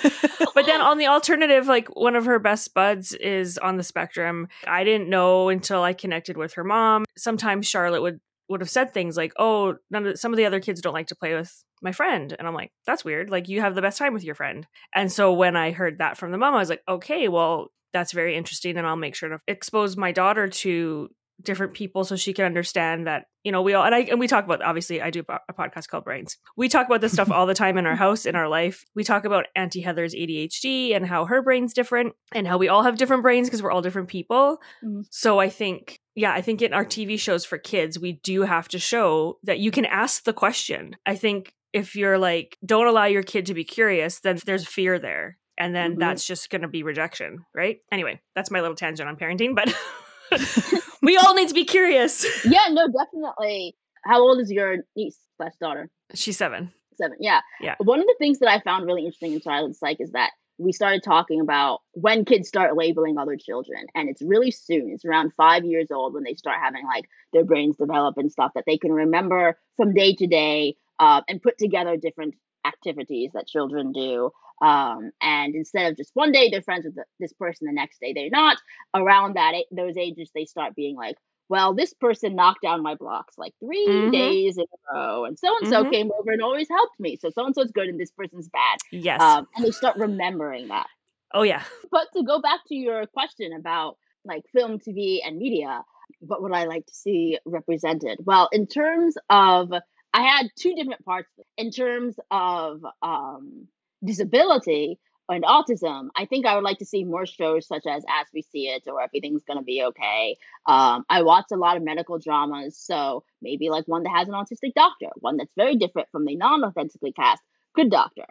but 0.55 0.66
then 0.66 0.81
on 0.83 0.99
the 0.99 1.07
alternative, 1.07 1.66
like 1.66 1.88
one 1.97 2.14
of 2.14 2.27
her 2.27 2.38
best 2.38 2.75
buds 2.75 3.14
is 3.14 3.57
on 3.57 3.77
the 3.77 3.83
spectrum. 3.83 4.49
I 4.66 4.85
didn't 4.85 5.09
know 5.09 5.49
until 5.49 5.83
I 5.83 5.95
connected 5.95 6.37
with 6.37 6.53
her 6.55 6.64
mom. 6.64 7.07
Sometimes 7.16 7.66
Charlotte 7.66 8.03
would 8.03 8.21
would 8.49 8.61
have 8.61 8.71
said 8.71 8.93
things 8.93 9.17
like, 9.17 9.33
"Oh, 9.39 9.77
none 9.91 10.07
of 10.07 10.19
some 10.19 10.33
of 10.33 10.37
the 10.37 10.47
other 10.47 10.61
kids 10.61 10.81
don't 10.81 10.95
like 10.95 11.09
to 11.09 11.17
play 11.17 11.35
with 11.35 11.65
my 11.83 11.93
friend," 11.93 12.35
and 12.39 12.47
I'm 12.47 12.55
like, 12.55 12.73
"That's 12.87 13.05
weird. 13.05 13.31
Like 13.31 13.49
you 13.49 13.61
have 13.61 13.75
the 13.75 13.83
best 13.83 13.99
time 13.99 14.15
with 14.15 14.25
your 14.25 14.35
friend." 14.35 14.67
And 14.95 15.11
so 15.11 15.33
when 15.33 15.57
I 15.57 15.73
heard 15.73 15.99
that 15.99 16.17
from 16.17 16.33
the 16.33 16.39
mom, 16.39 16.55
I 16.55 16.59
was 16.59 16.71
like, 16.71 16.83
"Okay, 16.89 17.29
well, 17.29 17.73
that's 17.93 18.13
very 18.13 18.37
interesting, 18.37 18.77
and 18.77 18.87
I'll 18.87 18.97
make 18.97 19.15
sure 19.15 19.29
to 19.29 19.39
expose 19.47 19.97
my 19.97 20.13
daughter 20.13 20.49
to 20.49 21.11
different 21.43 21.75
people 21.75 22.05
so 22.05 22.17
she 22.17 22.33
can 22.33 22.45
understand 22.45 23.07
that 23.07 23.27
you 23.45 23.53
know 23.53 23.61
we 23.61 23.75
all 23.75 23.85
and 23.85 23.95
I 23.95 24.01
and 24.01 24.19
we 24.19 24.27
talk 24.27 24.45
about 24.45 24.63
obviously 24.63 25.03
I 25.03 25.11
do 25.11 25.23
a 25.29 25.53
podcast 25.53 25.89
called 25.89 26.05
Brains. 26.05 26.39
We 26.57 26.69
talk 26.69 26.87
about 26.87 27.01
this 27.01 27.13
stuff 27.13 27.31
all 27.31 27.47
the 27.47 27.55
time 27.63 27.77
in 27.79 27.87
our 27.87 27.95
house 27.95 28.27
in 28.27 28.35
our 28.35 28.49
life. 28.49 28.85
We 28.95 29.05
talk 29.05 29.25
about 29.25 29.47
Auntie 29.55 29.83
Heather's 29.83 30.15
ADHD 30.15 30.97
and 30.97 31.07
how 31.07 31.27
her 31.27 31.43
brain's 31.43 31.75
different 31.75 32.15
and 32.33 32.47
how 32.47 32.59
we 32.59 32.69
all 32.69 32.83
have 32.83 32.97
different 32.97 33.23
brains 33.23 33.49
because 33.49 33.63
we're 33.63 33.71
all 33.71 33.83
different 33.83 34.09
people. 34.09 34.59
Mm-hmm. 34.85 35.03
So 35.11 35.39
I 35.39 35.51
think 35.51 35.96
yeah, 36.17 36.33
I 36.33 36.41
think 36.41 36.63
in 36.63 36.73
our 36.73 36.85
TV 36.85 37.19
shows 37.19 37.45
for 37.45 37.59
kids 37.59 37.99
we 37.99 38.13
do 38.13 38.43
have 38.43 38.69
to 38.69 38.79
show 38.79 39.39
that 39.45 39.61
you 39.61 39.71
can 39.71 39.85
ask 39.85 40.25
the 40.25 40.33
question. 40.33 40.97
I 41.07 41.15
think 41.15 41.53
if 41.73 41.95
you're 41.95 42.19
like 42.19 42.59
don't 42.65 42.87
allow 42.87 43.05
your 43.05 43.23
kid 43.23 43.47
to 43.47 43.55
be 43.55 43.65
curious 43.65 44.21
then 44.21 44.39
there's 44.45 44.67
fear 44.67 44.99
there 44.99 45.39
and 45.59 45.75
then 45.75 45.93
mm-hmm. 45.93 46.01
that's 46.01 46.27
just 46.27 46.51
going 46.51 46.63
to 46.63 46.69
be 46.69 46.83
rejection, 46.83 47.45
right? 47.55 47.79
Anyway, 47.91 48.21
that's 48.35 48.51
my 48.51 48.61
little 48.61 48.77
tangent 48.77 49.09
on 49.09 49.17
parenting, 49.17 49.55
but 49.55 49.75
we 51.03 51.17
all 51.17 51.35
need 51.35 51.49
to 51.49 51.55
be 51.55 51.65
curious. 51.65 52.27
Yeah, 52.45 52.67
no, 52.71 52.87
definitely. 52.87 53.77
How 54.05 54.21
old 54.21 54.41
is 54.41 54.51
your 54.51 54.79
niece 54.95 55.19
slash 55.37 55.53
daughter? 55.61 55.91
She's 56.15 56.37
seven. 56.37 56.73
Seven, 56.97 57.17
yeah. 57.21 57.41
Yeah. 57.61 57.75
One 57.79 58.01
of 58.01 58.07
the 58.07 58.15
things 58.19 58.39
that 58.39 58.49
I 58.49 58.61
found 58.61 58.87
really 58.87 59.05
interesting 59.05 59.33
in 59.33 59.41
childhood 59.41 59.77
psych 59.77 59.99
is 60.01 60.13
that 60.13 60.31
we 60.59 60.73
started 60.73 61.03
talking 61.03 61.40
about 61.40 61.81
when 61.92 62.25
kids 62.25 62.49
start 62.49 62.77
labeling 62.77 63.19
other 63.19 63.37
children. 63.37 63.87
And 63.95 64.09
it's 64.09 64.23
really 64.23 64.51
soon. 64.51 64.90
It's 64.90 65.05
around 65.05 65.33
five 65.35 65.64
years 65.64 65.90
old 65.90 66.14
when 66.14 66.25
they 66.25 66.35
start 66.35 66.59
having 66.62 66.85
like 66.85 67.09
their 67.33 67.45
brains 67.45 67.77
develop 67.77 68.16
and 68.19 68.33
stuff 68.33 68.53
that 68.55 68.64
they 68.66 68.79
can 68.79 68.92
remember 68.92 69.59
from 69.77 69.95
day 69.95 70.14
to 70.14 70.27
day 70.27 70.77
uh, 70.99 71.23
and 71.29 71.42
put 71.42 71.59
together 71.59 71.97
different 71.97 72.35
activities 72.64 73.31
that 73.35 73.47
children 73.47 73.92
do 73.92 74.31
um, 74.62 75.11
and 75.21 75.55
instead 75.55 75.90
of 75.90 75.97
just 75.97 76.11
one 76.14 76.33
day 76.33 76.49
they're 76.51 76.62
friends 76.62 76.85
with 76.85 76.95
the, 76.95 77.05
this 77.21 77.33
person, 77.33 77.66
the 77.66 77.73
next 77.73 78.01
day 78.01 78.12
they're 78.12 78.31
not. 78.31 78.59
Around 78.95 79.35
that 79.37 79.55
those 79.71 79.97
ages, 79.97 80.31
they 80.35 80.45
start 80.47 80.75
being 80.75 80.97
like, 80.97 81.16
well, 81.49 81.75
this 81.75 81.93
person 81.95 82.35
knocked 82.35 82.63
down 82.63 82.83
my 82.83 82.95
blocks 82.95 83.35
like 83.39 83.55
3 83.61 83.87
mm-hmm. 83.87 84.11
days 84.11 84.57
in 84.59 84.65
a 84.65 84.95
row, 84.95 85.25
and 85.25 85.39
so 85.39 85.49
and 85.61 85.69
so 85.69 85.89
came 85.89 86.11
over 86.19 86.31
and 86.33 86.43
always 86.43 86.69
helped 86.69 86.99
me. 86.99 87.17
So 87.21 87.31
so 87.31 87.47
and 87.47 87.55
so 87.55 87.63
is 87.63 87.71
good, 87.73 87.89
and 87.89 88.01
this 88.01 88.11
person's 88.11 88.49
bad. 88.49 88.79
Yes, 88.91 89.21
um, 89.21 89.47
and 89.57 89.65
they 89.65 89.71
start 89.71 89.97
remembering 89.97 90.69
that. 90.69 90.87
Oh 91.33 91.43
yeah. 91.43 91.63
But 91.91 92.09
to 92.17 92.23
go 92.23 92.41
back 92.41 92.61
to 92.69 92.75
your 92.75 93.07
question 93.07 93.53
about 93.53 93.97
like 94.25 94.43
film, 94.55 94.79
TV, 94.79 95.19
and 95.25 95.39
media, 95.39 95.83
what 96.21 96.43
would 96.43 96.53
I 96.53 96.65
like 96.65 96.87
to 96.87 96.95
see 96.95 97.39
represented? 97.45 98.19
Well, 98.25 98.49
in 98.53 98.67
terms 98.67 99.17
of, 99.31 99.73
I 100.13 100.23
had 100.23 100.49
two 100.59 100.75
different 100.75 101.05
parts. 101.05 101.29
In 101.57 101.71
terms 101.71 102.17
of 102.31 102.85
um, 103.03 103.69
disability 104.05 104.99
and 105.29 105.45
autism, 105.45 106.09
I 106.17 106.25
think 106.25 106.47
I 106.47 106.55
would 106.55 106.65
like 106.65 106.79
to 106.79 106.85
see 106.85 107.05
more 107.05 107.27
shows 107.27 107.67
such 107.67 107.87
as 107.87 108.05
As 108.09 108.27
We 108.33 108.43
See 108.43 108.69
It 108.69 108.85
or 108.87 109.03
Everything's 109.03 109.45
Gonna 109.45 109.62
Be 109.62 109.83
Okay. 109.83 110.37
Um, 110.67 111.05
I 111.09 111.23
watch 111.23 111.47
a 111.53 111.57
lot 111.57 111.77
of 111.77 111.83
medical 111.83 112.19
dramas, 112.19 112.77
so 112.77 113.25
maybe 113.43 113.69
like 113.69 113.87
one 113.87 114.03
that 114.05 114.15
has 114.15 114.29
an 114.29 114.35
autistic 114.35 114.75
doctor, 114.75 115.09
one 115.17 115.37
that's 115.37 115.55
very 115.57 115.77
different 115.77 116.09
from 116.11 116.25
the 116.25 116.37
non 116.37 116.65
authentically 116.65 117.12
cast 117.12 117.43
Good 117.75 117.91
Doctor. 117.91 118.27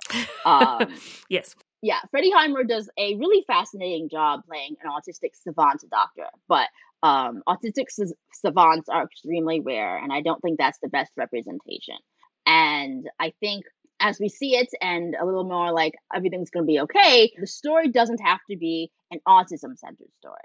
Um, 0.46 0.88
yes. 1.30 1.56
Yeah, 1.82 2.00
Freddie 2.10 2.32
Highmore 2.32 2.64
does 2.64 2.90
a 2.98 3.16
really 3.16 3.44
fascinating 3.46 4.10
job 4.10 4.42
playing 4.48 4.76
an 4.84 4.90
autistic 4.90 5.36
savant 5.36 5.84
doctor, 5.92 6.26
but 6.48 6.68
um, 7.04 7.44
autistic 7.48 7.86
savants 8.34 8.90
are 8.90 9.04
extremely 9.04 9.60
rare, 9.60 9.98
and 9.98 10.12
I 10.12 10.22
don't 10.22 10.42
think 10.42 10.58
that's 10.58 10.80
the 10.80 10.88
best 10.88 11.12
representation. 11.16 11.98
And 12.48 13.08
I 13.20 13.34
think 13.40 13.66
as 14.00 14.20
we 14.20 14.30
see 14.30 14.56
it 14.56 14.70
and 14.82 15.16
a 15.16 15.26
little 15.26 15.44
more 15.44 15.72
like 15.72 15.96
everything's 16.14 16.50
going 16.50 16.66
to 16.66 16.68
be 16.68 16.80
okay, 16.82 17.32
the 17.40 17.48
story 17.48 17.90
doesn't 17.90 18.22
have 18.22 18.40
to 18.50 18.58
be 18.58 18.92
an 19.12 19.20
autism 19.28 19.78
centered 19.78 20.12
story. 20.20 20.36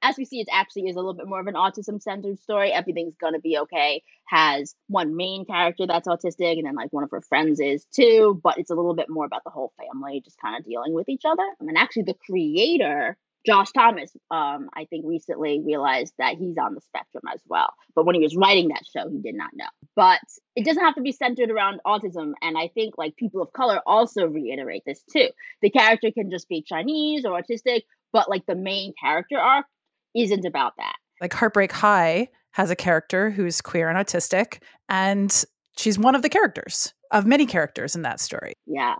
As 0.00 0.16
we 0.16 0.24
see, 0.24 0.40
it 0.40 0.48
actually 0.52 0.88
is 0.88 0.94
a 0.94 1.00
little 1.00 1.14
bit 1.14 1.26
more 1.26 1.40
of 1.40 1.48
an 1.48 1.54
autism 1.54 2.00
centered 2.00 2.38
story. 2.38 2.70
Everything's 2.70 3.16
going 3.16 3.32
to 3.32 3.40
be 3.40 3.58
okay. 3.58 4.02
Has 4.26 4.76
one 4.86 5.16
main 5.16 5.44
character 5.44 5.86
that's 5.88 6.06
autistic, 6.06 6.52
and 6.52 6.66
then 6.66 6.76
like 6.76 6.92
one 6.92 7.02
of 7.02 7.10
her 7.10 7.20
friends 7.20 7.58
is 7.58 7.84
too, 7.86 8.40
but 8.42 8.58
it's 8.58 8.70
a 8.70 8.74
little 8.74 8.94
bit 8.94 9.10
more 9.10 9.24
about 9.24 9.42
the 9.42 9.50
whole 9.50 9.72
family 9.76 10.20
just 10.24 10.40
kind 10.40 10.56
of 10.56 10.64
dealing 10.64 10.92
with 10.92 11.08
each 11.08 11.24
other. 11.24 11.42
And 11.58 11.68
then 11.68 11.76
actually, 11.76 12.04
the 12.04 12.14
creator 12.14 13.16
Josh 13.48 13.72
Thomas, 13.72 14.14
um, 14.30 14.68
I 14.74 14.84
think 14.90 15.06
recently 15.06 15.62
realized 15.64 16.12
that 16.18 16.34
he's 16.36 16.58
on 16.58 16.74
the 16.74 16.82
spectrum 16.82 17.22
as 17.32 17.40
well. 17.46 17.72
But 17.94 18.04
when 18.04 18.14
he 18.14 18.20
was 18.20 18.36
writing 18.36 18.68
that 18.68 18.82
show, 18.84 19.08
he 19.08 19.20
did 19.20 19.34
not 19.34 19.52
know. 19.54 19.64
But 19.96 20.20
it 20.54 20.66
doesn't 20.66 20.84
have 20.84 20.96
to 20.96 21.00
be 21.00 21.12
centered 21.12 21.50
around 21.50 21.80
autism. 21.86 22.32
And 22.42 22.58
I 22.58 22.68
think 22.68 22.98
like 22.98 23.16
people 23.16 23.40
of 23.40 23.50
color 23.54 23.80
also 23.86 24.26
reiterate 24.26 24.82
this 24.84 25.02
too. 25.10 25.28
The 25.62 25.70
character 25.70 26.10
can 26.10 26.30
just 26.30 26.46
be 26.46 26.62
Chinese 26.62 27.24
or 27.24 27.40
autistic, 27.40 27.84
but 28.12 28.28
like 28.28 28.44
the 28.44 28.54
main 28.54 28.92
character 29.02 29.38
arc 29.38 29.64
isn't 30.14 30.44
about 30.44 30.74
that. 30.76 30.96
Like 31.18 31.32
Heartbreak 31.32 31.72
High 31.72 32.28
has 32.50 32.70
a 32.70 32.76
character 32.76 33.30
who's 33.30 33.62
queer 33.62 33.88
and 33.88 33.96
autistic, 33.96 34.58
and 34.90 35.44
she's 35.78 35.98
one 35.98 36.14
of 36.14 36.20
the 36.20 36.28
characters 36.28 36.92
of 37.12 37.24
many 37.24 37.46
characters 37.46 37.96
in 37.96 38.02
that 38.02 38.20
story. 38.20 38.52
Yeah. 38.66 38.96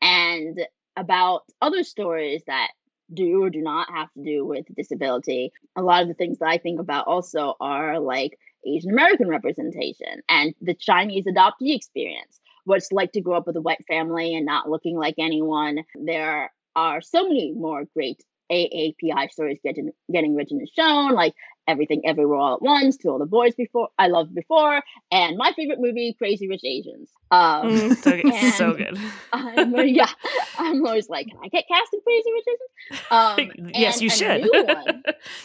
And 0.00 0.58
about 0.96 1.42
other 1.60 1.84
stories 1.84 2.42
that 2.48 2.68
do 3.14 3.42
or 3.42 3.50
do 3.50 3.62
not 3.62 3.90
have 3.90 4.12
to 4.14 4.24
do 4.24 4.44
with 4.44 4.66
disability. 4.74 5.52
A 5.76 5.82
lot 5.82 6.02
of 6.02 6.08
the 6.08 6.14
things 6.14 6.38
that 6.38 6.48
I 6.48 6.58
think 6.58 6.80
about 6.80 7.06
also 7.06 7.54
are 7.60 7.98
like 7.98 8.38
Asian 8.66 8.90
American 8.90 9.28
representation 9.28 10.22
and 10.28 10.54
the 10.60 10.74
Chinese 10.74 11.24
adoptee 11.26 11.74
experience. 11.74 12.40
What 12.64 12.78
it's 12.78 12.92
like 12.92 13.12
to 13.12 13.20
grow 13.20 13.36
up 13.36 13.46
with 13.46 13.56
a 13.56 13.60
white 13.60 13.84
family 13.88 14.34
and 14.34 14.46
not 14.46 14.70
looking 14.70 14.96
like 14.96 15.16
anyone. 15.18 15.84
There 15.94 16.52
are 16.76 17.00
so 17.00 17.28
many 17.28 17.52
more 17.52 17.84
great 17.92 18.22
AAPI 18.50 19.30
stories 19.30 19.58
getting 19.64 19.90
getting 20.12 20.34
written 20.34 20.58
and 20.58 20.68
shown, 20.68 21.12
like 21.12 21.34
Everything 21.68 22.02
Everywhere 22.04 22.38
All 22.38 22.54
at 22.54 22.62
Once, 22.62 22.96
To 22.98 23.08
All 23.08 23.18
the 23.18 23.26
Boys 23.26 23.54
Before 23.54 23.88
I 23.98 24.08
Loved 24.08 24.34
Before, 24.34 24.82
and 25.10 25.36
my 25.36 25.52
favorite 25.54 25.80
movie, 25.80 26.14
Crazy 26.18 26.48
Rich 26.48 26.64
Asians. 26.64 27.10
Um, 27.30 27.68
mm, 27.68 27.96
so, 27.96 28.22
good. 28.22 28.54
so 28.54 28.72
good. 28.76 28.98
I'm, 29.32 29.74
yeah, 29.88 30.10
I'm 30.58 30.84
always 30.84 31.08
like, 31.08 31.28
can 31.28 31.38
I 31.42 31.48
get 31.48 31.66
cast 31.68 31.92
in 31.92 32.00
Crazy 32.00 32.32
Rich 32.32 32.44
Asians? 32.48 33.02
Um, 33.10 33.70
yes, 33.74 34.00
you 34.00 34.10
should. 34.10 34.42
One, 34.42 35.02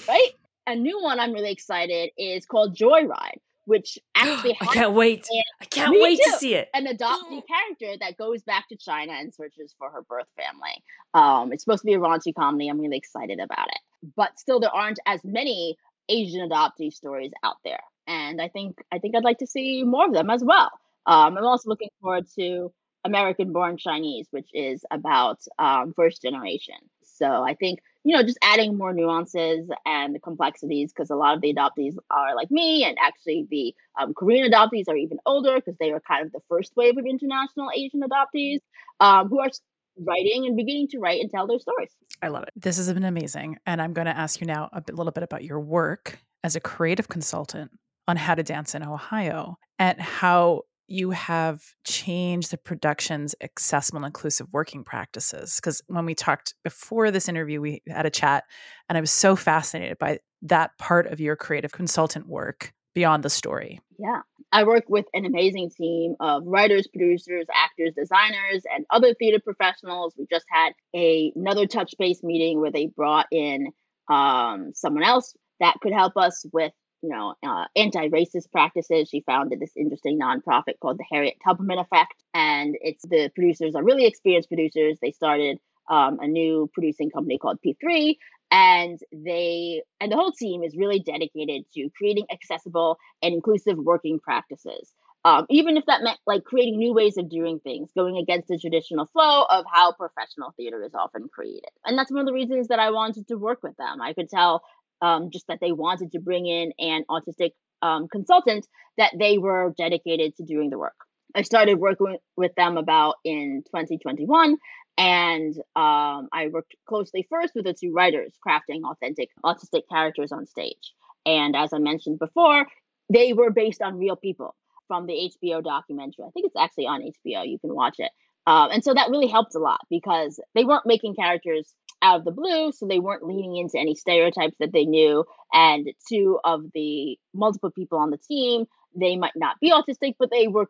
right? 0.07 0.29
A 0.65 0.75
new 0.75 1.01
one 1.01 1.19
I'm 1.19 1.33
really 1.33 1.51
excited 1.51 2.11
is 2.17 2.45
called 2.45 2.75
Joyride, 2.75 3.39
which 3.65 3.99
actually 4.15 4.57
I 4.61 4.65
can't 4.65 4.93
wait. 4.93 5.25
I 5.61 5.65
can't 5.65 5.91
wait 5.91 6.19
too. 6.23 6.31
to 6.31 6.37
see 6.37 6.55
it. 6.55 6.69
An 6.73 6.87
adoptee 6.87 7.43
character 7.79 7.97
that 8.01 8.17
goes 8.17 8.41
back 8.41 8.67
to 8.69 8.75
China 8.75 9.13
and 9.13 9.33
searches 9.33 9.75
for 9.77 9.89
her 9.91 10.01
birth 10.01 10.27
family. 10.35 10.83
Um, 11.13 11.53
it's 11.53 11.63
supposed 11.63 11.81
to 11.81 11.85
be 11.85 11.93
a 11.93 11.99
raunchy 11.99 12.33
comedy. 12.33 12.67
I'm 12.67 12.81
really 12.81 12.97
excited 12.97 13.39
about 13.39 13.67
it. 13.67 13.79
But 14.15 14.39
still, 14.39 14.59
there 14.59 14.73
aren't 14.73 14.99
as 15.05 15.21
many 15.23 15.77
Asian 16.09 16.47
adoptee 16.49 16.93
stories 16.93 17.31
out 17.43 17.57
there, 17.63 17.81
and 18.07 18.41
I 18.41 18.47
think 18.47 18.77
I 18.91 18.99
think 18.99 19.15
I'd 19.15 19.23
like 19.23 19.39
to 19.39 19.47
see 19.47 19.83
more 19.83 20.05
of 20.05 20.13
them 20.13 20.29
as 20.29 20.43
well. 20.43 20.71
Um, 21.05 21.37
I'm 21.37 21.45
also 21.45 21.69
looking 21.69 21.89
forward 22.01 22.27
to 22.37 22.71
American 23.05 23.53
Born 23.53 23.77
Chinese, 23.77 24.27
which 24.31 24.49
is 24.53 24.83
about 24.91 25.39
um, 25.57 25.93
first 25.95 26.21
generation. 26.21 26.75
So 27.03 27.25
I 27.25 27.55
think 27.55 27.79
you 28.03 28.15
know 28.15 28.23
just 28.23 28.37
adding 28.41 28.77
more 28.77 28.93
nuances 28.93 29.69
and 29.85 30.21
complexities 30.21 30.93
because 30.93 31.09
a 31.09 31.15
lot 31.15 31.35
of 31.35 31.41
the 31.41 31.53
adoptees 31.53 31.95
are 32.11 32.35
like 32.35 32.51
me, 32.51 32.83
and 32.83 32.97
actually 33.01 33.47
the 33.49 33.75
um, 33.99 34.13
Korean 34.13 34.51
adoptees 34.51 34.87
are 34.87 34.95
even 34.95 35.19
older 35.25 35.55
because 35.55 35.77
they 35.79 35.91
were 35.91 36.01
kind 36.01 36.25
of 36.25 36.31
the 36.31 36.41
first 36.49 36.73
wave 36.75 36.97
of 36.97 37.05
international 37.05 37.69
Asian 37.75 38.01
adoptees 38.01 38.59
um, 38.99 39.29
who 39.29 39.39
are 39.39 39.49
writing 39.99 40.45
and 40.45 40.55
beginning 40.55 40.87
to 40.89 40.99
write 40.99 41.21
and 41.21 41.29
tell 41.29 41.47
their 41.47 41.59
stories. 41.59 41.95
I 42.21 42.29
love 42.29 42.43
it. 42.43 42.49
This 42.55 42.77
has 42.77 42.91
been 42.93 43.03
amazing. 43.03 43.57
And 43.65 43.81
I'm 43.81 43.93
going 43.93 44.07
to 44.07 44.17
ask 44.17 44.41
you 44.41 44.47
now 44.47 44.69
a 44.73 44.81
bit, 44.81 44.95
little 44.95 45.11
bit 45.11 45.23
about 45.23 45.43
your 45.43 45.59
work 45.59 46.19
as 46.43 46.55
a 46.55 46.59
creative 46.59 47.07
consultant 47.07 47.71
on 48.07 48.17
how 48.17 48.35
to 48.35 48.43
dance 48.43 48.75
in 48.75 48.83
Ohio 48.83 49.57
and 49.79 49.99
how 49.99 50.61
you 50.87 51.11
have 51.11 51.61
changed 51.85 52.51
the 52.51 52.57
production's 52.57 53.35
accessible 53.41 53.97
and 53.97 54.05
inclusive 54.05 54.47
working 54.53 54.83
practices. 54.83 55.57
Because 55.57 55.81
when 55.87 56.05
we 56.05 56.15
talked 56.15 56.53
before 56.63 57.11
this 57.11 57.27
interview, 57.27 57.59
we 57.59 57.81
had 57.89 58.05
a 58.05 58.09
chat, 58.09 58.45
and 58.87 58.97
I 58.97 59.01
was 59.01 59.11
so 59.11 59.35
fascinated 59.35 59.97
by 59.97 60.19
that 60.43 60.77
part 60.77 61.07
of 61.07 61.19
your 61.19 61.35
creative 61.35 61.73
consultant 61.73 62.27
work 62.27 62.73
beyond 62.95 63.23
the 63.23 63.29
story. 63.29 63.81
Yeah. 63.99 64.21
I 64.51 64.63
work 64.63 64.85
with 64.87 65.05
an 65.13 65.25
amazing 65.25 65.71
team 65.71 66.15
of 66.19 66.43
writers, 66.45 66.87
producers, 66.87 67.45
actors, 67.53 67.93
designers, 67.95 68.63
and 68.73 68.85
other 68.89 69.13
theater 69.13 69.39
professionals. 69.43 70.13
We 70.17 70.25
just 70.29 70.45
had 70.49 70.71
a, 70.95 71.33
another 71.35 71.67
touch 71.67 71.93
base 71.99 72.23
meeting 72.23 72.61
where 72.61 72.71
they 72.71 72.87
brought 72.87 73.27
in 73.31 73.67
um, 74.09 74.71
someone 74.73 75.03
else 75.03 75.35
that 75.59 75.75
could 75.81 75.93
help 75.93 76.15
us 76.15 76.45
with 76.53 76.71
you 77.01 77.09
know 77.09 77.35
uh, 77.45 77.65
anti-racist 77.75 78.51
practices 78.51 79.07
she 79.09 79.21
founded 79.21 79.59
this 79.59 79.71
interesting 79.77 80.19
nonprofit 80.19 80.79
called 80.81 80.97
the 80.97 81.05
harriet 81.11 81.35
tubman 81.43 81.77
effect 81.77 82.15
and 82.33 82.75
it's 82.81 83.03
the 83.03 83.29
producers 83.35 83.75
are 83.75 83.83
really 83.83 84.05
experienced 84.05 84.49
producers 84.49 84.97
they 85.01 85.11
started 85.11 85.59
um, 85.89 86.19
a 86.19 86.27
new 86.27 86.69
producing 86.73 87.11
company 87.11 87.37
called 87.37 87.59
p3 87.63 88.15
and 88.51 88.99
they 89.11 89.83
and 89.99 90.11
the 90.11 90.15
whole 90.15 90.31
team 90.31 90.63
is 90.63 90.75
really 90.75 90.99
dedicated 90.99 91.63
to 91.73 91.89
creating 91.97 92.25
accessible 92.31 92.97
and 93.21 93.33
inclusive 93.33 93.77
working 93.77 94.19
practices. 94.19 94.93
Um, 95.25 95.45
even 95.49 95.75
if 95.75 95.85
that 95.87 96.03
meant 96.03 96.19
like 96.25 96.45
creating 96.45 96.77
new 96.77 96.93
ways 96.93 97.17
of 97.17 97.29
doing 97.29 97.59
things 97.59 97.89
going 97.97 98.17
against 98.17 98.47
the 98.47 98.57
traditional 98.57 99.07
flow 99.07 99.43
of 99.49 99.65
how 99.69 99.91
professional 99.91 100.53
theater 100.55 100.83
is 100.83 100.93
often 100.93 101.27
created. 101.27 101.69
And 101.83 101.97
that's 101.97 102.11
one 102.11 102.21
of 102.21 102.27
the 102.27 102.33
reasons 102.33 102.69
that 102.69 102.79
i 102.79 102.91
wanted 102.91 103.27
to 103.27 103.35
work 103.35 103.59
with 103.61 103.75
them. 103.77 104.01
I 104.01 104.13
could 104.13 104.29
tell 104.29 104.63
um, 105.01 105.29
just 105.31 105.47
that 105.47 105.59
they 105.59 105.71
wanted 105.71 106.13
to 106.13 106.19
bring 106.19 106.45
in 106.45 106.71
an 106.79 107.03
autistic 107.09 107.51
um, 107.81 108.07
consultant 108.07 108.67
that 108.97 109.11
they 109.19 109.37
were 109.37 109.73
dedicated 109.77 110.35
to 110.37 110.43
doing 110.43 110.69
the 110.69 110.77
work. 110.77 110.95
I 111.35 111.41
started 111.41 111.75
working 111.75 112.17
with 112.35 112.55
them 112.55 112.77
about 112.77 113.15
in 113.23 113.63
2021, 113.67 114.57
and 114.97 115.55
um, 115.75 116.29
I 116.33 116.49
worked 116.51 116.75
closely 116.87 117.27
first 117.29 117.53
with 117.55 117.65
the 117.65 117.73
two 117.73 117.93
writers, 117.93 118.33
crafting 118.45 118.81
authentic 118.83 119.29
autistic 119.45 119.83
characters 119.89 120.31
on 120.31 120.47
stage. 120.47 120.93
And 121.25 121.55
as 121.55 121.73
I 121.73 121.77
mentioned 121.77 122.19
before, 122.19 122.65
they 123.11 123.33
were 123.33 123.51
based 123.51 123.81
on 123.81 123.97
real 123.97 124.15
people 124.15 124.55
from 124.87 125.05
the 125.05 125.31
HBO 125.43 125.63
documentary. 125.63 126.25
I 126.25 126.31
think 126.31 126.47
it's 126.47 126.55
actually 126.55 126.87
on 126.87 127.01
HBO. 127.01 127.47
You 127.47 127.59
can 127.59 127.75
watch 127.75 127.95
it. 127.99 128.11
Um, 128.47 128.71
and 128.71 128.83
so 128.83 128.93
that 128.93 129.09
really 129.09 129.27
helped 129.27 129.55
a 129.55 129.59
lot 129.59 129.81
because 129.89 130.39
they 130.55 130.63
weren't 130.63 130.85
making 130.85 131.15
characters 131.15 131.73
out 132.01 132.19
of 132.19 132.25
the 132.25 132.31
blue, 132.31 132.71
so 132.71 132.87
they 132.87 132.99
weren't 132.99 133.25
leaning 133.25 133.57
into 133.57 133.77
any 133.77 133.93
stereotypes 133.93 134.55
that 134.59 134.71
they 134.71 134.85
knew. 134.85 135.25
And 135.51 135.89
two 136.09 136.39
of 136.45 136.63
the 136.73 137.19
multiple 137.33 137.71
people 137.71 137.99
on 137.99 138.09
the 138.09 138.17
team, 138.17 138.65
they 138.95 139.17
might 139.17 139.35
not 139.35 139.59
be 139.59 139.71
autistic, 139.71 140.15
but 140.17 140.31
they 140.31 140.47
were 140.47 140.69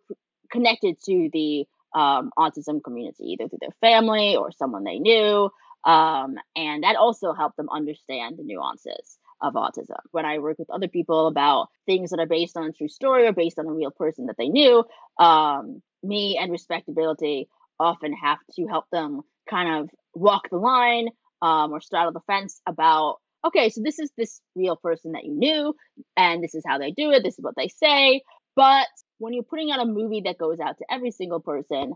connected 0.51 0.97
to 1.05 1.29
the 1.31 1.67
um, 1.97 2.29
autism 2.37 2.83
community, 2.83 3.23
either 3.31 3.47
through 3.47 3.59
their 3.59 3.75
family 3.81 4.35
or 4.35 4.51
someone 4.51 4.83
they 4.83 4.99
knew. 4.99 5.49
Um, 5.83 6.35
and 6.55 6.83
that 6.83 6.95
also 6.95 7.33
helped 7.33 7.57
them 7.57 7.69
understand 7.71 8.37
the 8.37 8.43
nuances 8.43 9.17
of 9.41 9.53
autism. 9.53 9.97
When 10.11 10.25
I 10.25 10.37
work 10.39 10.59
with 10.59 10.69
other 10.69 10.87
people 10.87 11.27
about 11.27 11.69
things 11.85 12.11
that 12.11 12.19
are 12.19 12.27
based 12.27 12.55
on 12.55 12.65
a 12.65 12.71
true 12.71 12.87
story 12.87 13.25
or 13.25 13.33
based 13.33 13.57
on 13.57 13.67
a 13.67 13.73
real 13.73 13.91
person 13.91 14.27
that 14.27 14.35
they 14.37 14.49
knew, 14.49 14.83
um, 15.17 15.81
me 16.03 16.37
and 16.39 16.51
respectability 16.51 17.47
often 17.79 18.13
have 18.13 18.39
to 18.55 18.67
help 18.67 18.85
them 18.91 19.21
kind 19.49 19.81
of 19.81 19.89
walk 20.13 20.49
the 20.51 20.57
line 20.57 21.07
um, 21.41 21.71
or 21.71 21.81
straddle 21.81 22.11
the 22.11 22.21
fence 22.27 22.61
about 22.67 23.17
okay, 23.45 23.69
so 23.69 23.81
this 23.81 23.97
is 23.99 24.11
this 24.17 24.41
real 24.55 24.75
person 24.75 25.13
that 25.13 25.23
you 25.23 25.33
knew, 25.33 25.73
and 26.17 26.43
this 26.43 26.53
is 26.53 26.63
how 26.67 26.77
they 26.77 26.91
do 26.91 27.11
it, 27.11 27.23
this 27.23 27.35
is 27.35 27.43
what 27.43 27.55
they 27.55 27.69
say. 27.69 28.21
But 28.55 28.87
when 29.19 29.33
you're 29.33 29.43
putting 29.43 29.71
out 29.71 29.81
a 29.81 29.85
movie 29.85 30.21
that 30.25 30.37
goes 30.37 30.59
out 30.59 30.77
to 30.77 30.85
every 30.89 31.11
single 31.11 31.39
person, 31.39 31.93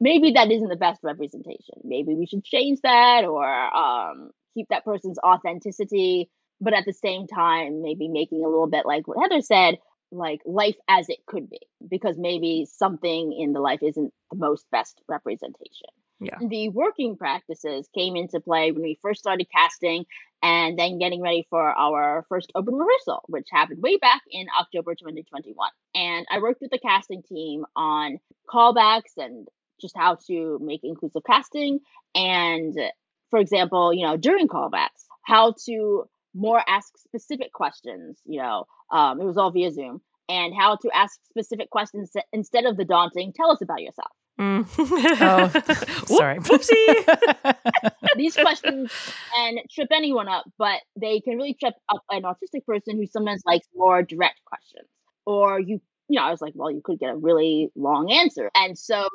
maybe 0.00 0.32
that 0.32 0.50
isn't 0.50 0.68
the 0.68 0.76
best 0.76 1.00
representation. 1.02 1.76
Maybe 1.84 2.14
we 2.14 2.26
should 2.26 2.44
change 2.44 2.80
that 2.82 3.24
or 3.24 3.46
um, 3.46 4.30
keep 4.54 4.68
that 4.70 4.84
person's 4.84 5.18
authenticity, 5.18 6.30
but 6.60 6.74
at 6.74 6.84
the 6.84 6.92
same 6.92 7.26
time, 7.26 7.82
maybe 7.82 8.08
making 8.08 8.44
a 8.44 8.48
little 8.48 8.68
bit 8.68 8.86
like 8.86 9.06
what 9.06 9.18
Heather 9.20 9.42
said, 9.42 9.78
like 10.10 10.40
life 10.44 10.76
as 10.88 11.08
it 11.08 11.18
could 11.26 11.50
be, 11.50 11.60
because 11.88 12.16
maybe 12.18 12.66
something 12.70 13.32
in 13.38 13.52
the 13.52 13.60
life 13.60 13.80
isn't 13.82 14.12
the 14.30 14.38
most 14.38 14.66
best 14.70 15.00
representation. 15.08 15.90
Yeah. 16.20 16.38
The 16.40 16.70
working 16.70 17.16
practices 17.16 17.88
came 17.94 18.16
into 18.16 18.40
play 18.40 18.72
when 18.72 18.82
we 18.82 18.98
first 19.00 19.20
started 19.20 19.46
casting 19.54 20.04
and 20.42 20.78
then 20.78 20.98
getting 20.98 21.20
ready 21.20 21.46
for 21.50 21.70
our 21.70 22.24
first 22.28 22.52
open 22.54 22.74
rehearsal, 22.74 23.22
which 23.26 23.48
happened 23.50 23.82
way 23.82 23.96
back 23.96 24.22
in 24.30 24.46
October 24.58 24.94
2021. 24.94 25.70
And 25.94 26.26
I 26.30 26.38
worked 26.38 26.60
with 26.60 26.70
the 26.70 26.78
casting 26.78 27.22
team 27.22 27.64
on 27.74 28.18
callbacks 28.48 29.16
and 29.16 29.48
just 29.80 29.96
how 29.96 30.16
to 30.26 30.58
make 30.62 30.80
inclusive 30.84 31.22
casting. 31.26 31.80
And 32.14 32.78
for 33.30 33.38
example, 33.38 33.92
you 33.92 34.06
know, 34.06 34.16
during 34.16 34.48
callbacks, 34.48 35.06
how 35.22 35.54
to 35.66 36.04
more 36.34 36.62
ask 36.68 36.96
specific 36.98 37.52
questions, 37.52 38.18
you 38.24 38.40
know, 38.40 38.64
um, 38.90 39.20
it 39.20 39.24
was 39.24 39.36
all 39.36 39.50
via 39.50 39.70
Zoom, 39.70 40.00
and 40.28 40.54
how 40.54 40.76
to 40.76 40.90
ask 40.94 41.18
specific 41.28 41.70
questions 41.70 42.12
instead 42.32 42.64
of 42.64 42.76
the 42.76 42.84
daunting, 42.84 43.32
tell 43.32 43.50
us 43.50 43.60
about 43.60 43.82
yourself. 43.82 44.10
Mm. 44.38 44.66
oh, 45.20 46.06
sorry. 46.06 46.38
Whoopsie. 46.40 47.92
These 48.16 48.36
questions 48.36 48.92
can 49.34 49.56
trip 49.70 49.88
anyone 49.92 50.28
up, 50.28 50.44
but 50.58 50.80
they 51.00 51.20
can 51.20 51.36
really 51.36 51.54
trip 51.54 51.74
up 51.88 52.02
an 52.10 52.22
autistic 52.22 52.64
person 52.66 52.96
who 52.96 53.06
sometimes 53.06 53.42
likes 53.44 53.66
more 53.74 54.02
direct 54.02 54.40
questions. 54.44 54.88
Or 55.26 55.58
you, 55.58 55.80
you 56.08 56.20
know, 56.20 56.22
I 56.22 56.30
was 56.30 56.40
like, 56.40 56.52
well, 56.54 56.70
you 56.70 56.80
could 56.82 56.98
get 56.98 57.10
a 57.10 57.16
really 57.16 57.70
long 57.74 58.10
answer. 58.12 58.50
And 58.54 58.78
so 58.78 59.08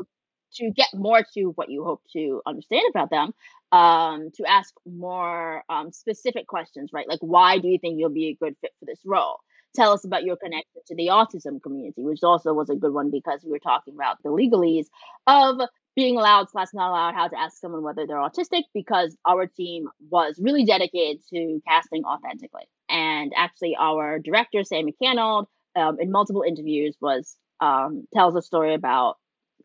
to 0.56 0.72
get 0.72 0.90
more 0.94 1.24
to 1.34 1.46
what 1.56 1.70
you 1.70 1.84
hope 1.84 2.02
to 2.14 2.42
understand 2.46 2.84
about 2.90 3.10
them, 3.10 3.34
um, 3.72 4.30
to 4.36 4.46
ask 4.46 4.74
more 4.86 5.64
um, 5.70 5.92
specific 5.92 6.48
questions, 6.48 6.92
right? 6.94 7.08
Like, 7.08 7.20
why 7.22 7.58
do 7.58 7.70
you 7.70 7.80
think 7.80 7.98
you'll 7.98 8.10
be 8.10 8.28
a 8.28 8.36
good 8.36 8.56
fit 8.62 8.72
for 8.80 8.86
this 8.86 9.00
role? 9.06 9.40
Tell 9.76 9.92
us 9.92 10.06
about 10.06 10.24
your 10.24 10.36
connection 10.36 10.82
to 10.88 10.96
the 10.96 11.08
autism 11.08 11.62
community, 11.62 12.04
which 12.04 12.24
also 12.24 12.54
was 12.54 12.70
a 12.70 12.76
good 12.76 12.94
one 12.94 13.10
because 13.10 13.42
we 13.44 13.52
were 13.52 13.60
talking 13.60 13.96
about 13.96 14.18
the 14.24 14.30
legalese 14.30 14.88
of 15.26 15.62
being 15.96 16.18
allowed 16.18 16.50
slash 16.50 16.68
not 16.74 16.90
allowed, 16.90 17.14
how 17.16 17.28
to 17.28 17.40
ask 17.40 17.58
someone 17.60 17.84
whether 17.84 18.06
they're 18.08 18.18
autistic, 18.18 18.64
because 18.74 19.16
our 19.28 19.48
team 19.48 19.88
was 20.10 20.40
really 20.42 20.66
dedicated 20.66 21.22
to 21.30 21.62
casting 21.68 22.04
authentically. 22.04 22.64
And 22.90 23.32
actually, 23.36 23.76
our 23.80 24.20
director, 24.20 24.60
Sammi 24.64 24.94
Cannold, 25.02 25.48
um, 25.76 26.00
in 26.00 26.12
multiple 26.12 26.44
interviews, 26.48 26.96
was 27.02 27.36
um, 27.60 28.08
tells 28.14 28.36
a 28.36 28.42
story 28.42 28.74
about 28.74 29.18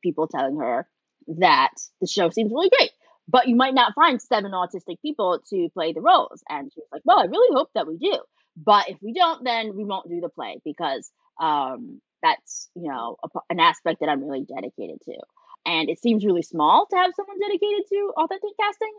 people 0.03 0.27
telling 0.27 0.57
her 0.57 0.87
that 1.39 1.73
the 2.01 2.07
show 2.07 2.31
seems 2.31 2.53
really 2.53 2.71
great, 2.71 2.91
but 3.27 3.49
you 3.49 3.57
might 3.57 3.75
not 3.75 3.95
find 3.95 4.21
seven 4.21 4.53
autistic 4.53 5.01
people 5.03 5.41
to 5.51 5.69
play 5.75 5.93
the 5.93 6.01
roles. 6.01 6.43
And 6.49 6.71
she 6.73 6.81
was 6.81 6.89
like, 6.93 7.03
"Well, 7.05 7.19
I 7.19 7.25
really 7.25 7.55
hope 7.55 7.71
that 7.75 7.87
we 7.87 7.97
do." 7.99 8.19
But 8.65 8.89
if 8.89 8.99
we 9.01 9.13
don't, 9.13 9.45
then 9.45 9.77
we 9.77 9.85
won't 9.85 10.09
do 10.09 10.21
the 10.21 10.29
play 10.29 10.61
because 10.65 11.11
um, 11.41 12.01
that's 12.23 12.69
you 12.75 12.91
know 12.91 13.17
a, 13.23 13.29
an 13.51 13.61
aspect 13.61 14.01
that 14.01 14.09
I'm 14.09 14.25
really 14.25 14.45
dedicated 14.45 15.01
to. 15.03 15.15
And 15.67 15.91
it 15.91 16.01
seems 16.01 16.25
really 16.25 16.43
small 16.43 16.87
to 16.87 16.97
have 16.97 17.13
someone 17.15 17.39
dedicated 17.41 17.85
to 17.91 18.13
authentic 18.17 18.51
casting, 18.59 18.93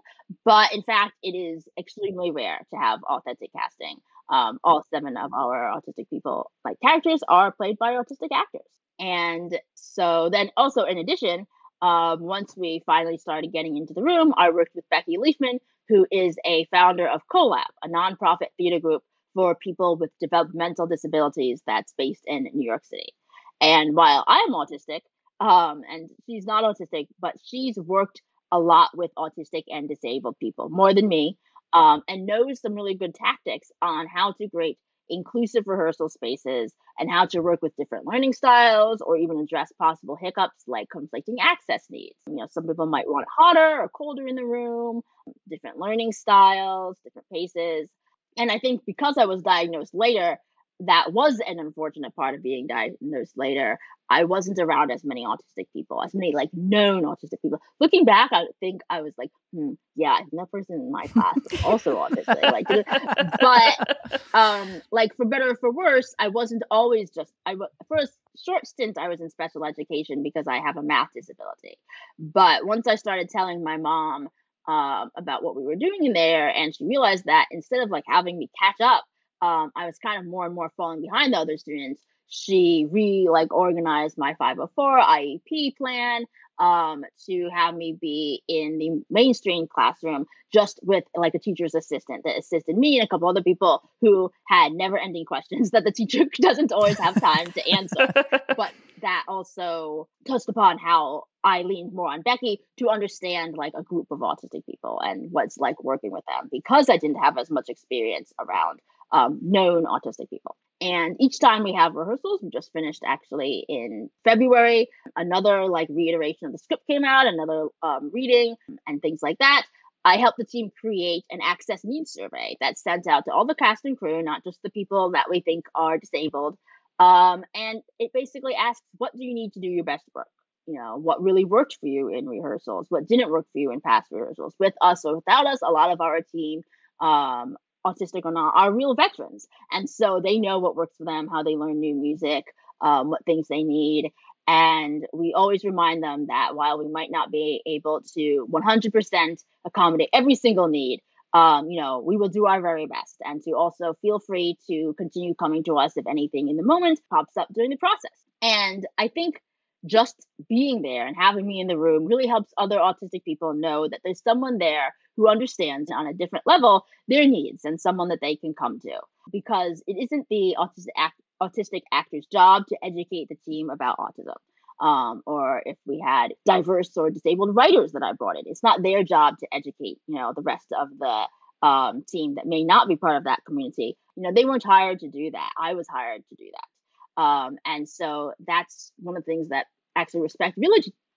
but 0.45 0.73
in 0.73 0.83
fact, 0.83 1.13
it 1.23 1.31
is 1.31 1.67
extremely 1.79 2.31
rare 2.31 2.59
to 2.71 2.77
have 2.77 2.99
authentic 3.03 3.51
casting. 3.53 3.97
Um, 4.29 4.59
all 4.63 4.85
seven 4.93 5.17
of 5.17 5.33
our 5.33 5.73
autistic 5.73 6.09
people, 6.11 6.51
like 6.63 6.79
characters, 6.79 7.21
are 7.27 7.51
played 7.51 7.79
by 7.79 7.93
autistic 7.93 8.29
actors. 8.31 8.61
And 8.99 9.57
so 9.73 10.29
then 10.29 10.51
also 10.55 10.83
in 10.83 10.99
addition, 10.99 11.47
um, 11.81 12.19
once 12.21 12.55
we 12.55 12.83
finally 12.85 13.17
started 13.17 13.51
getting 13.51 13.77
into 13.77 13.93
the 13.93 14.03
room, 14.03 14.33
I 14.37 14.51
worked 14.51 14.75
with 14.75 14.89
Becky 14.91 15.17
Leifman, 15.17 15.59
who 15.87 16.05
is 16.11 16.35
a 16.45 16.65
founder 16.65 17.07
of 17.07 17.21
CoLab, 17.33 17.63
a 17.83 17.87
nonprofit 17.87 18.49
theater 18.57 18.79
group 18.79 19.01
for 19.33 19.55
people 19.55 19.97
with 19.97 20.11
developmental 20.19 20.87
disabilities 20.87 21.61
that's 21.65 21.93
based 21.97 22.23
in 22.25 22.49
New 22.53 22.65
York 22.65 22.85
City. 22.85 23.13
And 23.61 23.95
while 23.95 24.23
I 24.27 24.47
am 24.47 24.53
autistic, 24.53 25.01
um, 25.39 25.81
and 25.89 26.09
she's 26.25 26.45
not 26.45 26.63
autistic, 26.63 27.07
but 27.19 27.35
she's 27.43 27.77
worked 27.77 28.21
a 28.51 28.59
lot 28.59 28.89
with 28.95 29.11
autistic 29.17 29.63
and 29.67 29.87
disabled 29.87 30.37
people 30.39 30.69
more 30.69 30.93
than 30.93 31.07
me, 31.07 31.37
um, 31.73 32.01
and 32.07 32.25
knows 32.25 32.61
some 32.61 32.73
really 32.73 32.95
good 32.95 33.13
tactics 33.13 33.71
on 33.81 34.07
how 34.07 34.33
to 34.33 34.49
create 34.49 34.77
inclusive 35.09 35.63
rehearsal 35.65 36.09
spaces 36.09 36.73
and 36.97 37.09
how 37.09 37.25
to 37.25 37.41
work 37.41 37.61
with 37.61 37.75
different 37.75 38.05
learning 38.05 38.33
styles 38.33 39.01
or 39.01 39.17
even 39.17 39.39
address 39.39 39.71
possible 39.79 40.15
hiccups 40.15 40.63
like 40.67 40.87
conflicting 40.89 41.37
access 41.41 41.85
needs. 41.89 42.15
You 42.27 42.35
know, 42.35 42.47
some 42.49 42.67
people 42.67 42.85
might 42.85 43.07
want 43.09 43.23
it 43.23 43.29
hotter 43.35 43.81
or 43.81 43.89
colder 43.89 44.27
in 44.27 44.35
the 44.35 44.45
room, 44.45 45.01
different 45.49 45.77
learning 45.77 46.11
styles, 46.11 46.97
different 47.03 47.27
paces. 47.31 47.89
And 48.37 48.51
I 48.51 48.59
think 48.59 48.81
because 48.85 49.17
I 49.17 49.25
was 49.25 49.41
diagnosed 49.41 49.93
later, 49.93 50.37
that 50.81 51.11
was 51.11 51.41
an 51.45 51.59
unfortunate 51.59 52.15
part 52.15 52.35
of 52.35 52.43
being 52.43 52.67
diagnosed 52.67 53.33
later. 53.35 53.77
I 54.09 54.23
wasn't 54.23 54.59
around 54.59 54.91
as 54.91 55.03
many 55.03 55.25
autistic 55.25 55.65
people, 55.73 56.01
as 56.01 56.13
many 56.15 56.33
like 56.33 56.49
known 56.53 57.03
autistic 57.03 57.41
people. 57.41 57.59
Looking 57.79 58.05
back, 58.05 58.29
I 58.31 58.45
think 58.59 58.81
I 58.89 59.01
was 59.01 59.13
like, 59.17 59.29
hmm, 59.53 59.73
yeah, 59.95 60.13
I 60.13 60.19
think 60.19 60.31
that 60.31 60.51
person 60.51 60.75
in 60.75 60.91
my 60.91 61.05
class 61.07 61.35
was 61.51 61.63
also 61.63 61.95
autistic. 61.97 62.41
Like, 62.41 62.67
but 63.41 64.33
um, 64.33 64.81
like 64.91 65.15
for 65.15 65.25
better 65.25 65.51
or 65.51 65.55
for 65.55 65.71
worse, 65.71 66.15
I 66.17 66.29
wasn't 66.29 66.63
always 66.71 67.11
just. 67.11 67.31
I 67.45 67.55
for 67.87 67.97
a 67.97 68.07
short 68.37 68.65
stint, 68.65 68.97
I 68.97 69.09
was 69.09 69.19
in 69.19 69.29
special 69.29 69.65
education 69.65 70.23
because 70.23 70.47
I 70.47 70.59
have 70.59 70.77
a 70.77 70.83
math 70.83 71.09
disability. 71.13 71.77
But 72.17 72.65
once 72.65 72.87
I 72.87 72.95
started 72.95 73.29
telling 73.29 73.63
my 73.63 73.77
mom 73.77 74.29
um, 74.67 75.11
about 75.15 75.43
what 75.43 75.55
we 75.55 75.63
were 75.63 75.75
doing 75.75 76.05
in 76.05 76.13
there, 76.13 76.49
and 76.49 76.75
she 76.75 76.85
realized 76.85 77.25
that 77.25 77.47
instead 77.51 77.81
of 77.81 77.89
like 77.89 78.03
having 78.07 78.37
me 78.37 78.49
catch 78.59 78.79
up 78.81 79.03
um, 79.41 79.71
I 79.75 79.85
was 79.85 79.97
kind 79.99 80.19
of 80.19 80.25
more 80.25 80.45
and 80.45 80.55
more 80.55 80.71
falling 80.75 81.01
behind 81.01 81.33
the 81.33 81.37
other 81.37 81.57
students. 81.57 82.01
She 82.27 82.87
re 82.91 83.27
like 83.31 83.53
organized 83.53 84.17
my 84.17 84.35
504 84.35 84.99
IEP 84.99 85.77
plan 85.77 86.25
um, 86.59 87.03
to 87.25 87.49
have 87.53 87.73
me 87.73 87.97
be 87.99 88.43
in 88.47 88.77
the 88.77 89.03
mainstream 89.09 89.67
classroom 89.67 90.25
just 90.51 90.79
with 90.83 91.03
like 91.15 91.35
a 91.35 91.39
teacher's 91.39 91.75
assistant 91.75 92.23
that 92.23 92.37
assisted 92.37 92.75
me 92.75 92.99
and 92.99 93.05
a 93.05 93.07
couple 93.07 93.27
other 93.27 93.43
people 93.43 93.81
who 94.01 94.31
had 94.47 94.73
never 94.73 94.97
ending 94.97 95.25
questions 95.25 95.71
that 95.71 95.83
the 95.83 95.91
teacher 95.91 96.25
doesn't 96.41 96.71
always 96.71 96.97
have 96.97 97.19
time 97.19 97.51
to 97.51 97.69
answer. 97.69 98.07
but 98.55 98.71
that 99.01 99.23
also 99.27 100.07
touched 100.27 100.49
upon 100.49 100.77
how 100.77 101.23
I 101.43 101.61
leaned 101.61 101.93
more 101.93 102.11
on 102.11 102.21
Becky 102.21 102.59
to 102.79 102.89
understand 102.89 103.55
like 103.55 103.73
a 103.75 103.83
group 103.83 104.07
of 104.11 104.19
autistic 104.19 104.65
people 104.65 104.99
and 105.01 105.31
what's 105.31 105.57
like 105.57 105.81
working 105.83 106.11
with 106.11 106.25
them 106.27 106.49
because 106.51 106.89
I 106.89 106.97
didn't 106.97 107.23
have 107.23 107.37
as 107.37 107.49
much 107.49 107.69
experience 107.69 108.33
around 108.37 108.79
um, 109.11 109.39
known 109.41 109.85
autistic 109.85 110.29
people. 110.29 110.57
And 110.81 111.17
each 111.19 111.39
time 111.39 111.63
we 111.63 111.73
have 111.73 111.95
rehearsals, 111.95 112.41
we 112.41 112.49
just 112.49 112.71
finished 112.71 113.03
actually 113.05 113.65
in 113.67 114.09
February. 114.23 114.87
Another 115.15 115.67
like 115.67 115.89
reiteration 115.89 116.47
of 116.47 116.51
the 116.53 116.57
script 116.57 116.87
came 116.87 117.03
out, 117.03 117.27
another 117.27 117.67
um, 117.83 118.11
reading, 118.13 118.55
and 118.87 119.01
things 119.01 119.19
like 119.21 119.37
that. 119.39 119.63
I 120.05 120.17
helped 120.17 120.37
the 120.37 120.45
team 120.45 120.71
create 120.79 121.25
an 121.29 121.39
access 121.43 121.83
needs 121.83 122.11
survey 122.13 122.55
that's 122.61 122.81
sent 122.81 123.07
out 123.07 123.25
to 123.25 123.33
all 123.33 123.45
the 123.45 123.55
cast 123.55 123.83
and 123.83 123.97
crew, 123.97 124.23
not 124.23 124.43
just 124.45 124.59
the 124.63 124.69
people 124.69 125.11
that 125.11 125.29
we 125.29 125.41
think 125.41 125.65
are 125.75 125.97
disabled. 125.97 126.57
Um, 126.99 127.43
and 127.53 127.81
it 127.99 128.11
basically 128.13 128.55
asks, 128.55 128.85
what 128.97 129.15
do 129.15 129.23
you 129.23 129.33
need 129.33 129.53
to 129.53 129.59
do 129.59 129.67
your 129.67 129.83
best 129.83 130.05
work? 130.15 130.27
You 130.65 130.75
know, 130.75 130.97
what 130.97 131.21
really 131.21 131.45
worked 131.45 131.77
for 131.79 131.87
you 131.87 132.07
in 132.09 132.27
rehearsals? 132.27 132.87
What 132.89 133.07
didn't 133.07 133.31
work 133.31 133.47
for 133.51 133.59
you 133.59 133.71
in 133.71 133.81
past 133.81 134.11
rehearsals? 134.11 134.53
With 134.59 134.73
us 134.81 135.03
or 135.03 135.15
without 135.15 135.47
us, 135.47 135.59
a 135.61 135.71
lot 135.71 135.91
of 135.91 135.99
our 135.99 136.21
team 136.21 136.61
um, 137.01 137.57
autistic 137.85 138.25
or 138.25 138.31
not, 138.31 138.53
are 138.55 138.71
real 138.71 138.95
veterans. 138.95 139.47
And 139.71 139.89
so 139.89 140.21
they 140.23 140.39
know 140.39 140.59
what 140.59 140.75
works 140.75 140.97
for 140.97 141.05
them, 141.05 141.27
how 141.27 141.43
they 141.43 141.55
learn 141.55 141.79
new 141.79 141.95
music, 141.95 142.45
um, 142.81 143.09
what 143.09 143.25
things 143.25 143.47
they 143.47 143.63
need. 143.63 144.11
And 144.47 145.05
we 145.13 145.33
always 145.33 145.63
remind 145.63 146.01
them 146.01 146.27
that 146.27 146.55
while 146.55 146.79
we 146.79 146.87
might 146.87 147.11
not 147.11 147.31
be 147.31 147.61
able 147.65 148.01
to 148.15 148.47
100% 148.51 149.43
accommodate 149.65 150.09
every 150.11 150.35
single 150.35 150.67
need, 150.67 151.01
um, 151.33 151.69
you 151.69 151.79
know, 151.79 151.99
we 151.99 152.17
will 152.17 152.29
do 152.29 152.47
our 152.47 152.61
very 152.61 152.87
best. 152.87 153.17
And 153.23 153.43
to 153.43 153.51
also 153.51 153.93
feel 154.01 154.19
free 154.19 154.57
to 154.67 154.95
continue 154.97 155.35
coming 155.35 155.63
to 155.65 155.77
us 155.77 155.97
if 155.97 156.07
anything 156.07 156.49
in 156.49 156.57
the 156.57 156.63
moment 156.63 156.99
pops 157.11 157.37
up 157.37 157.47
during 157.53 157.69
the 157.69 157.77
process. 157.77 158.11
And 158.41 158.87
I 158.97 159.09
think 159.09 159.41
just 159.85 160.15
being 160.47 160.81
there 160.81 161.07
and 161.07 161.15
having 161.15 161.45
me 161.45 161.59
in 161.59 161.67
the 161.67 161.77
room 161.77 162.05
really 162.05 162.27
helps 162.27 162.51
other 162.57 162.77
autistic 162.77 163.23
people 163.23 163.53
know 163.53 163.87
that 163.87 164.01
there's 164.03 164.21
someone 164.21 164.57
there 164.57 164.93
who 165.19 165.27
understands 165.27 165.91
on 165.91 166.07
a 166.07 166.13
different 166.13 166.47
level 166.47 166.85
their 167.09 167.27
needs 167.27 167.65
and 167.65 167.79
someone 167.79 168.07
that 168.07 168.21
they 168.21 168.37
can 168.37 168.53
come 168.53 168.79
to 168.79 168.97
because 169.29 169.83
it 169.85 169.97
isn't 169.97 170.25
the 170.29 170.55
autistic, 170.57 170.87
act, 170.95 171.19
autistic 171.43 171.81
actor's 171.91 172.25
job 172.31 172.65
to 172.67 172.77
educate 172.81 173.27
the 173.27 173.35
team 173.45 173.69
about 173.69 173.97
autism 173.97 174.37
um, 174.79 175.21
or 175.25 175.61
if 175.65 175.77
we 175.85 175.99
had 175.99 176.33
diverse 176.45 176.95
or 176.95 177.09
disabled 177.09 177.53
writers 177.53 177.91
that 177.91 178.01
I 178.01 178.13
brought 178.13 178.37
in. 178.37 178.43
It's 178.45 178.63
not 178.63 178.81
their 178.81 179.03
job 179.03 179.37
to 179.39 179.47
educate, 179.51 179.99
you 180.07 180.15
know, 180.15 180.31
the 180.33 180.41
rest 180.41 180.67
of 180.71 180.87
the 180.97 181.67
um, 181.67 182.05
team 182.07 182.35
that 182.35 182.45
may 182.45 182.63
not 182.63 182.87
be 182.87 182.95
part 182.95 183.17
of 183.17 183.25
that 183.25 183.43
community. 183.45 183.97
You 184.15 184.23
know, 184.23 184.31
they 184.33 184.45
weren't 184.45 184.63
hired 184.63 184.99
to 184.99 185.09
do 185.09 185.31
that. 185.31 185.51
I 185.59 185.73
was 185.73 185.85
hired 185.89 186.23
to 186.29 186.35
do 186.35 186.49
that. 186.53 187.21
Um, 187.21 187.57
and 187.65 187.89
so 187.89 188.31
that's 188.47 188.93
one 188.99 189.17
of 189.17 189.25
the 189.25 189.29
things 189.29 189.49
that 189.49 189.65
actually 189.97 190.21
Respect 190.21 190.57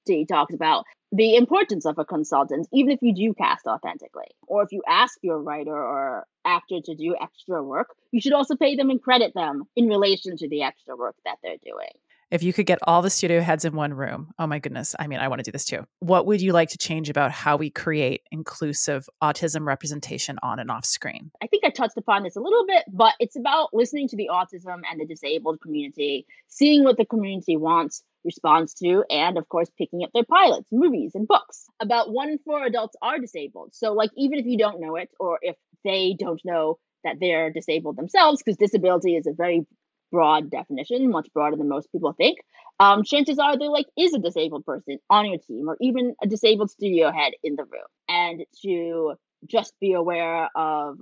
Village 0.06 0.28
talks 0.28 0.54
about 0.54 0.84
the 1.12 1.36
importance 1.36 1.84
of 1.84 1.98
a 1.98 2.04
consultant, 2.04 2.66
even 2.72 2.92
if 2.92 3.00
you 3.02 3.14
do 3.14 3.34
cast 3.34 3.66
authentically. 3.66 4.28
Or 4.46 4.62
if 4.62 4.72
you 4.72 4.82
ask 4.88 5.18
your 5.22 5.40
writer 5.40 5.74
or 5.74 6.26
actor 6.44 6.80
to 6.84 6.94
do 6.94 7.14
extra 7.20 7.62
work, 7.62 7.88
you 8.12 8.20
should 8.20 8.32
also 8.32 8.56
pay 8.56 8.76
them 8.76 8.90
and 8.90 9.00
credit 9.00 9.32
them 9.34 9.64
in 9.76 9.88
relation 9.88 10.36
to 10.38 10.48
the 10.48 10.62
extra 10.62 10.96
work 10.96 11.16
that 11.24 11.36
they're 11.42 11.56
doing. 11.62 11.90
If 12.30 12.42
you 12.42 12.54
could 12.54 12.64
get 12.64 12.78
all 12.84 13.02
the 13.02 13.10
studio 13.10 13.42
heads 13.42 13.66
in 13.66 13.76
one 13.76 13.92
room, 13.92 14.32
oh 14.38 14.46
my 14.46 14.58
goodness, 14.58 14.94
I 14.98 15.06
mean, 15.06 15.18
I 15.18 15.28
want 15.28 15.40
to 15.40 15.42
do 15.42 15.52
this 15.52 15.66
too. 15.66 15.84
What 15.98 16.24
would 16.24 16.40
you 16.40 16.54
like 16.54 16.70
to 16.70 16.78
change 16.78 17.10
about 17.10 17.30
how 17.30 17.58
we 17.58 17.68
create 17.68 18.22
inclusive 18.30 19.06
autism 19.22 19.66
representation 19.66 20.38
on 20.42 20.58
and 20.58 20.70
off 20.70 20.86
screen? 20.86 21.30
I 21.42 21.46
think 21.46 21.62
I 21.66 21.68
touched 21.68 21.98
upon 21.98 22.22
this 22.22 22.34
a 22.34 22.40
little 22.40 22.64
bit, 22.66 22.84
but 22.90 23.12
it's 23.20 23.36
about 23.36 23.68
listening 23.74 24.08
to 24.08 24.16
the 24.16 24.30
autism 24.32 24.80
and 24.90 24.98
the 24.98 25.04
disabled 25.04 25.60
community, 25.60 26.24
seeing 26.48 26.84
what 26.84 26.96
the 26.96 27.04
community 27.04 27.58
wants, 27.58 28.02
responds 28.24 28.74
to, 28.74 29.04
and 29.10 29.38
of 29.38 29.48
course, 29.48 29.68
picking 29.78 30.02
up 30.04 30.10
their 30.14 30.24
pilots, 30.24 30.68
movies, 30.72 31.12
and 31.14 31.26
books. 31.26 31.66
About 31.80 32.12
one 32.12 32.28
in 32.28 32.38
four 32.38 32.64
adults 32.64 32.96
are 33.02 33.18
disabled. 33.18 33.70
So, 33.72 33.92
like, 33.92 34.10
even 34.16 34.38
if 34.38 34.46
you 34.46 34.58
don't 34.58 34.80
know 34.80 34.96
it, 34.96 35.10
or 35.18 35.38
if 35.42 35.56
they 35.84 36.14
don't 36.18 36.40
know 36.44 36.78
that 37.04 37.16
they're 37.20 37.50
disabled 37.50 37.96
themselves, 37.96 38.42
because 38.42 38.56
disability 38.56 39.16
is 39.16 39.26
a 39.26 39.32
very 39.32 39.66
broad 40.12 40.50
definition, 40.50 41.10
much 41.10 41.28
broader 41.32 41.56
than 41.56 41.68
most 41.68 41.90
people 41.90 42.12
think, 42.12 42.38
um, 42.78 43.02
chances 43.02 43.38
are 43.38 43.58
there 43.58 43.70
like 43.70 43.86
is 43.96 44.14
a 44.14 44.18
disabled 44.18 44.64
person 44.64 44.98
on 45.10 45.26
your 45.26 45.38
team, 45.38 45.68
or 45.68 45.76
even 45.80 46.14
a 46.22 46.26
disabled 46.26 46.70
studio 46.70 47.10
head 47.10 47.32
in 47.42 47.56
the 47.56 47.64
room, 47.64 47.82
and 48.08 48.44
to 48.62 49.14
just 49.46 49.72
be 49.80 49.94
aware 49.94 50.48
of 50.54 50.98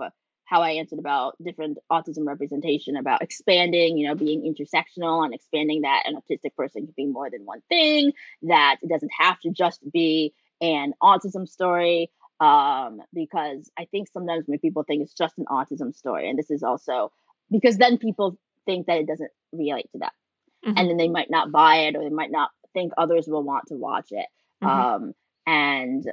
how 0.50 0.62
I 0.62 0.72
answered 0.72 0.98
about 0.98 1.36
different 1.40 1.78
autism 1.92 2.26
representation, 2.26 2.96
about 2.96 3.22
expanding, 3.22 3.96
you 3.96 4.08
know, 4.08 4.16
being 4.16 4.42
intersectional 4.42 5.24
and 5.24 5.32
expanding 5.32 5.82
that 5.82 6.02
an 6.06 6.16
autistic 6.16 6.56
person 6.56 6.86
can 6.86 6.94
be 6.96 7.06
more 7.06 7.30
than 7.30 7.46
one 7.46 7.62
thing, 7.68 8.12
that 8.42 8.78
it 8.82 8.88
doesn't 8.88 9.12
have 9.16 9.38
to 9.40 9.50
just 9.50 9.80
be 9.92 10.34
an 10.60 10.92
autism 11.00 11.48
story. 11.48 12.10
Um, 12.40 13.00
because 13.14 13.70
I 13.78 13.84
think 13.84 14.08
sometimes 14.08 14.48
when 14.48 14.58
people 14.58 14.82
think 14.82 15.02
it's 15.02 15.14
just 15.14 15.38
an 15.38 15.44
autism 15.44 15.94
story, 15.94 16.28
and 16.28 16.36
this 16.36 16.50
is 16.50 16.64
also 16.64 17.12
because 17.48 17.76
then 17.76 17.96
people 17.96 18.36
think 18.66 18.86
that 18.88 18.98
it 18.98 19.06
doesn't 19.06 19.30
relate 19.52 19.88
to 19.92 19.98
them. 19.98 20.10
Mm-hmm. 20.66 20.78
And 20.78 20.90
then 20.90 20.96
they 20.96 21.08
might 21.08 21.30
not 21.30 21.52
buy 21.52 21.82
it 21.86 21.94
or 21.94 22.02
they 22.02 22.10
might 22.10 22.32
not 22.32 22.50
think 22.74 22.92
others 22.98 23.28
will 23.28 23.44
want 23.44 23.68
to 23.68 23.74
watch 23.74 24.08
it. 24.10 24.26
Mm-hmm. 24.64 24.66
Um, 24.66 25.14
and 25.46 26.04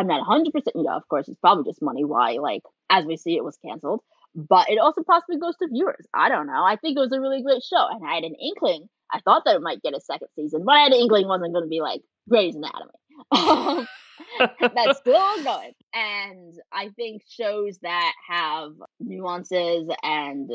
I'm 0.00 0.06
not 0.06 0.26
100%, 0.26 0.46
you 0.74 0.82
know, 0.82 0.96
of 0.96 1.06
course, 1.08 1.28
it's 1.28 1.38
probably 1.40 1.70
just 1.70 1.82
money 1.82 2.04
why, 2.04 2.38
like, 2.40 2.62
as 2.88 3.04
we 3.04 3.16
see, 3.16 3.36
it 3.36 3.44
was 3.44 3.58
canceled. 3.64 4.00
But 4.34 4.70
it 4.70 4.78
also 4.78 5.02
possibly 5.02 5.38
goes 5.38 5.56
to 5.56 5.68
viewers. 5.68 6.06
I 6.14 6.28
don't 6.28 6.46
know. 6.46 6.64
I 6.64 6.76
think 6.76 6.96
it 6.96 7.00
was 7.00 7.12
a 7.12 7.20
really 7.20 7.42
great 7.42 7.62
show. 7.62 7.86
And 7.90 8.06
I 8.06 8.14
had 8.14 8.24
an 8.24 8.34
inkling. 8.34 8.88
I 9.12 9.20
thought 9.20 9.42
that 9.44 9.56
it 9.56 9.62
might 9.62 9.82
get 9.82 9.94
a 9.94 10.00
second 10.00 10.28
season, 10.36 10.64
but 10.64 10.72
I 10.72 10.84
had 10.84 10.92
an 10.92 11.00
inkling 11.00 11.28
wasn't 11.28 11.52
going 11.52 11.64
to 11.64 11.68
be 11.68 11.80
like 11.80 12.00
Grey's 12.28 12.54
Anatomy. 12.54 13.86
That's 14.60 14.98
still 14.98 15.44
going. 15.44 15.72
And 15.92 16.54
I 16.72 16.90
think 16.96 17.22
shows 17.28 17.78
that 17.82 18.12
have 18.28 18.72
nuances 19.00 19.88
and 20.02 20.50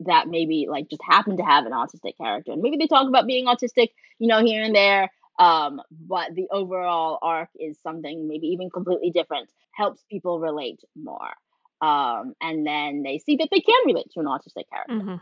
that 0.00 0.28
maybe 0.28 0.66
like 0.68 0.88
just 0.90 1.02
happen 1.08 1.36
to 1.36 1.42
have 1.42 1.66
an 1.66 1.72
autistic 1.72 2.16
character. 2.16 2.52
And 2.52 2.62
maybe 2.62 2.76
they 2.76 2.86
talk 2.86 3.08
about 3.08 3.26
being 3.26 3.46
autistic, 3.46 3.90
you 4.18 4.26
know, 4.26 4.44
here 4.44 4.62
and 4.62 4.74
there. 4.74 5.10
Um, 5.40 5.80
but 5.90 6.34
the 6.34 6.46
overall 6.52 7.18
arc 7.22 7.48
is 7.58 7.80
something 7.82 8.28
maybe 8.28 8.46
even 8.48 8.68
completely 8.70 9.10
different, 9.10 9.48
helps 9.72 10.04
people 10.10 10.38
relate 10.38 10.80
more. 10.94 11.32
um, 11.80 12.34
and 12.40 12.66
then 12.66 13.02
they 13.02 13.18
see 13.18 13.36
that 13.36 13.48
they 13.50 13.60
can 13.60 13.80
relate 13.86 14.10
to 14.12 14.20
an 14.20 14.26
autistic 14.26 14.68
character. 14.70 14.94
Mm-hmm. 14.94 15.14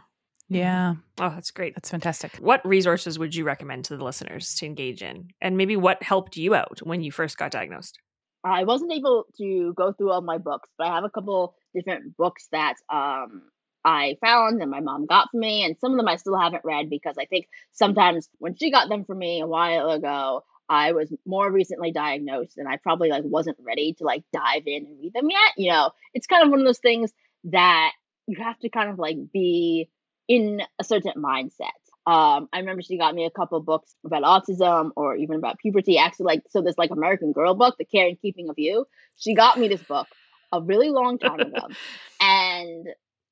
Yeah. 0.51 0.95
Oh, 1.19 1.29
that's 1.31 1.51
great. 1.51 1.75
That's 1.75 1.91
fantastic. 1.91 2.37
What 2.37 2.67
resources 2.67 3.19
would 3.19 3.35
you 3.35 3.45
recommend 3.45 3.85
to 3.87 3.97
the 3.97 4.05
listeners 4.05 4.55
to 4.57 4.67
engage 4.67 5.03
in? 5.03 5.29
And 5.41 5.57
maybe 5.57 5.77
what 5.77 6.03
helped 6.03 6.37
you 6.37 6.55
out 6.55 6.81
when 6.83 7.03
you 7.03 7.13
first 7.13 7.37
got 7.37 7.51
diagnosed? 7.51 7.99
I 8.45 8.65
wasn't 8.65 8.93
able 8.93 9.27
to 9.37 9.75
go 9.77 9.93
through 9.93 10.11
all 10.11 10.23
my 10.23 10.39
books, 10.39 10.71
but 10.79 10.87
I 10.87 10.95
have 10.95 11.05
a 11.05 11.11
couple 11.11 11.55
different 11.75 12.17
books 12.17 12.49
that 12.51 12.75
um, 12.91 13.43
I 13.85 14.17
found 14.21 14.61
and 14.61 14.71
my 14.71 14.81
mom 14.81 15.07
got 15.07 15.31
for 15.31 15.39
me, 15.39 15.65
and 15.65 15.77
some 15.79 15.93
of 15.93 15.97
them 15.97 16.09
I 16.09 16.17
still 16.17 16.39
haven't 16.39 16.65
read 16.65 16.91
because 16.91 17.17
I 17.19 17.25
think 17.27 17.49
sometimes 17.73 18.29
when 18.39 18.57
she 18.57 18.71
got 18.71 18.89
them 18.89 19.05
for 19.05 19.15
me 19.15 19.41
a 19.41 19.47
while 19.47 19.91
ago, 19.91 20.45
I 20.69 20.93
was 20.93 21.13
more 21.25 21.51
recently 21.51 21.93
diagnosed 21.93 22.59
and 22.59 22.69
I 22.69 22.77
probably 22.77 23.09
like 23.09 23.25
wasn't 23.25 23.57
ready 23.61 23.95
to 23.95 24.05
like 24.05 24.25
dive 24.33 24.65
in 24.67 24.85
and 24.87 25.01
read 25.01 25.15
them 25.15 25.31
yet. 25.31 25.53
You 25.57 25.71
know, 25.71 25.91
it's 26.13 26.27
kind 26.27 26.45
of 26.45 26.51
one 26.51 26.61
of 26.61 26.67
those 26.67 26.79
things 26.79 27.13
that 27.45 27.93
you 28.27 28.43
have 28.43 28.59
to 28.61 28.69
kind 28.69 28.91
of 28.91 28.99
like 28.99 29.17
be 29.33 29.89
in 30.29 30.61
a 30.79 30.85
certain 30.85 31.13
mindset. 31.17 31.71
Um, 32.07 32.49
I 32.53 32.61
remember 32.61 32.83
she 32.83 32.99
got 32.99 33.15
me 33.15 33.25
a 33.25 33.31
couple 33.31 33.61
books 33.61 33.95
about 34.05 34.23
autism 34.23 34.91
or 34.97 35.17
even 35.17 35.37
about 35.37 35.59
puberty. 35.59 35.99
Actually, 35.99 36.27
like 36.27 36.43
so, 36.49 36.63
this 36.63 36.79
like 36.79 36.91
American 36.91 37.33
Girl 37.33 37.55
book, 37.55 37.77
The 37.79 37.85
Care 37.85 38.07
and 38.07 38.21
Keeping 38.21 38.49
of 38.49 38.59
You. 38.59 38.87
She 39.17 39.35
got 39.35 39.59
me 39.59 39.69
this 39.69 39.83
book 39.83 40.07
a 40.53 40.61
really 40.61 40.89
long 40.89 41.19
time 41.19 41.41
ago, 41.41 41.69
and 42.21 42.89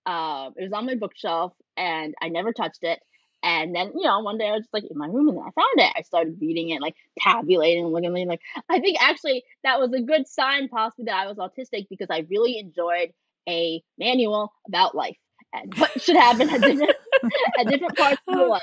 uh, 0.06 0.50
it 0.56 0.62
was 0.62 0.72
on 0.72 0.86
my 0.86 0.94
bookshelf, 0.94 1.52
and 1.76 2.14
I 2.22 2.28
never 2.28 2.52
touched 2.52 2.82
it. 2.82 3.00
And 3.42 3.74
then, 3.74 3.92
you 3.94 4.04
know, 4.04 4.20
one 4.20 4.38
day 4.38 4.48
I 4.48 4.52
was 4.52 4.62
just 4.62 4.74
like 4.74 4.84
in 4.90 4.98
my 4.98 5.06
room 5.06 5.28
and 5.28 5.36
then 5.36 5.44
I 5.44 5.50
found 5.50 5.78
it. 5.78 5.92
I 5.96 6.02
started 6.02 6.38
reading 6.40 6.70
it, 6.70 6.80
like 6.80 6.96
tabulating 7.18 7.84
and 7.84 7.92
looking 7.92 8.16
at 8.16 8.22
it. 8.22 8.28
Like, 8.28 8.40
I 8.68 8.80
think 8.80 9.00
actually 9.00 9.44
that 9.62 9.78
was 9.78 9.92
a 9.92 10.00
good 10.00 10.26
sign, 10.26 10.68
possibly, 10.68 11.04
that 11.04 11.14
I 11.14 11.26
was 11.26 11.36
autistic 11.36 11.86
because 11.88 12.08
I 12.10 12.26
really 12.28 12.58
enjoyed 12.58 13.12
a 13.48 13.82
manual 13.98 14.52
about 14.66 14.94
life 14.96 15.16
and 15.52 15.72
what 15.76 16.00
should 16.02 16.16
happen 16.16 16.50
at 16.50 16.60
different, 16.60 16.96
at 17.58 17.68
different 17.68 17.96
parts 17.96 18.20
of 18.26 18.34
your 18.34 18.48
life. 18.48 18.62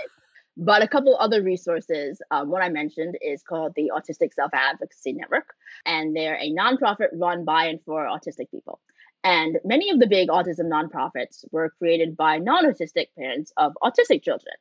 But 0.57 0.83
a 0.83 0.87
couple 0.87 1.15
other 1.17 1.41
resources. 1.41 2.21
Um, 2.29 2.49
one 2.49 2.61
I 2.61 2.69
mentioned 2.69 3.17
is 3.21 3.41
called 3.41 3.73
the 3.75 3.91
Autistic 3.95 4.33
Self 4.33 4.51
Advocacy 4.53 5.13
Network, 5.13 5.53
and 5.85 6.15
they're 6.15 6.35
a 6.35 6.51
nonprofit 6.51 7.07
run 7.13 7.43
by 7.45 7.65
and 7.65 7.79
for 7.85 8.05
autistic 8.05 8.51
people. 8.51 8.79
And 9.24 9.57
many 9.63 9.89
of 9.89 9.99
the 9.99 10.07
big 10.07 10.30
autism 10.30 10.65
nonprofits 10.65 11.45
were 11.51 11.69
created 11.78 12.17
by 12.17 12.39
non 12.39 12.65
autistic 12.65 13.07
parents 13.17 13.53
of 13.57 13.74
autistic 13.82 14.24
children. 14.24 14.55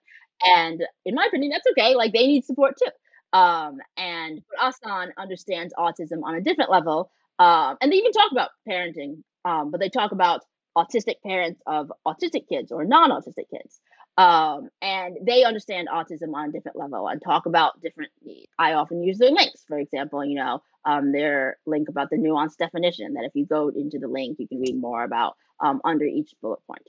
And 0.45 0.85
in 1.05 1.15
my 1.15 1.27
opinion, 1.27 1.51
that's 1.51 1.67
okay. 1.73 1.95
Like 1.95 2.13
they 2.13 2.27
need 2.27 2.45
support 2.45 2.77
too. 2.79 2.91
Um, 3.39 3.79
and 3.97 4.43
ASAN 4.63 5.09
understands 5.17 5.73
autism 5.79 6.23
on 6.23 6.35
a 6.35 6.41
different 6.41 6.71
level. 6.71 7.11
Um, 7.39 7.77
and 7.81 7.91
they 7.91 7.97
even 7.97 8.13
talk 8.13 8.31
about 8.31 8.51
parenting, 8.69 9.23
um, 9.45 9.71
but 9.71 9.81
they 9.81 9.89
talk 9.89 10.13
about 10.13 10.43
autistic 10.77 11.17
parents 11.25 11.61
of 11.67 11.93
autistic 12.07 12.49
kids 12.49 12.71
or 12.71 12.85
non 12.85 13.11
autistic 13.11 13.49
kids. 13.51 13.81
Um, 14.19 14.69
and 14.83 15.17
they 15.23 15.45
understand 15.45 15.89
autism 15.89 16.35
on 16.35 16.51
a 16.51 16.53
different 16.53 16.77
level 16.77 17.09
and 17.09 17.21
talk 17.23 17.47
about 17.47 17.81
different 17.81 18.13
needs. 18.23 18.53
I 18.59 18.75
often 18.75 19.03
use 19.03 19.19
their 19.19 19.31
links, 19.31 19.65
for 19.67 19.79
example, 19.79 20.25
you 20.25 20.37
know, 20.37 20.63
um, 20.85 21.13
their 21.13 21.59
link 21.67 21.89
about 21.89 22.11
the 22.11 22.17
nuanced 22.17 22.57
definition 22.59 23.15
that 23.15 23.25
if 23.25 23.33
you 23.35 23.47
go 23.47 23.69
into 23.69 23.99
the 23.99 24.09
link, 24.09 24.39
you 24.39 24.49
can 24.49 24.61
read 24.61 24.77
more 24.77 25.05
about 25.05 25.37
um, 25.61 25.81
under 25.85 26.05
each 26.05 26.33
bullet 26.41 26.61
point. 26.67 26.87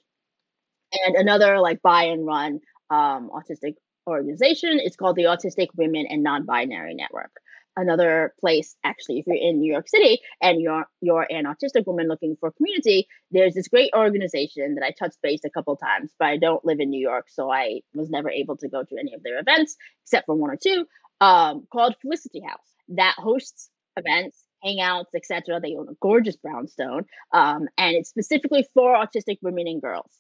And 1.06 1.16
another 1.16 1.60
like 1.60 1.82
buy 1.82 2.06
and 2.06 2.26
run 2.26 2.60
um, 2.90 3.30
autistic 3.34 3.76
organization 4.08 4.80
is 4.80 4.96
called 4.96 5.16
the 5.16 5.24
Autistic 5.24 5.68
Women 5.76 6.06
and 6.10 6.24
Non-Binary 6.24 6.94
Network. 6.94 7.32
Another 7.76 8.36
place, 8.40 8.76
actually, 8.84 9.18
if 9.18 9.26
you're 9.26 9.36
in 9.36 9.60
New 9.60 9.72
York 9.72 9.90
City 9.90 10.20
and 10.40 10.62
you're 10.62 10.86
you're 11.02 11.26
an 11.28 11.46
autistic 11.46 11.88
woman 11.88 12.08
looking 12.08 12.38
for 12.40 12.52
community, 12.52 13.08
there's 13.32 13.56
this 13.56 13.68
great 13.68 13.90
organization 13.96 14.76
that 14.76 14.86
I 14.86 14.92
touched 14.92 15.18
base 15.24 15.42
a 15.44 15.50
couple 15.50 15.76
times, 15.76 16.12
but 16.20 16.28
I 16.28 16.38
don't 16.38 16.64
live 16.64 16.80
in 16.80 16.92
New 16.92 17.02
York, 17.02 17.30
so 17.30 17.52
I 17.52 17.82
was 17.96 18.12
never 18.12 18.30
able 18.30 18.58
to 18.58 18.70
go 18.70 18.84
to 18.84 18.98
any 19.00 19.16
of 19.16 19.24
their 19.24 19.40
events 19.40 19.76
except 20.04 20.28
for 20.28 20.36
one 20.36 20.52
or 20.52 20.58
two. 20.62 20.86
Um, 21.20 21.66
called 21.72 21.96
Felicity 22.02 22.42
House 22.42 22.60
that 22.90 23.16
hosts 23.18 23.70
events, 23.98 24.44
hangouts, 24.64 25.14
etc. 25.16 25.60
They 25.60 25.76
own 25.76 25.90
a 25.90 25.96
gorgeous 26.02 26.36
brownstone, 26.36 27.06
um, 27.34 27.68
and 27.78 27.96
it's 27.96 28.10
specifically 28.10 28.66
for 28.74 28.96
autistic 28.96 29.38
women 29.42 29.68
and 29.68 29.82
girls. 29.82 30.12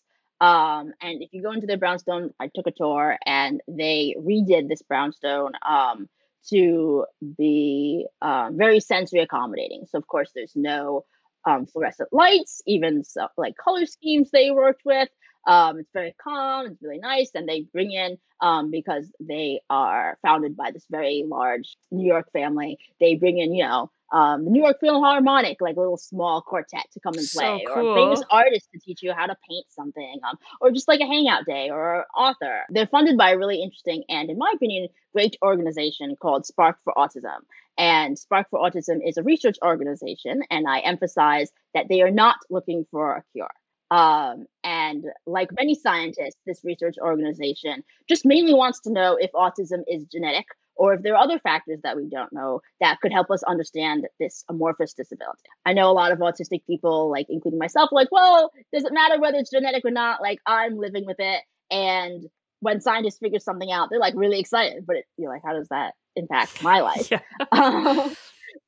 Um, 0.41 0.91
and 1.01 1.21
if 1.21 1.29
you 1.31 1.41
go 1.41 1.51
into 1.51 1.67
their 1.67 1.77
brownstone, 1.77 2.31
I 2.39 2.49
took 2.53 2.67
a 2.67 2.71
tour, 2.71 3.17
and 3.25 3.61
they 3.67 4.15
redid 4.19 4.67
this 4.67 4.81
brownstone 4.81 5.53
um, 5.67 6.09
to 6.49 7.05
be 7.37 8.05
uh, 8.21 8.49
very 8.51 8.79
sensory 8.79 9.21
accommodating. 9.21 9.85
So 9.89 9.97
of 9.97 10.07
course, 10.07 10.31
there's 10.35 10.53
no 10.55 11.05
um, 11.45 11.65
fluorescent 11.65 12.09
lights, 12.11 12.61
even 12.65 13.03
so, 13.03 13.27
like 13.37 13.55
color 13.57 13.85
schemes 13.85 14.31
they 14.31 14.51
worked 14.51 14.81
with. 14.85 15.09
Um, 15.45 15.79
it's 15.79 15.91
very 15.93 16.15
calm. 16.21 16.67
It's 16.67 16.81
really 16.81 16.99
nice, 16.99 17.31
and 17.35 17.47
they 17.47 17.61
bring 17.61 17.91
in 17.91 18.17
um, 18.41 18.71
because 18.71 19.11
they 19.19 19.61
are 19.69 20.17
founded 20.21 20.55
by 20.55 20.71
this 20.71 20.85
very 20.89 21.23
large 21.27 21.77
New 21.91 22.07
York 22.07 22.31
family. 22.31 22.77
They 22.99 23.15
bring 23.15 23.37
in, 23.39 23.53
you 23.53 23.63
know, 23.63 23.91
um, 24.13 24.45
the 24.45 24.51
New 24.51 24.61
York 24.61 24.77
Philharmonic, 24.79 25.57
like 25.59 25.75
a 25.75 25.79
little 25.79 25.97
small 25.97 26.41
quartet 26.41 26.85
to 26.93 26.99
come 26.99 27.15
and 27.15 27.27
play, 27.27 27.63
so 27.65 27.73
cool. 27.73 27.87
or 27.87 27.95
famous 27.95 28.23
artists 28.29 28.69
to 28.71 28.79
teach 28.79 29.01
you 29.01 29.11
how 29.11 29.25
to 29.25 29.35
paint 29.49 29.65
something, 29.69 30.19
um, 30.23 30.37
or 30.61 30.71
just 30.71 30.87
like 30.87 30.99
a 30.99 31.05
hangout 31.05 31.45
day 31.45 31.71
or 31.71 32.05
author. 32.15 32.61
They're 32.69 32.85
funded 32.85 33.17
by 33.17 33.31
a 33.31 33.37
really 33.37 33.61
interesting 33.61 34.03
and, 34.09 34.29
in 34.29 34.37
my 34.37 34.51
opinion, 34.55 34.87
great 35.13 35.35
organization 35.43 36.15
called 36.15 36.45
Spark 36.45 36.77
for 36.83 36.93
Autism. 36.95 37.39
And 37.75 38.19
Spark 38.19 38.51
for 38.51 38.59
Autism 38.59 38.99
is 39.03 39.17
a 39.17 39.23
research 39.23 39.57
organization, 39.65 40.43
and 40.51 40.67
I 40.67 40.79
emphasize 40.79 41.51
that 41.73 41.87
they 41.89 42.01
are 42.01 42.11
not 42.11 42.35
looking 42.51 42.85
for 42.91 43.15
a 43.15 43.23
cure. 43.33 43.49
Um, 43.91 44.45
and 44.63 45.05
like 45.25 45.49
many 45.51 45.75
scientists, 45.75 46.37
this 46.45 46.61
research 46.63 46.95
organization 46.99 47.83
just 48.09 48.25
mainly 48.25 48.53
wants 48.53 48.81
to 48.81 48.91
know 48.91 49.17
if 49.19 49.31
autism 49.33 49.83
is 49.87 50.05
genetic 50.05 50.45
or 50.75 50.95
if 50.95 51.03
there 51.03 51.15
are 51.15 51.23
other 51.23 51.39
factors 51.39 51.79
that 51.83 51.95
we 51.95 52.09
don't 52.09 52.33
know 52.33 52.61
that 52.79 52.99
could 53.01 53.11
help 53.11 53.29
us 53.29 53.43
understand 53.43 54.07
this 54.19 54.43
amorphous 54.49 54.93
disability. 54.93 55.43
I 55.65 55.73
know 55.73 55.89
a 55.89 55.93
lot 55.93 56.11
of 56.11 56.19
autistic 56.19 56.65
people, 56.65 57.11
like 57.11 57.27
including 57.29 57.59
myself, 57.59 57.89
like, 57.91 58.11
well, 58.11 58.51
does 58.73 58.83
it 58.83 58.93
matter 58.93 59.19
whether 59.19 59.37
it's 59.37 59.51
genetic 59.51 59.85
or 59.85 59.91
not? 59.91 60.21
Like, 60.21 60.39
I'm 60.45 60.77
living 60.77 61.05
with 61.05 61.17
it. 61.19 61.41
And 61.69 62.25
when 62.59 62.81
scientists 62.81 63.19
figure 63.19 63.39
something 63.39 63.71
out, 63.71 63.89
they're 63.89 63.99
like 63.99 64.15
really 64.15 64.39
excited. 64.39 64.85
But 64.85 64.97
it, 64.97 65.05
you're 65.17 65.31
like, 65.31 65.43
how 65.45 65.53
does 65.53 65.67
that 65.69 65.93
impact 66.15 66.63
my 66.63 66.81
life? 66.81 67.09
Yeah. 67.11 67.19
Um, 67.51 68.15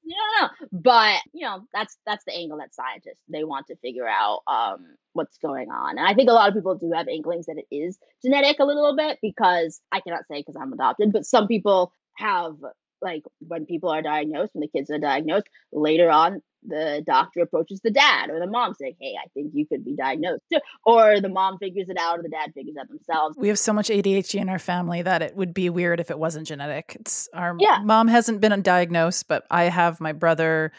yeah, 0.06 0.50
but 0.72 1.20
you 1.34 1.46
know 1.46 1.62
that's 1.74 1.98
that's 2.06 2.24
the 2.26 2.34
angle 2.34 2.60
that 2.60 2.74
scientists 2.74 3.24
they 3.28 3.44
want 3.44 3.68
to 3.68 3.76
figure 3.78 4.08
out 4.08 4.42
um, 4.48 4.86
what's 5.14 5.38
going 5.40 5.70
on, 5.70 5.98
and 5.98 6.08
I 6.08 6.14
think 6.14 6.30
a 6.30 6.34
lot 6.34 6.50
of 6.50 6.56
people 6.56 6.76
do 6.76 6.92
have 6.94 7.08
inklings 7.08 7.48
that 7.48 7.58
it 7.58 7.76
is 7.76 7.98
genetic 8.24 8.60
a 8.60 8.66
little 8.66 8.96
bit 8.96 9.20
because 9.22 9.82
I 9.92 10.00
cannot 10.02 10.28
say 10.28 10.40
because 10.40 10.56
I'm 10.60 10.74
adopted, 10.74 11.12
but 11.12 11.26
some 11.26 11.48
people 11.48 11.92
have 12.16 12.56
like 13.02 13.24
when 13.40 13.66
people 13.66 13.90
are 13.90 14.02
diagnosed, 14.02 14.52
when 14.54 14.62
the 14.62 14.68
kids 14.68 14.90
are 14.90 15.00
diagnosed, 15.00 15.48
later 15.72 16.10
on 16.10 16.42
the 16.68 17.04
doctor 17.06 17.42
approaches 17.42 17.80
the 17.84 17.92
dad 17.92 18.32
or 18.32 18.40
the 18.40 18.48
mom 18.48 18.74
saying, 18.74 18.96
Hey, 19.00 19.14
I 19.24 19.28
think 19.36 19.52
you 19.54 19.68
could 19.68 19.86
be 19.86 19.96
diagnosed. 19.96 20.42
Or 20.84 21.22
the 21.22 21.30
mom 21.30 21.60
figures 21.60 21.90
it 21.90 21.98
out 22.00 22.18
or 22.18 22.24
the 22.24 22.30
dad 22.30 22.54
figures 22.56 22.76
it 22.76 22.80
out 22.80 22.88
themselves. 22.88 23.38
We 23.40 23.50
have 23.50 23.60
so 23.60 23.72
much 23.72 23.90
ADHD 23.90 24.40
in 24.42 24.50
our 24.50 24.58
family 24.58 25.04
that 25.04 25.22
it 25.22 25.36
would 25.36 25.54
be 25.54 25.70
weird 25.70 26.00
if 26.00 26.10
it 26.10 26.18
wasn't 26.18 26.48
genetic. 26.48 26.98
It's 27.00 27.30
our 27.34 27.56
Yeah. 27.60 27.80
mom 27.84 28.08
hasn't 28.08 28.42
been 28.42 28.60
diagnosed, 28.64 29.28
but 29.28 29.44
I 29.52 29.66
have 29.66 30.02
my 30.02 30.12
brother, 30.12 30.72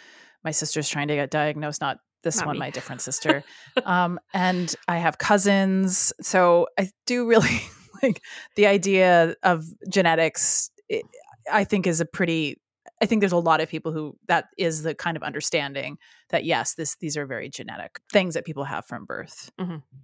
my 0.43 0.51
sister's 0.51 0.89
trying 0.89 1.07
to 1.09 1.15
get 1.15 1.31
diagnosed, 1.31 1.81
not 1.81 1.99
this 2.25 2.45
one, 2.45 2.59
my 2.59 2.71
different 2.71 3.01
sister. 3.09 3.45
um, 3.85 4.19
and 4.35 4.75
I 4.89 4.97
have 4.99 5.19
cousins. 5.19 6.13
So 6.21 6.67
I 6.77 6.91
do 7.07 7.29
really 7.29 7.61
like 8.03 8.23
the 8.57 8.67
idea 8.67 9.37
of 9.45 9.65
genetics. 9.89 10.71
It, 10.89 11.05
I 11.53 11.65
think 11.65 11.87
is 11.87 12.01
a 12.01 12.07
pretty 12.07 12.61
I 13.03 13.07
think 13.07 13.21
there's 13.21 13.33
a 13.33 13.37
lot 13.37 13.61
of 13.61 13.69
people 13.69 13.93
who 13.93 14.17
that 14.29 14.47
is 14.57 14.83
the 14.83 14.95
kind 14.95 15.17
of 15.17 15.23
understanding 15.23 15.99
that 16.31 16.45
yes, 16.45 16.75
this 16.75 16.97
these 16.97 17.17
are 17.17 17.27
very 17.27 17.49
genetic 17.49 18.01
things 18.13 18.35
that 18.35 18.45
people 18.45 18.65
have 18.65 18.87
from 18.87 19.05
birth. 19.05 19.51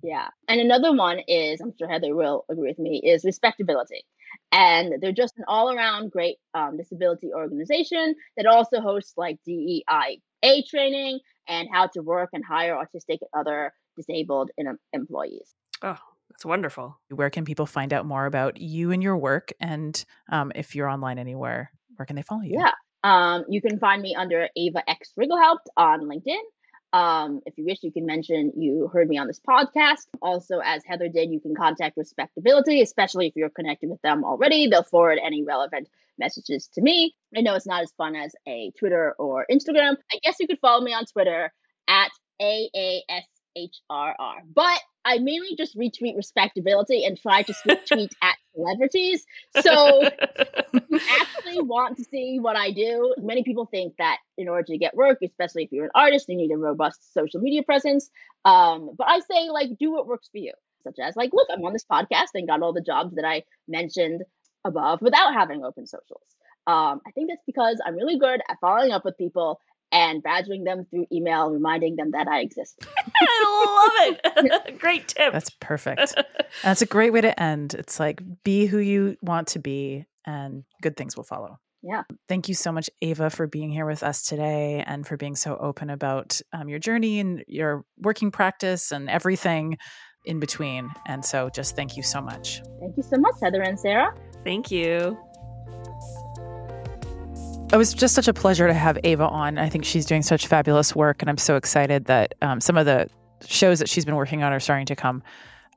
Yeah. 0.03 0.29
And 0.49 0.61
another 0.61 0.93
one 0.93 1.21
is, 1.27 1.61
I'm 1.61 1.73
sure 1.79 1.89
Heather 1.89 2.15
will 2.15 2.45
agree 2.51 2.69
with 2.69 2.79
me, 2.79 3.01
is 3.05 3.25
respectability. 3.25 4.05
And 4.51 4.95
they're 5.01 5.13
just 5.13 5.39
an 5.39 5.45
all 5.49 5.75
around 5.75 6.11
great 6.11 6.37
um, 6.55 6.77
disability 6.77 7.33
organization 7.35 8.15
that 8.37 8.47
also 8.47 8.81
hosts 8.81 9.15
like 9.17 9.39
DEIA 9.49 10.67
training 10.69 11.21
and 11.49 11.69
how 11.73 11.87
to 11.89 12.01
work 12.01 12.31
and 12.33 12.45
hire 12.45 12.75
autistic 12.75 13.19
and 13.21 13.31
other 13.35 13.73
disabled 13.97 14.51
employees. 14.93 15.55
Oh, 15.83 15.99
that's 16.33 16.45
wonderful. 16.45 16.99
Where 17.11 17.31
can 17.31 17.45
people 17.45 17.67
find 17.67 17.93
out 17.93 18.07
more 18.07 18.27
about 18.27 18.61
you 18.61 18.91
and 18.91 19.03
your 19.03 19.17
work? 19.17 19.53
And 19.61 20.03
um, 20.31 20.51
if 20.55 20.75
you're 20.75 20.89
online 20.89 21.19
anywhere, 21.19 21.71
where 21.97 22.07
can 22.07 22.17
they 22.17 22.23
follow 22.23 22.43
you? 22.43 22.59
Yeah. 22.59 22.73
Um, 23.05 23.45
you 23.49 23.61
can 23.61 23.79
find 23.79 24.01
me 24.01 24.15
under 24.15 24.49
Ava 24.57 24.89
X 24.89 25.13
Rigelhaupt 25.19 25.67
on 25.77 26.03
LinkedIn. 26.03 26.41
Um, 26.95 27.41
if 27.47 27.57
you 27.57 27.65
wish, 27.65 27.79
you 27.83 27.93
can 27.93 28.07
mention 28.07 28.53
you 28.57 28.89
heard 28.93 29.09
me 29.09 29.19
on 29.19 29.27
this 29.27 29.41
podcast. 29.41 30.07
Also, 30.21 30.59
as 30.59 30.83
Heather 30.87 31.09
did, 31.09 31.31
you 31.31 31.41
can 31.41 31.55
contact 31.55 31.97
Respectability, 31.97 32.83
especially 32.83 33.27
if 33.27 33.33
you're 33.37 33.51
connected 33.51 33.89
with 33.91 34.01
them 34.03 34.25
already. 34.25 34.69
They'll 34.69 34.83
forward 34.83 35.19
any 35.25 35.43
relevant 35.43 35.89
messages 36.19 36.69
to 36.75 36.83
me. 36.83 37.15
I 37.37 37.41
know 37.41 37.55
it's 37.55 37.67
not 37.67 37.83
as 37.83 37.93
fun 37.97 38.15
as 38.15 38.35
a 38.47 38.73
Twitter 38.79 39.15
or 39.19 39.47
Instagram. 39.51 39.97
I 40.13 40.19
guess 40.23 40.37
you 40.39 40.47
could 40.47 40.61
follow 40.61 40.83
me 40.83 40.93
on 40.93 41.05
Twitter 41.07 41.53
at 41.89 42.11
AASHRR. 42.41 42.95
But 44.55 44.81
I 45.05 45.19
mainly 45.19 45.57
just 45.57 45.77
retweet 45.77 46.17
respectability 46.17 47.05
and 47.05 47.21
try 47.21 47.43
to 47.43 47.55
tweet 47.87 48.13
at 48.23 48.37
celebrities. 48.55 49.25
So 49.61 50.03
you 50.73 51.01
actually 51.21 51.63
want 51.63 51.97
to 51.99 52.05
see 52.05 52.39
what 52.41 52.57
I 52.57 52.71
do. 52.71 53.15
Many 53.19 53.43
people 53.43 53.67
think 53.67 53.95
that 53.99 54.19
in 54.39 54.49
order 54.49 54.65
to 54.65 54.79
get 54.79 54.95
work, 54.97 55.19
especially 55.23 55.65
if 55.65 55.73
you're 55.73 55.87
an 55.87 55.91
artist, 55.95 56.29
you 56.29 56.37
need 56.37 56.53
a 56.53 56.57
robust 56.57 57.13
social 57.15 57.41
media 57.41 57.63
presence. 57.63 58.11
Um, 58.45 58.91
but 58.97 59.09
I 59.09 59.21
say 59.21 59.51
like 59.51 59.71
do 59.79 59.93
what 59.93 60.07
works 60.07 60.29
for 60.31 60.39
you. 60.39 60.53
Such 60.85 60.99
as 61.01 61.17
like, 61.17 61.31
look, 61.33 61.49
I'm 61.51 61.65
on 61.65 61.73
this 61.73 61.85
podcast 61.91 62.31
and 62.35 62.49
got 62.49 62.63
all 62.63 62.73
the 62.73 62.81
jobs 62.81 63.15
that 63.15 63.25
I 63.25 63.45
mentioned 63.69 64.23
above 64.65 65.01
without 65.01 65.33
having 65.33 65.65
open 65.65 65.87
socials. 65.87 66.27
Um, 66.67 67.01
I 67.07 67.11
think 67.13 67.29
that's 67.29 67.43
because 67.47 67.81
I'm 67.85 67.97
really 67.97 68.19
good 68.19 68.41
at 68.49 68.61
following 68.61 68.93
up 68.93 69.05
with 69.05 69.19
people 69.19 69.61
and 69.93 70.23
badgering 70.23 70.65
them 70.65 70.87
through 70.91 71.07
email, 71.13 71.51
reminding 71.51 71.97
them 71.97 72.13
that 72.13 72.27
I 72.27 72.41
exist. 72.41 72.85
I 73.21 74.09
love 74.09 74.19
it. 74.45 74.79
Great 74.79 75.09
tip. 75.09 75.33
That's 75.33 75.51
perfect. 75.61 76.15
That's 76.63 76.83
a 76.83 76.87
great 76.87 77.13
way 77.13 77.21
to 77.21 77.41
end. 77.41 77.75
It's 77.75 78.01
like 78.01 78.23
be 78.43 78.67
who 78.67 78.79
you 78.79 79.17
want 79.23 79.49
to 79.49 79.59
be, 79.59 80.07
and 80.27 80.65
good 80.81 80.97
things 80.97 81.17
will 81.17 81.25
follow. 81.25 81.59
Yeah. 81.83 82.03
Thank 82.29 82.49
you 82.49 82.55
so 82.55 82.71
much, 82.71 82.89
Ava, 83.01 83.29
for 83.31 83.47
being 83.47 83.71
here 83.71 83.87
with 83.87 84.03
us 84.03 84.25
today 84.25 84.85
and 84.87 85.07
for 85.07 85.17
being 85.17 85.35
so 85.35 85.57
open 85.57 85.91
about 85.91 86.41
um, 86.53 86.69
your 86.69 86.79
journey 86.79 87.19
and 87.19 87.43
your 87.49 87.85
working 87.99 88.31
practice 88.31 88.93
and 88.93 89.11
everything 89.11 89.79
in 90.25 90.39
between. 90.39 90.91
And 91.07 91.25
so 91.25 91.51
just 91.51 91.75
thank 91.75 91.97
you 91.97 92.05
so 92.05 92.21
much. 92.21 92.63
Thank 92.81 92.97
you 92.97 93.03
so 93.03 93.19
much, 93.19 93.35
Heather 93.43 93.63
and 93.63 93.79
Sarah. 93.79 94.15
Thank 94.45 94.71
you. 94.71 95.19
It 97.73 97.79
was 97.79 97.95
just 97.95 98.15
such 98.15 98.29
a 98.29 98.35
pleasure 98.35 98.67
to 98.67 98.75
have 98.75 98.99
Ava 99.03 99.27
on. 99.27 99.57
I 99.57 99.71
think 99.71 99.87
she's 99.87 100.05
doing 100.05 100.21
such 100.21 100.47
fabulous 100.47 100.95
work, 100.95 101.23
and 101.23 101.31
I'm 101.31 101.39
so 101.39 101.57
excited 101.57 102.05
that 102.05 102.35
um, 102.43 102.61
some 102.61 102.77
of 102.77 102.85
the 102.85 103.09
shows 103.47 103.79
that 103.79 103.89
she's 103.89 104.05
been 104.05 104.15
working 104.15 104.43
on 104.43 104.53
are 104.53 104.61
starting 104.61 104.85
to 104.87 104.95
come 104.95 105.23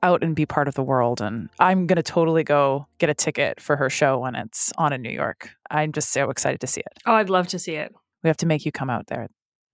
out 0.02 0.22
and 0.22 0.36
be 0.36 0.44
part 0.44 0.68
of 0.68 0.74
the 0.74 0.82
world. 0.82 1.22
And 1.22 1.48
I'm 1.58 1.86
going 1.86 1.96
to 1.96 2.02
totally 2.02 2.44
go 2.44 2.86
get 2.98 3.08
a 3.08 3.14
ticket 3.14 3.62
for 3.62 3.76
her 3.76 3.88
show 3.88 4.18
when 4.18 4.34
it's 4.34 4.70
on 4.76 4.92
in 4.92 5.00
New 5.00 5.10
York. 5.10 5.48
I'm 5.70 5.92
just 5.92 6.12
so 6.12 6.28
excited 6.28 6.60
to 6.60 6.66
see 6.66 6.80
it. 6.80 6.98
Oh, 7.06 7.14
I'd 7.14 7.30
love 7.30 7.48
to 7.48 7.58
see 7.58 7.76
it. 7.76 7.94
We 8.22 8.28
have 8.28 8.36
to 8.38 8.46
make 8.46 8.66
you 8.66 8.72
come 8.72 8.90
out 8.90 9.06
there 9.06 9.28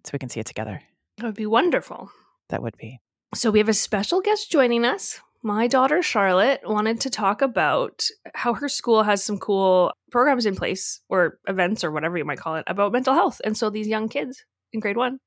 so 0.04 0.10
we 0.12 0.20
can 0.20 0.28
see 0.28 0.38
it 0.38 0.46
together. 0.46 0.80
That 1.16 1.26
would 1.26 1.34
be 1.34 1.46
wonderful. 1.46 2.12
That 2.50 2.62
would 2.62 2.76
be. 2.76 3.00
So 3.34 3.50
we 3.50 3.58
have 3.58 3.68
a 3.68 3.74
special 3.74 4.20
guest 4.20 4.48
joining 4.48 4.84
us. 4.84 5.20
My 5.44 5.66
daughter 5.66 6.02
Charlotte 6.02 6.60
wanted 6.64 7.00
to 7.00 7.10
talk 7.10 7.42
about 7.42 8.04
how 8.32 8.54
her 8.54 8.68
school 8.68 9.02
has 9.02 9.24
some 9.24 9.38
cool 9.38 9.92
programs 10.12 10.46
in 10.46 10.54
place 10.54 11.00
or 11.08 11.38
events 11.48 11.82
or 11.82 11.90
whatever 11.90 12.16
you 12.16 12.24
might 12.24 12.38
call 12.38 12.54
it 12.54 12.64
about 12.68 12.92
mental 12.92 13.14
health. 13.14 13.40
And 13.44 13.56
so 13.56 13.68
these 13.68 13.88
young 13.88 14.08
kids 14.08 14.44
in 14.72 14.78
grade 14.78 14.96
one 14.96 15.18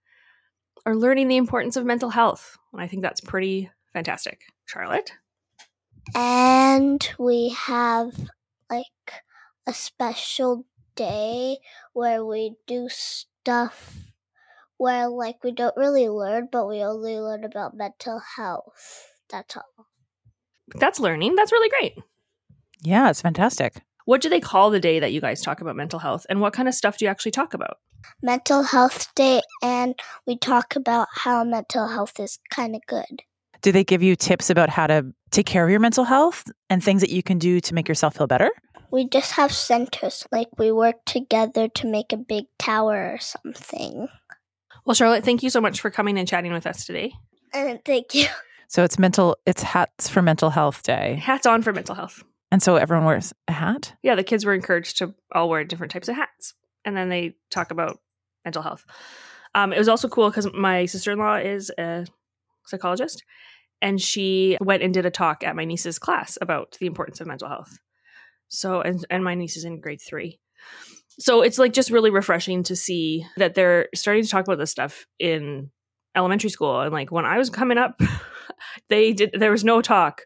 are 0.85 0.95
learning 0.95 1.27
the 1.27 1.35
importance 1.35 1.75
of 1.75 1.85
mental 1.85 2.11
health. 2.11 2.57
And 2.71 2.81
I 2.81 2.87
think 2.87 3.01
that's 3.01 3.19
pretty 3.19 3.69
fantastic. 3.91 4.39
Charlotte? 4.65 5.11
And 6.15 7.07
we 7.19 7.49
have 7.49 8.13
like 8.69 8.85
a 9.67 9.73
special 9.73 10.65
day 10.95 11.57
where 11.91 12.23
we 12.23 12.55
do 12.67 12.87
stuff 12.89 14.13
where 14.77 15.09
like 15.09 15.43
we 15.43 15.51
don't 15.51 15.75
really 15.75 16.07
learn, 16.07 16.47
but 16.51 16.67
we 16.67 16.81
only 16.83 17.19
learn 17.19 17.43
about 17.43 17.75
mental 17.75 18.21
health. 18.37 19.11
That's 19.29 19.57
all. 19.57 19.87
That's 20.73 20.99
learning. 20.99 21.35
That's 21.35 21.51
really 21.51 21.69
great. 21.69 21.97
Yeah, 22.81 23.09
it's 23.09 23.21
fantastic. 23.21 23.81
What 24.05 24.21
do 24.21 24.29
they 24.29 24.39
call 24.39 24.69
the 24.69 24.79
day 24.79 24.99
that 24.99 25.11
you 25.11 25.21
guys 25.21 25.41
talk 25.41 25.61
about 25.61 25.75
mental 25.75 25.99
health? 25.99 26.25
And 26.29 26.39
what 26.39 26.53
kind 26.53 26.67
of 26.67 26.75
stuff 26.75 26.97
do 26.97 27.05
you 27.05 27.11
actually 27.11 27.31
talk 27.31 27.53
about? 27.53 27.77
Mental 28.21 28.61
Health 28.61 29.13
Day, 29.15 29.41
and 29.63 29.95
we 30.27 30.37
talk 30.37 30.75
about 30.75 31.07
how 31.11 31.43
mental 31.43 31.87
health 31.87 32.19
is 32.19 32.37
kind 32.51 32.75
of 32.75 32.81
good. 32.85 33.23
Do 33.61 33.71
they 33.71 33.83
give 33.83 34.03
you 34.03 34.15
tips 34.15 34.51
about 34.51 34.69
how 34.69 34.85
to 34.85 35.07
take 35.31 35.47
care 35.47 35.63
of 35.63 35.71
your 35.71 35.79
mental 35.79 36.03
health 36.03 36.43
and 36.69 36.83
things 36.83 37.01
that 37.01 37.09
you 37.09 37.23
can 37.23 37.39
do 37.39 37.59
to 37.61 37.73
make 37.73 37.87
yourself 37.89 38.15
feel 38.17 38.27
better? 38.27 38.51
We 38.91 39.09
just 39.09 39.31
have 39.33 39.51
centers, 39.51 40.27
like 40.31 40.49
we 40.59 40.71
work 40.71 40.97
together 41.05 41.67
to 41.67 41.87
make 41.87 42.13
a 42.13 42.17
big 42.17 42.45
tower 42.59 43.13
or 43.13 43.17
something. 43.19 44.07
Well, 44.85 44.93
Charlotte, 44.93 45.25
thank 45.25 45.41
you 45.41 45.49
so 45.49 45.59
much 45.59 45.81
for 45.81 45.89
coming 45.89 46.19
and 46.19 46.27
chatting 46.27 46.53
with 46.53 46.67
us 46.67 46.85
today. 46.85 47.13
And 47.53 47.83
thank 47.83 48.13
you. 48.13 48.27
So 48.67 48.83
it's 48.83 48.99
mental, 48.99 49.37
it's 49.45 49.61
hats 49.61 50.09
for 50.09 50.21
mental 50.21 50.49
health 50.49 50.83
day. 50.83 51.19
Hats 51.21 51.45
on 51.45 51.61
for 51.61 51.73
mental 51.73 51.95
health. 51.95 52.23
And 52.51 52.61
so 52.61 52.75
everyone 52.75 53.05
wears 53.05 53.33
a 53.47 53.51
hat? 53.51 53.93
Yeah, 54.03 54.15
the 54.15 54.23
kids 54.23 54.45
were 54.45 54.53
encouraged 54.53 54.97
to 54.99 55.13
all 55.33 55.49
wear 55.49 55.63
different 55.63 55.91
types 55.91 56.07
of 56.07 56.15
hats. 56.15 56.53
And 56.83 56.95
then 56.95 57.09
they 57.09 57.35
talk 57.49 57.71
about 57.71 57.99
mental 58.43 58.61
health. 58.61 58.85
Um, 59.55 59.73
it 59.73 59.79
was 59.79 59.89
also 59.89 60.07
cool 60.07 60.29
because 60.29 60.47
my 60.53 60.85
sister 60.85 61.11
in 61.11 61.19
law 61.19 61.35
is 61.35 61.71
a 61.77 62.05
psychologist 62.65 63.23
and 63.81 64.01
she 64.01 64.57
went 64.61 64.83
and 64.83 64.93
did 64.93 65.05
a 65.05 65.11
talk 65.11 65.43
at 65.43 65.55
my 65.55 65.65
niece's 65.65 65.99
class 65.99 66.37
about 66.41 66.77
the 66.79 66.85
importance 66.85 67.21
of 67.21 67.27
mental 67.27 67.49
health. 67.49 67.77
So, 68.47 68.81
and, 68.81 69.03
and 69.09 69.23
my 69.23 69.35
niece 69.35 69.57
is 69.57 69.65
in 69.65 69.79
grade 69.79 70.01
three. 70.01 70.39
So 71.19 71.41
it's 71.41 71.57
like 71.57 71.73
just 71.73 71.91
really 71.91 72.09
refreshing 72.09 72.63
to 72.63 72.75
see 72.75 73.25
that 73.37 73.55
they're 73.55 73.87
starting 73.95 74.23
to 74.23 74.29
talk 74.29 74.45
about 74.45 74.57
this 74.57 74.71
stuff 74.71 75.05
in 75.19 75.71
elementary 76.15 76.49
school. 76.49 76.81
And 76.81 76.93
like 76.93 77.11
when 77.11 77.25
I 77.25 77.37
was 77.37 77.49
coming 77.49 77.77
up, 77.77 77.99
they 78.89 79.13
did, 79.13 79.35
there 79.37 79.51
was 79.51 79.63
no 79.63 79.81
talk. 79.81 80.21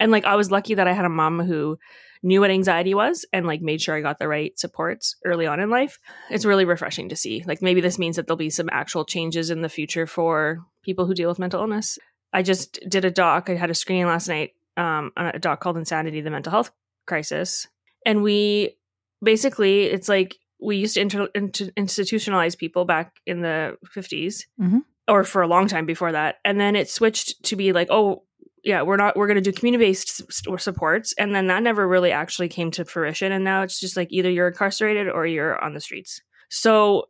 And 0.00 0.12
like 0.12 0.24
I 0.24 0.36
was 0.36 0.50
lucky 0.50 0.74
that 0.74 0.88
I 0.88 0.92
had 0.92 1.04
a 1.04 1.10
mom 1.10 1.40
who 1.40 1.78
knew 2.22 2.40
what 2.40 2.50
anxiety 2.50 2.94
was 2.94 3.24
and 3.32 3.46
like 3.46 3.60
made 3.60 3.80
sure 3.80 3.94
I 3.94 4.00
got 4.00 4.18
the 4.18 4.28
right 4.28 4.58
supports 4.58 5.16
early 5.24 5.46
on 5.46 5.60
in 5.60 5.70
life. 5.70 5.98
It's 6.30 6.44
really 6.44 6.64
refreshing 6.64 7.08
to 7.10 7.16
see. 7.16 7.44
Like 7.46 7.62
maybe 7.62 7.80
this 7.80 7.98
means 7.98 8.16
that 8.16 8.26
there'll 8.26 8.36
be 8.36 8.50
some 8.50 8.68
actual 8.72 9.04
changes 9.04 9.50
in 9.50 9.62
the 9.62 9.68
future 9.68 10.06
for 10.06 10.58
people 10.82 11.06
who 11.06 11.14
deal 11.14 11.28
with 11.28 11.38
mental 11.38 11.60
illness. 11.60 11.98
I 12.32 12.42
just 12.42 12.80
did 12.88 13.04
a 13.04 13.10
doc. 13.10 13.48
I 13.48 13.54
had 13.54 13.70
a 13.70 13.74
screening 13.74 14.06
last 14.06 14.28
night, 14.28 14.50
um, 14.76 15.12
a 15.16 15.38
doc 15.38 15.60
called 15.60 15.76
Insanity: 15.78 16.20
The 16.20 16.30
Mental 16.30 16.50
Health 16.50 16.70
Crisis, 17.06 17.66
and 18.04 18.22
we 18.22 18.76
basically 19.22 19.84
it's 19.84 20.08
like 20.08 20.36
we 20.60 20.76
used 20.76 20.94
to 20.94 21.00
inter- 21.00 21.28
inter- 21.34 21.70
institutionalize 21.76 22.58
people 22.58 22.84
back 22.84 23.12
in 23.26 23.40
the 23.42 23.76
50s 23.94 24.46
Mhm. 24.60 24.80
Or 25.08 25.24
for 25.24 25.42
a 25.42 25.48
long 25.48 25.68
time 25.68 25.86
before 25.86 26.12
that. 26.12 26.36
And 26.44 26.60
then 26.60 26.76
it 26.76 26.90
switched 26.90 27.44
to 27.44 27.56
be 27.56 27.72
like 27.72 27.88
oh 27.90 28.24
yeah 28.64 28.82
we're 28.82 28.96
not 28.96 29.16
we're 29.16 29.26
going 29.26 29.42
to 29.42 29.50
do 29.50 29.52
community 29.52 29.84
based 29.84 30.22
supports. 30.58 31.14
And 31.18 31.34
then 31.34 31.46
that 31.48 31.62
never 31.62 31.86
really 31.86 32.12
actually 32.12 32.48
came 32.48 32.70
to 32.72 32.84
fruition. 32.84 33.32
And 33.32 33.44
now 33.44 33.62
it's 33.62 33.80
just 33.80 33.96
like 33.96 34.08
either 34.10 34.30
you're 34.30 34.48
incarcerated 34.48 35.08
or 35.08 35.26
you're 35.26 35.62
on 35.62 35.74
the 35.74 35.80
streets. 35.80 36.20
So 36.48 37.06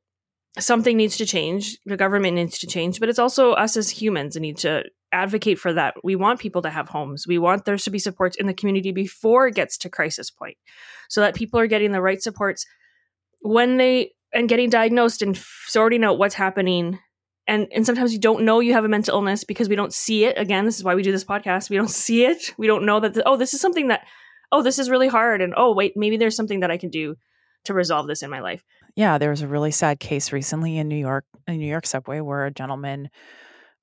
something 0.59 0.97
needs 0.97 1.19
to 1.19 1.27
change. 1.27 1.79
The 1.85 1.97
government 1.97 2.37
needs 2.37 2.59
to 2.59 2.67
change 2.67 3.01
but 3.01 3.09
it's 3.09 3.19
also 3.19 3.53
us 3.53 3.77
as 3.77 3.91
humans 3.91 4.37
need 4.37 4.59
to 4.59 4.85
advocate 5.13 5.59
for 5.59 5.73
that. 5.73 5.95
We 6.05 6.17
want 6.17 6.41
people 6.41 6.63
to 6.63 6.71
have 6.71 6.89
homes. 6.89 7.27
We 7.27 7.39
want 7.39 7.65
there 7.65 7.77
to 7.77 7.91
be 7.91 7.99
supports 7.99 8.37
in 8.37 8.47
the 8.47 8.55
community 8.55 8.93
before 8.93 9.47
it 9.47 9.55
gets 9.55 9.79
to 9.79 9.89
crisis 9.89 10.31
point 10.31 10.57
so 11.09 11.21
that 11.21 11.35
people 11.35 11.59
are 11.61 11.67
getting 11.67 11.93
the 11.93 12.03
right 12.03 12.23
supports 12.23 12.67
when 13.41 13.77
they 13.77 14.13
and 14.35 14.49
getting 14.49 14.69
diagnosed 14.69 15.23
and 15.23 15.37
sorting 15.67 16.05
out 16.05 16.19
what's 16.19 16.35
happening 16.35 16.99
and 17.47 17.69
and 17.73 17.87
sometimes 17.87 18.13
you 18.13 18.19
don't 18.19 18.45
know 18.45 18.61
you 18.61 18.73
have 18.73 18.85
a 18.85 18.89
mental 18.89 19.15
illness 19.15 19.45
because 19.45 19.69
we 19.69 19.77
don't 19.77 19.95
see 19.95 20.25
it 20.25 20.37
again 20.39 20.65
this 20.65 20.77
is 20.77 20.85
why 20.85 20.95
we 20.95 21.03
do 21.03 21.13
this 21.13 21.25
podcast 21.25 21.71
we 21.71 21.77
don't 21.77 21.91
see 22.05 22.25
it 22.25 22.55
we 22.59 22.67
don't 22.67 22.85
know 22.85 23.01
that 23.01 23.15
the, 23.15 23.23
oh 23.27 23.37
this 23.37 23.55
is 23.55 23.61
something 23.61 23.89
that 23.89 24.07
oh 24.53 24.63
this 24.63 24.79
is 24.79 24.91
really 24.91 25.09
hard 25.09 25.41
and 25.41 25.55
oh 25.57 25.75
wait 25.75 25.93
maybe 25.97 26.17
there's 26.17 26.37
something 26.37 26.61
that 26.61 26.71
i 26.71 26.77
can 26.77 26.91
do 26.91 27.15
to 27.65 27.75
resolve 27.75 28.07
this 28.07 28.23
in 28.23 28.31
my 28.31 28.41
life 28.41 28.63
Yeah, 28.97 29.19
there 29.19 29.29
was 29.29 29.43
a 29.43 29.49
really 29.49 29.73
sad 29.73 30.01
case 30.01 30.33
recently 30.33 30.79
in 30.79 30.89
New 30.89 30.97
York, 30.97 31.27
in 31.47 31.59
New 31.59 31.69
York 31.69 31.87
subway, 31.87 32.21
where 32.21 32.47
a 32.47 32.51
gentleman 32.51 33.11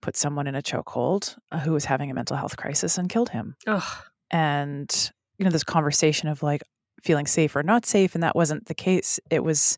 put 0.01 0.17
someone 0.17 0.47
in 0.47 0.55
a 0.55 0.61
chokehold 0.61 1.37
uh, 1.51 1.59
who 1.59 1.71
was 1.71 1.85
having 1.85 2.09
a 2.09 2.15
mental 2.15 2.35
health 2.35 2.57
crisis 2.57 2.97
and 2.97 3.09
killed 3.09 3.29
him. 3.29 3.55
Ugh. 3.67 3.83
And 4.31 5.11
you 5.37 5.45
know, 5.45 5.51
this 5.51 5.63
conversation 5.63 6.29
of 6.29 6.41
like 6.41 6.63
feeling 7.03 7.27
safe 7.27 7.55
or 7.55 7.61
not 7.61 7.85
safe, 7.85 8.15
and 8.15 8.23
that 8.23 8.35
wasn't 8.35 8.65
the 8.65 8.73
case. 8.73 9.19
It 9.29 9.43
was 9.43 9.77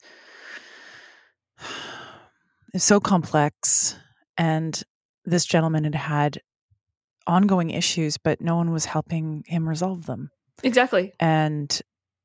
so 2.84 3.00
complex, 3.00 3.96
and 4.38 4.82
this 5.26 5.46
gentleman 5.46 5.84
had 5.84 5.96
had 5.96 6.42
ongoing 7.28 7.72
issues, 7.72 8.18
but 8.18 8.42
no 8.42 8.56
one 8.56 8.72
was 8.72 8.86
helping 8.86 9.44
him 9.48 9.68
resolve 9.68 10.06
them. 10.06 10.30
exactly 10.64 11.12
And 11.20 11.82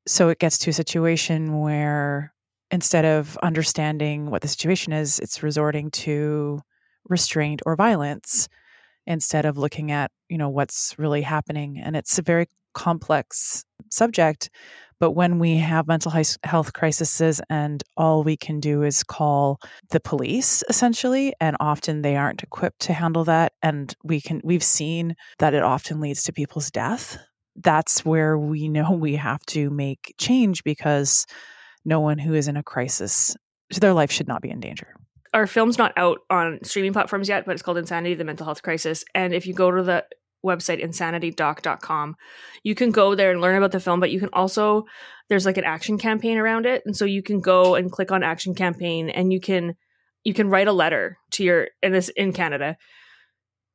so 0.07 0.29
it 0.29 0.39
gets 0.39 0.57
to 0.59 0.69
a 0.69 0.73
situation 0.73 1.59
where 1.59 2.33
instead 2.71 3.05
of 3.05 3.37
understanding 3.43 4.29
what 4.29 4.41
the 4.41 4.47
situation 4.47 4.93
is, 4.93 5.19
it's 5.19 5.43
resorting 5.43 5.91
to 5.91 6.59
restraint 7.09 7.61
or 7.65 7.75
violence 7.75 8.47
instead 9.05 9.45
of 9.45 9.57
looking 9.57 9.91
at, 9.91 10.11
you 10.29 10.37
know, 10.37 10.49
what's 10.49 10.95
really 10.97 11.21
happening. 11.21 11.79
And 11.79 11.95
it's 11.95 12.17
a 12.17 12.21
very 12.21 12.47
complex 12.73 13.65
subject. 13.89 14.49
But 15.01 15.11
when 15.11 15.39
we 15.39 15.57
have 15.57 15.87
mental 15.87 16.13
health 16.43 16.73
crises 16.73 17.41
and 17.49 17.83
all 17.97 18.23
we 18.23 18.37
can 18.37 18.59
do 18.59 18.83
is 18.83 19.03
call 19.03 19.59
the 19.89 19.99
police 19.99 20.63
essentially, 20.69 21.33
and 21.41 21.57
often 21.59 22.03
they 22.03 22.15
aren't 22.15 22.43
equipped 22.43 22.81
to 22.81 22.93
handle 22.93 23.23
that. 23.23 23.53
And 23.63 23.93
we 24.03 24.21
can, 24.21 24.41
we've 24.43 24.63
seen 24.63 25.15
that 25.39 25.55
it 25.55 25.63
often 25.63 25.99
leads 25.99 26.23
to 26.23 26.31
people's 26.31 26.71
death 26.71 27.17
that's 27.57 28.05
where 28.05 28.37
we 28.37 28.69
know 28.69 28.91
we 28.91 29.15
have 29.15 29.41
to 29.45 29.69
make 29.69 30.13
change 30.17 30.63
because 30.63 31.25
no 31.83 31.99
one 31.99 32.17
who 32.17 32.33
is 32.33 32.47
in 32.47 32.55
a 32.55 32.63
crisis 32.63 33.35
their 33.81 33.93
life 33.93 34.09
should 34.09 34.27
not 34.27 34.41
be 34.41 34.49
in 34.49 34.61
danger 34.61 34.95
our 35.33 35.47
film's 35.47 35.77
not 35.77 35.93
out 35.97 36.19
on 36.29 36.59
streaming 36.63 36.91
platforms 36.93 37.29
yet, 37.29 37.45
but 37.45 37.53
it's 37.53 37.61
called 37.61 37.77
Insanity: 37.77 38.15
The 38.15 38.25
Mental 38.25 38.45
Health 38.45 38.63
Crisis. 38.63 39.05
And 39.15 39.33
if 39.33 39.47
you 39.47 39.53
go 39.53 39.71
to 39.71 39.81
the 39.81 40.03
website 40.45 40.83
insanitydoc.com, 40.83 42.15
you 42.63 42.75
can 42.75 42.91
go 42.91 43.15
there 43.15 43.31
and 43.31 43.41
learn 43.41 43.55
about 43.55 43.71
the 43.71 43.79
film. 43.79 43.99
But 43.99 44.11
you 44.11 44.19
can 44.19 44.29
also 44.33 44.85
there's 45.29 45.45
like 45.45 45.57
an 45.57 45.63
action 45.63 45.97
campaign 45.97 46.37
around 46.37 46.65
it, 46.65 46.83
and 46.85 46.95
so 46.95 47.05
you 47.05 47.23
can 47.23 47.39
go 47.39 47.75
and 47.75 47.91
click 47.91 48.11
on 48.11 48.23
action 48.23 48.53
campaign, 48.53 49.09
and 49.09 49.31
you 49.31 49.39
can 49.39 49.75
you 50.23 50.33
can 50.33 50.49
write 50.49 50.67
a 50.67 50.73
letter 50.73 51.17
to 51.31 51.43
your 51.43 51.67
and 51.81 51.93
this 51.93 52.09
in 52.09 52.33
Canada. 52.33 52.77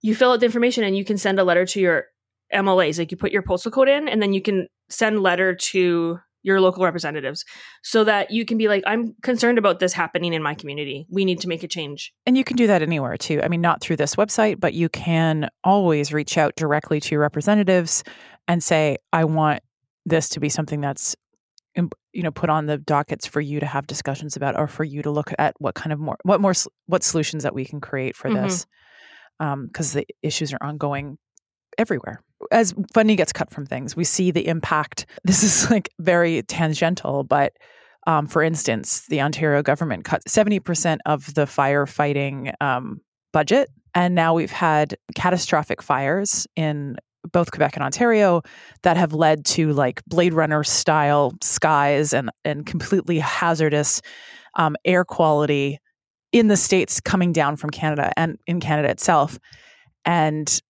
You 0.03 0.14
fill 0.14 0.33
out 0.33 0.41
the 0.41 0.47
information, 0.47 0.85
and 0.85 0.97
you 0.97 1.05
can 1.05 1.19
send 1.19 1.39
a 1.39 1.45
letter 1.45 1.67
to 1.67 1.81
your 1.81 2.05
MLAs. 2.53 2.99
Like 2.99 3.11
you 3.11 3.17
put 3.17 3.33
your 3.33 3.43
postal 3.43 3.73
code 3.73 3.89
in, 3.89 4.09
and 4.09 4.23
then 4.23 4.33
you 4.33 4.43
can 4.43 4.69
send 4.89 5.21
letter 5.21 5.55
to 5.55 6.19
your 6.47 6.61
local 6.61 6.84
representatives 6.84 7.44
so 7.82 8.05
that 8.05 8.30
you 8.30 8.44
can 8.47 8.57
be 8.57 8.68
like 8.68 8.82
i'm 8.86 9.14
concerned 9.22 9.59
about 9.59 9.80
this 9.80 9.92
happening 9.92 10.32
in 10.32 10.42
my 10.42 10.55
community 10.55 11.07
we 11.11 11.24
need 11.24 11.40
to 11.40 11.49
make 11.49 11.62
a 11.62 11.68
change 11.68 12.12
And 12.24 12.36
you 12.38 12.44
can 12.44 12.57
do 12.57 12.66
that 12.68 12.80
anywhere 12.82 13.16
too. 13.16 13.40
I 13.42 13.49
mean, 13.49 13.61
not 13.61 13.80
through 13.80 13.97
this 13.97 14.14
website, 14.14 14.61
but 14.61 14.72
you 14.72 14.88
can 14.88 15.51
always 15.64 16.12
reach 16.12 16.38
out 16.38 16.55
directly 16.57 17.01
to 17.01 17.11
your 17.11 17.20
representatives 17.20 18.05
and 18.49 18.62
say, 18.62 18.97
I 19.12 19.24
want 19.24 19.62
this 20.05 20.28
to 20.30 20.40
be 20.40 20.49
something 20.49 20.80
that's 20.80 21.16
you 21.74 22.22
know 22.22 22.30
put 22.30 22.49
on 22.49 22.66
the 22.66 22.78
dockets 22.78 23.26
for 23.26 23.40
you 23.40 23.61
to 23.61 23.66
have 23.66 23.86
discussions 23.86 24.36
about 24.36 24.57
or 24.59 24.66
for 24.68 24.84
you 24.84 25.03
to 25.03 25.11
look 25.11 25.32
at 25.38 25.55
what 25.59 25.74
kind 25.74 25.92
of 25.92 25.99
more 25.99 26.16
what 26.22 26.40
more 26.40 26.55
what 26.86 27.03
solutions 27.03 27.42
that 27.42 27.55
we 27.55 27.64
can 27.64 27.80
create 27.80 28.16
for 28.16 28.30
Mhm. 28.30 28.42
this 28.42 28.66
because 29.38 29.92
the 29.92 30.07
issues 30.22 30.53
are 30.55 30.62
ongoing 30.62 31.18
everywhere. 31.79 32.20
As 32.51 32.74
funding 32.93 33.16
gets 33.16 33.33
cut 33.33 33.51
from 33.51 33.66
things 33.66 33.97
we 33.97 34.05
see 34.05 34.31
the 34.31 34.47
impact. 34.47 35.07
This 35.24 35.43
is 35.43 35.70
like 35.70 35.91
very 35.99 36.43
tangential 36.43 37.24
but 37.24 37.53
um, 38.07 38.27
for 38.27 38.43
instance 38.43 39.07
the 39.09 39.20
ontario 39.20 39.62
government 39.62 40.05
cut 40.05 40.22
70% 40.29 40.99
of 41.07 41.35
the 41.35 41.45
firefighting 41.45 42.53
um, 42.61 43.01
budget 43.33 43.70
and 43.95 44.14
now 44.14 44.35
we've 44.35 44.53
had 44.53 44.97
catastrophic 45.14 45.83
fires 45.83 46.47
in 46.55 46.97
both 47.33 47.51
Quebec 47.51 47.77
and 47.77 47.85
Ontario 47.85 48.43
that 48.83 48.97
have 48.97 49.12
led 49.12 49.45
to 49.45 49.72
like 49.72 50.05
Blade 50.07 50.35
Runner 50.35 50.62
style 50.64 51.33
skies 51.43 52.12
and 52.12 52.31
and 52.45 52.64
completely 52.66 53.18
hazardous 53.18 54.01
um, 54.55 54.77
air 54.85 55.05
quality 55.05 55.79
in 56.33 56.49
the 56.49 56.57
states 56.57 57.01
coming 57.01 57.33
down 57.33 57.57
from 57.57 57.70
Canada 57.70 58.12
and 58.16 58.39
in 58.47 58.61
Canada 58.61 58.91
itself, 58.91 59.39
and 60.05 60.61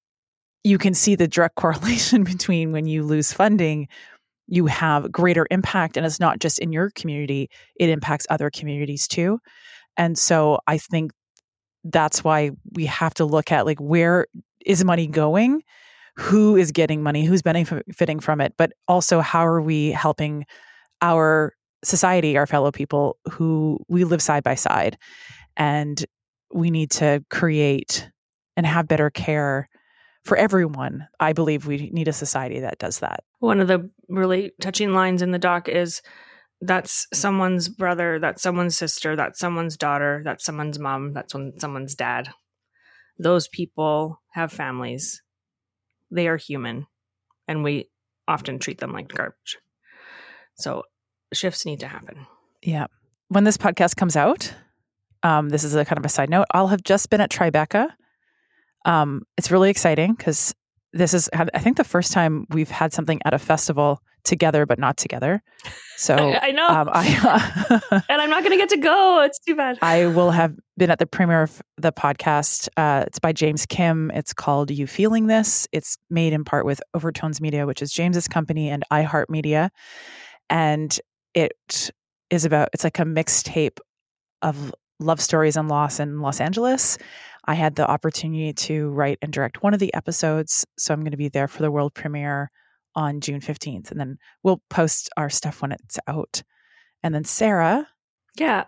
you 0.67 0.79
can 0.79 0.95
see 0.95 1.15
the 1.15 1.29
direct 1.29 1.55
correlation 1.63 2.25
between 2.25 2.73
when 2.73 2.87
you 2.87 3.05
lose 3.05 3.33
funding, 3.33 3.89
you 4.49 4.67
have 4.67 5.11
greater 5.13 5.47
impact, 5.51 5.97
and 5.97 6.05
it's 6.05 6.21
not 6.21 6.41
just 6.41 6.59
in 6.59 6.73
your 6.73 6.91
community; 6.91 7.49
it 7.77 7.89
impacts 7.89 8.27
other 8.31 8.51
communities 8.51 9.07
too. 9.09 9.39
And 9.97 10.19
so 10.19 10.59
I 10.67 10.79
think 10.79 11.13
that's 11.85 12.25
why 12.25 12.51
we 12.73 12.87
have 12.87 13.15
to 13.15 13.25
look 13.25 13.53
at 13.53 13.65
like 13.65 13.79
where 13.79 14.27
is 14.65 14.85
money 14.85 15.07
going? 15.07 15.63
Who 16.17 16.57
is 16.57 16.73
getting 16.73 17.03
money? 17.03 17.25
Who's 17.25 17.43
benefiting 17.43 18.21
from 18.21 18.41
it? 18.41 18.55
But 18.59 18.73
also 18.89 19.21
how 19.21 19.47
are 19.47 19.63
we 19.63 19.93
helping 19.93 20.45
our 21.01 21.55
society 21.85 22.37
our 22.37 22.47
fellow 22.47 22.73
people 22.73 23.19
who 23.31 23.79
we 23.89 24.05
live 24.05 24.21
side 24.21 24.43
by 24.43 24.57
side? 24.57 24.99
And 25.57 26.05
we 26.53 26.71
need 26.71 26.91
to 26.93 27.25
create 27.31 28.11
and 28.57 28.67
have 28.67 28.89
better 28.89 29.11
care 29.11 29.69
for 30.27 30.37
everyone 30.37 31.07
i 31.21 31.33
believe 31.33 31.67
we 31.67 31.91
need 31.91 32.09
a 32.09 32.13
society 32.13 32.61
that 32.61 32.79
does 32.79 32.99
that. 33.01 33.25
One 33.39 33.61
of 33.61 33.69
the 33.69 33.91
really 34.09 34.53
touching 34.61 34.93
lines 34.93 35.23
in 35.23 35.31
the 35.31 35.39
doc 35.39 35.69
is 35.69 36.03
that's 36.61 37.07
someone's 37.13 37.69
brother 37.69 38.19
that's 38.19 38.43
someone's 38.43 38.77
sister 38.77 39.15
that's 39.15 39.39
someone's 39.39 39.77
daughter 39.77 40.23
that's 40.25 40.45
someone's 40.45 40.79
mom 40.79 41.13
that's 41.13 41.35
someone's 41.59 41.95
dad. 41.95 42.31
Those 43.19 43.49
people 43.49 44.21
have 44.33 44.53
families. 44.53 45.23
They 46.11 46.29
are 46.29 46.37
human 46.37 46.87
and 47.47 47.63
we 47.63 47.91
often 48.27 48.59
treat 48.59 48.79
them 48.79 48.93
like 48.93 49.09
garbage. 49.09 49.59
So 50.57 50.83
shifts 51.33 51.65
need 51.67 51.81
to 51.81 51.89
happen. 51.89 52.27
Yeah. 52.63 52.87
When 53.29 53.45
this 53.45 53.57
podcast 53.57 53.97
comes 53.97 54.17
out 54.17 54.55
um, 55.23 55.49
this 55.49 55.65
is 55.65 55.75
a 55.75 55.85
kind 55.85 55.99
of 55.99 56.05
a 56.05 56.09
side 56.09 56.31
note 56.31 56.47
i'll 56.53 56.69
have 56.69 56.83
just 56.83 57.11
been 57.11 57.21
at 57.21 57.31
tribeca 57.31 57.89
um, 58.87 59.23
it's 59.37 59.51
really 59.51 59.71
exciting 59.71 60.15
because 60.15 60.55
this 60.93 61.13
is 61.13 61.29
i 61.35 61.59
think 61.59 61.77
the 61.77 61.85
first 61.85 62.13
time 62.13 62.47
we've 62.51 62.71
had 62.71 62.93
something 62.93 63.21
at 63.25 63.35
a 63.35 63.39
festival 63.39 64.01
together 64.25 64.65
but 64.65 64.79
not 64.79 64.97
together 64.97 65.43
so 65.97 66.15
I, 66.17 66.49
I 66.49 66.51
know 66.53 66.69
um, 66.69 66.89
I, 66.91 68.03
and 68.09 68.23
i'm 68.23 68.31
not 68.31 68.43
going 68.43 68.53
to 68.53 68.57
get 68.57 68.71
to 68.71 68.79
go 68.79 69.23
it's 69.23 69.39
too 69.39 69.55
bad 69.55 69.79
I 69.83 70.07
will 70.07 70.31
have 70.31 70.55
been 70.77 70.91
at 70.91 70.99
the 70.99 71.07
premiere 71.07 71.43
of 71.43 71.63
the 71.77 71.93
podcast. 71.93 72.69
Uh, 72.77 73.05
it's 73.07 73.19
by 73.19 73.33
James 73.33 73.67
Kim. 73.67 74.11
It's 74.13 74.33
called 74.33 74.71
You 74.71 74.87
Feeling 74.87 75.27
This. 75.27 75.67
It's 75.73 75.97
made 76.11 76.33
in 76.33 76.45
part 76.45 76.67
with 76.67 76.83
Overtones 76.95 77.41
Media, 77.41 77.67
which 77.67 77.83
is 77.83 77.93
James's 77.93 78.29
company, 78.29 78.69
and 78.69 78.85
iHeartMedia. 78.93 79.71
And 80.51 80.99
it 81.35 81.91
is 82.31 82.45
about, 82.45 82.69
it's 82.73 82.85
like 82.85 82.99
a 82.99 83.05
mixtape 83.05 83.79
of 84.43 84.75
love 85.01 85.21
stories 85.21 85.57
and 85.57 85.69
loss 85.69 86.01
in 86.01 86.21
Los 86.21 86.41
Angeles. 86.41 86.99
I 87.47 87.55
had 87.55 87.77
the 87.77 87.89
opportunity 87.89 88.53
to 88.53 88.89
write 88.91 89.19
and 89.23 89.33
direct 89.33 89.63
one 89.63 89.75
of 89.75 89.81
the 89.81 89.95
episodes. 89.95 90.67
So 90.79 90.93
I'm 90.93 91.01
going 91.01 91.13
to 91.13 91.17
be 91.17 91.29
there 91.29 91.49
for 91.49 91.63
the 91.63 91.71
world 91.71 91.95
premiere 91.95 92.51
on 92.95 93.21
June 93.21 93.41
15th. 93.41 93.91
And 93.91 94.01
then 94.01 94.19
we'll 94.43 94.63
post 94.69 95.11
our 95.17 95.31
stuff 95.31 95.63
when 95.63 95.73
it's 95.73 95.99
out. 96.09 96.43
And 97.03 97.15
then 97.15 97.25
Sarah, 97.25 97.87
Yeah, 98.37 98.65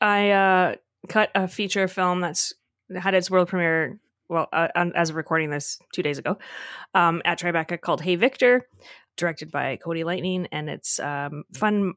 I 0.00 0.30
uh, 0.30 0.74
cut 1.08 1.30
a 1.34 1.48
feature 1.48 1.88
film 1.88 2.20
that's 2.20 2.54
had 2.96 3.14
its 3.14 3.30
world 3.30 3.48
premiere. 3.48 3.98
Well, 4.28 4.48
uh, 4.52 4.68
as 4.94 5.10
of 5.10 5.16
recording 5.16 5.50
this 5.50 5.80
two 5.92 6.04
days 6.04 6.18
ago, 6.18 6.38
um, 6.94 7.20
at 7.24 7.40
Tribeca 7.40 7.80
called 7.80 8.00
Hey 8.00 8.14
Viktor, 8.14 8.68
directed 9.16 9.50
by 9.50 9.76
Cody 9.76 10.04
Lightning, 10.04 10.46
and 10.52 10.70
it's 10.70 11.00
um, 11.00 11.42
fun, 11.52 11.94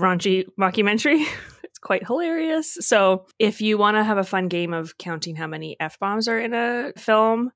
raunchy 0.00 0.46
mockumentary. 0.58 1.26
quite 1.84 2.04
hilarious. 2.04 2.76
So, 2.80 3.26
if 3.38 3.60
you 3.60 3.78
want 3.78 3.96
to 3.96 4.02
have 4.02 4.18
a 4.18 4.24
fun 4.24 4.48
game 4.48 4.74
of 4.74 4.98
counting 4.98 5.36
how 5.36 5.46
many 5.46 5.76
f 5.78 5.98
bombs 6.00 6.26
are 6.26 6.38
in 6.38 6.52
a 6.54 6.92
film, 6.96 7.52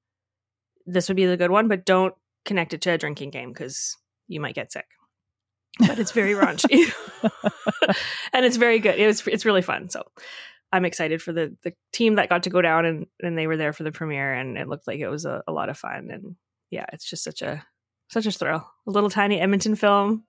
this 0.86 1.08
would 1.08 1.16
be 1.16 1.26
the 1.26 1.36
good 1.36 1.50
one. 1.50 1.66
But 1.66 1.84
don't 1.84 2.14
connect 2.44 2.74
it 2.74 2.82
to 2.82 2.90
a 2.90 2.98
drinking 2.98 3.30
game 3.30 3.52
because 3.52 3.96
you 4.28 4.40
might 4.40 4.54
get 4.54 4.72
sick. 4.72 4.86
But 5.80 5.98
it's 5.98 6.12
very 6.12 6.34
raunchy. 6.34 6.92
and 8.32 8.44
it's 8.44 8.56
very 8.56 8.78
good. 8.78 8.98
It 8.98 9.06
was 9.06 9.26
it's 9.26 9.44
really 9.44 9.62
fun. 9.62 9.88
So 9.88 10.04
I'm 10.72 10.84
excited 10.84 11.22
for 11.22 11.32
the 11.32 11.56
the 11.62 11.72
team 11.92 12.14
that 12.14 12.28
got 12.28 12.44
to 12.44 12.50
go 12.50 12.62
down 12.62 12.84
and 12.84 13.06
and 13.20 13.36
they 13.36 13.46
were 13.46 13.56
there 13.56 13.72
for 13.72 13.82
the 13.82 13.92
premiere 13.92 14.34
and 14.34 14.56
it 14.56 14.68
looked 14.68 14.86
like 14.86 15.00
it 15.00 15.08
was 15.08 15.24
a, 15.24 15.42
a 15.48 15.52
lot 15.52 15.68
of 15.68 15.78
fun 15.78 16.10
and 16.12 16.36
yeah, 16.70 16.86
it's 16.92 17.08
just 17.08 17.24
such 17.24 17.42
a 17.42 17.64
such 18.10 18.26
a 18.26 18.32
thrill. 18.32 18.68
A 18.86 18.90
little 18.90 19.10
tiny 19.10 19.40
Edmonton 19.40 19.76
film 19.76 20.24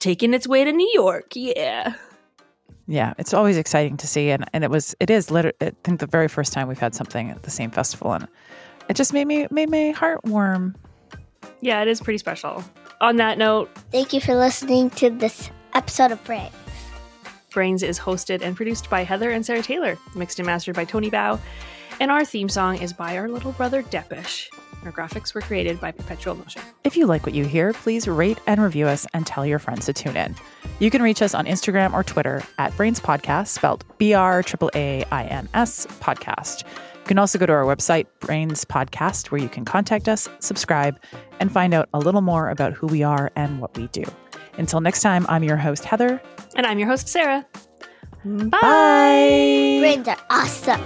taking 0.00 0.34
its 0.34 0.46
way 0.46 0.64
to 0.64 0.72
New 0.72 0.90
York. 0.94 1.32
Yeah. 1.34 1.94
Yeah, 2.86 3.14
it's 3.18 3.32
always 3.32 3.56
exciting 3.56 3.96
to 3.98 4.06
see, 4.06 4.30
and, 4.30 4.44
and 4.52 4.62
it 4.62 4.70
was 4.70 4.94
it 5.00 5.08
is 5.10 5.30
literally 5.30 5.56
I 5.60 5.72
think 5.84 6.00
the 6.00 6.06
very 6.06 6.28
first 6.28 6.52
time 6.52 6.68
we've 6.68 6.78
had 6.78 6.94
something 6.94 7.30
at 7.30 7.42
the 7.42 7.50
same 7.50 7.70
festival, 7.70 8.12
and 8.12 8.28
it 8.88 8.94
just 8.94 9.12
made 9.12 9.26
me 9.26 9.46
made 9.50 9.70
my 9.70 9.90
heart 9.90 10.24
warm. 10.24 10.76
Yeah, 11.60 11.80
it 11.80 11.88
is 11.88 12.00
pretty 12.00 12.18
special. 12.18 12.62
On 13.00 13.16
that 13.16 13.38
note, 13.38 13.70
Thank 13.90 14.12
you 14.12 14.20
for 14.20 14.34
listening 14.34 14.90
to 14.90 15.10
this 15.10 15.50
episode 15.72 16.12
of 16.12 16.22
Brains. 16.24 16.52
Brains 17.50 17.82
is 17.82 17.98
hosted 17.98 18.42
and 18.42 18.56
produced 18.56 18.90
by 18.90 19.04
Heather 19.04 19.30
and 19.30 19.46
Sarah 19.46 19.62
Taylor, 19.62 19.96
mixed 20.14 20.38
and 20.38 20.46
mastered 20.46 20.74
by 20.74 20.84
Tony 20.84 21.10
Bao, 21.10 21.38
and 22.00 22.10
our 22.10 22.24
theme 22.24 22.48
song 22.48 22.82
is 22.82 22.92
by 22.92 23.16
our 23.16 23.28
little 23.28 23.52
brother 23.52 23.82
Deppisch. 23.82 24.48
Our 24.84 24.92
graphics 24.92 25.34
were 25.34 25.40
created 25.40 25.80
by 25.80 25.92
Perpetual 25.92 26.34
Notion. 26.34 26.62
If 26.84 26.96
you 26.96 27.06
like 27.06 27.24
what 27.24 27.34
you 27.34 27.44
hear, 27.44 27.72
please 27.72 28.06
rate 28.06 28.38
and 28.46 28.60
review 28.62 28.86
us 28.86 29.06
and 29.14 29.26
tell 29.26 29.46
your 29.46 29.58
friends 29.58 29.86
to 29.86 29.92
tune 29.92 30.16
in. 30.16 30.34
You 30.78 30.90
can 30.90 31.02
reach 31.02 31.22
us 31.22 31.34
on 31.34 31.46
Instagram 31.46 31.94
or 31.94 32.02
Twitter 32.04 32.42
at 32.58 32.76
Brains 32.76 33.00
Podcast, 33.00 33.48
spelled 33.48 33.84
B 33.98 34.12
R 34.12 34.42
A 34.74 35.04
I 35.10 35.24
N 35.24 35.48
S 35.54 35.86
Podcast. 36.00 36.64
You 36.64 37.08
can 37.08 37.18
also 37.18 37.38
go 37.38 37.46
to 37.46 37.52
our 37.52 37.64
website, 37.64 38.06
Brains 38.20 38.64
Podcast, 38.64 39.30
where 39.30 39.40
you 39.40 39.48
can 39.48 39.64
contact 39.64 40.08
us, 40.08 40.28
subscribe, 40.40 40.98
and 41.38 41.52
find 41.52 41.74
out 41.74 41.88
a 41.92 41.98
little 41.98 42.22
more 42.22 42.48
about 42.48 42.72
who 42.72 42.86
we 42.86 43.02
are 43.02 43.30
and 43.36 43.60
what 43.60 43.76
we 43.76 43.88
do. 43.88 44.04
Until 44.56 44.80
next 44.80 45.02
time, 45.02 45.26
I'm 45.28 45.44
your 45.44 45.56
host, 45.56 45.84
Heather. 45.84 46.20
And 46.56 46.66
I'm 46.66 46.78
your 46.78 46.88
host, 46.88 47.08
Sarah. 47.08 47.46
Bye. 48.24 48.48
Bye. 48.48 49.76
Brains 49.80 50.08
are 50.08 50.16
awesome. 50.30 50.80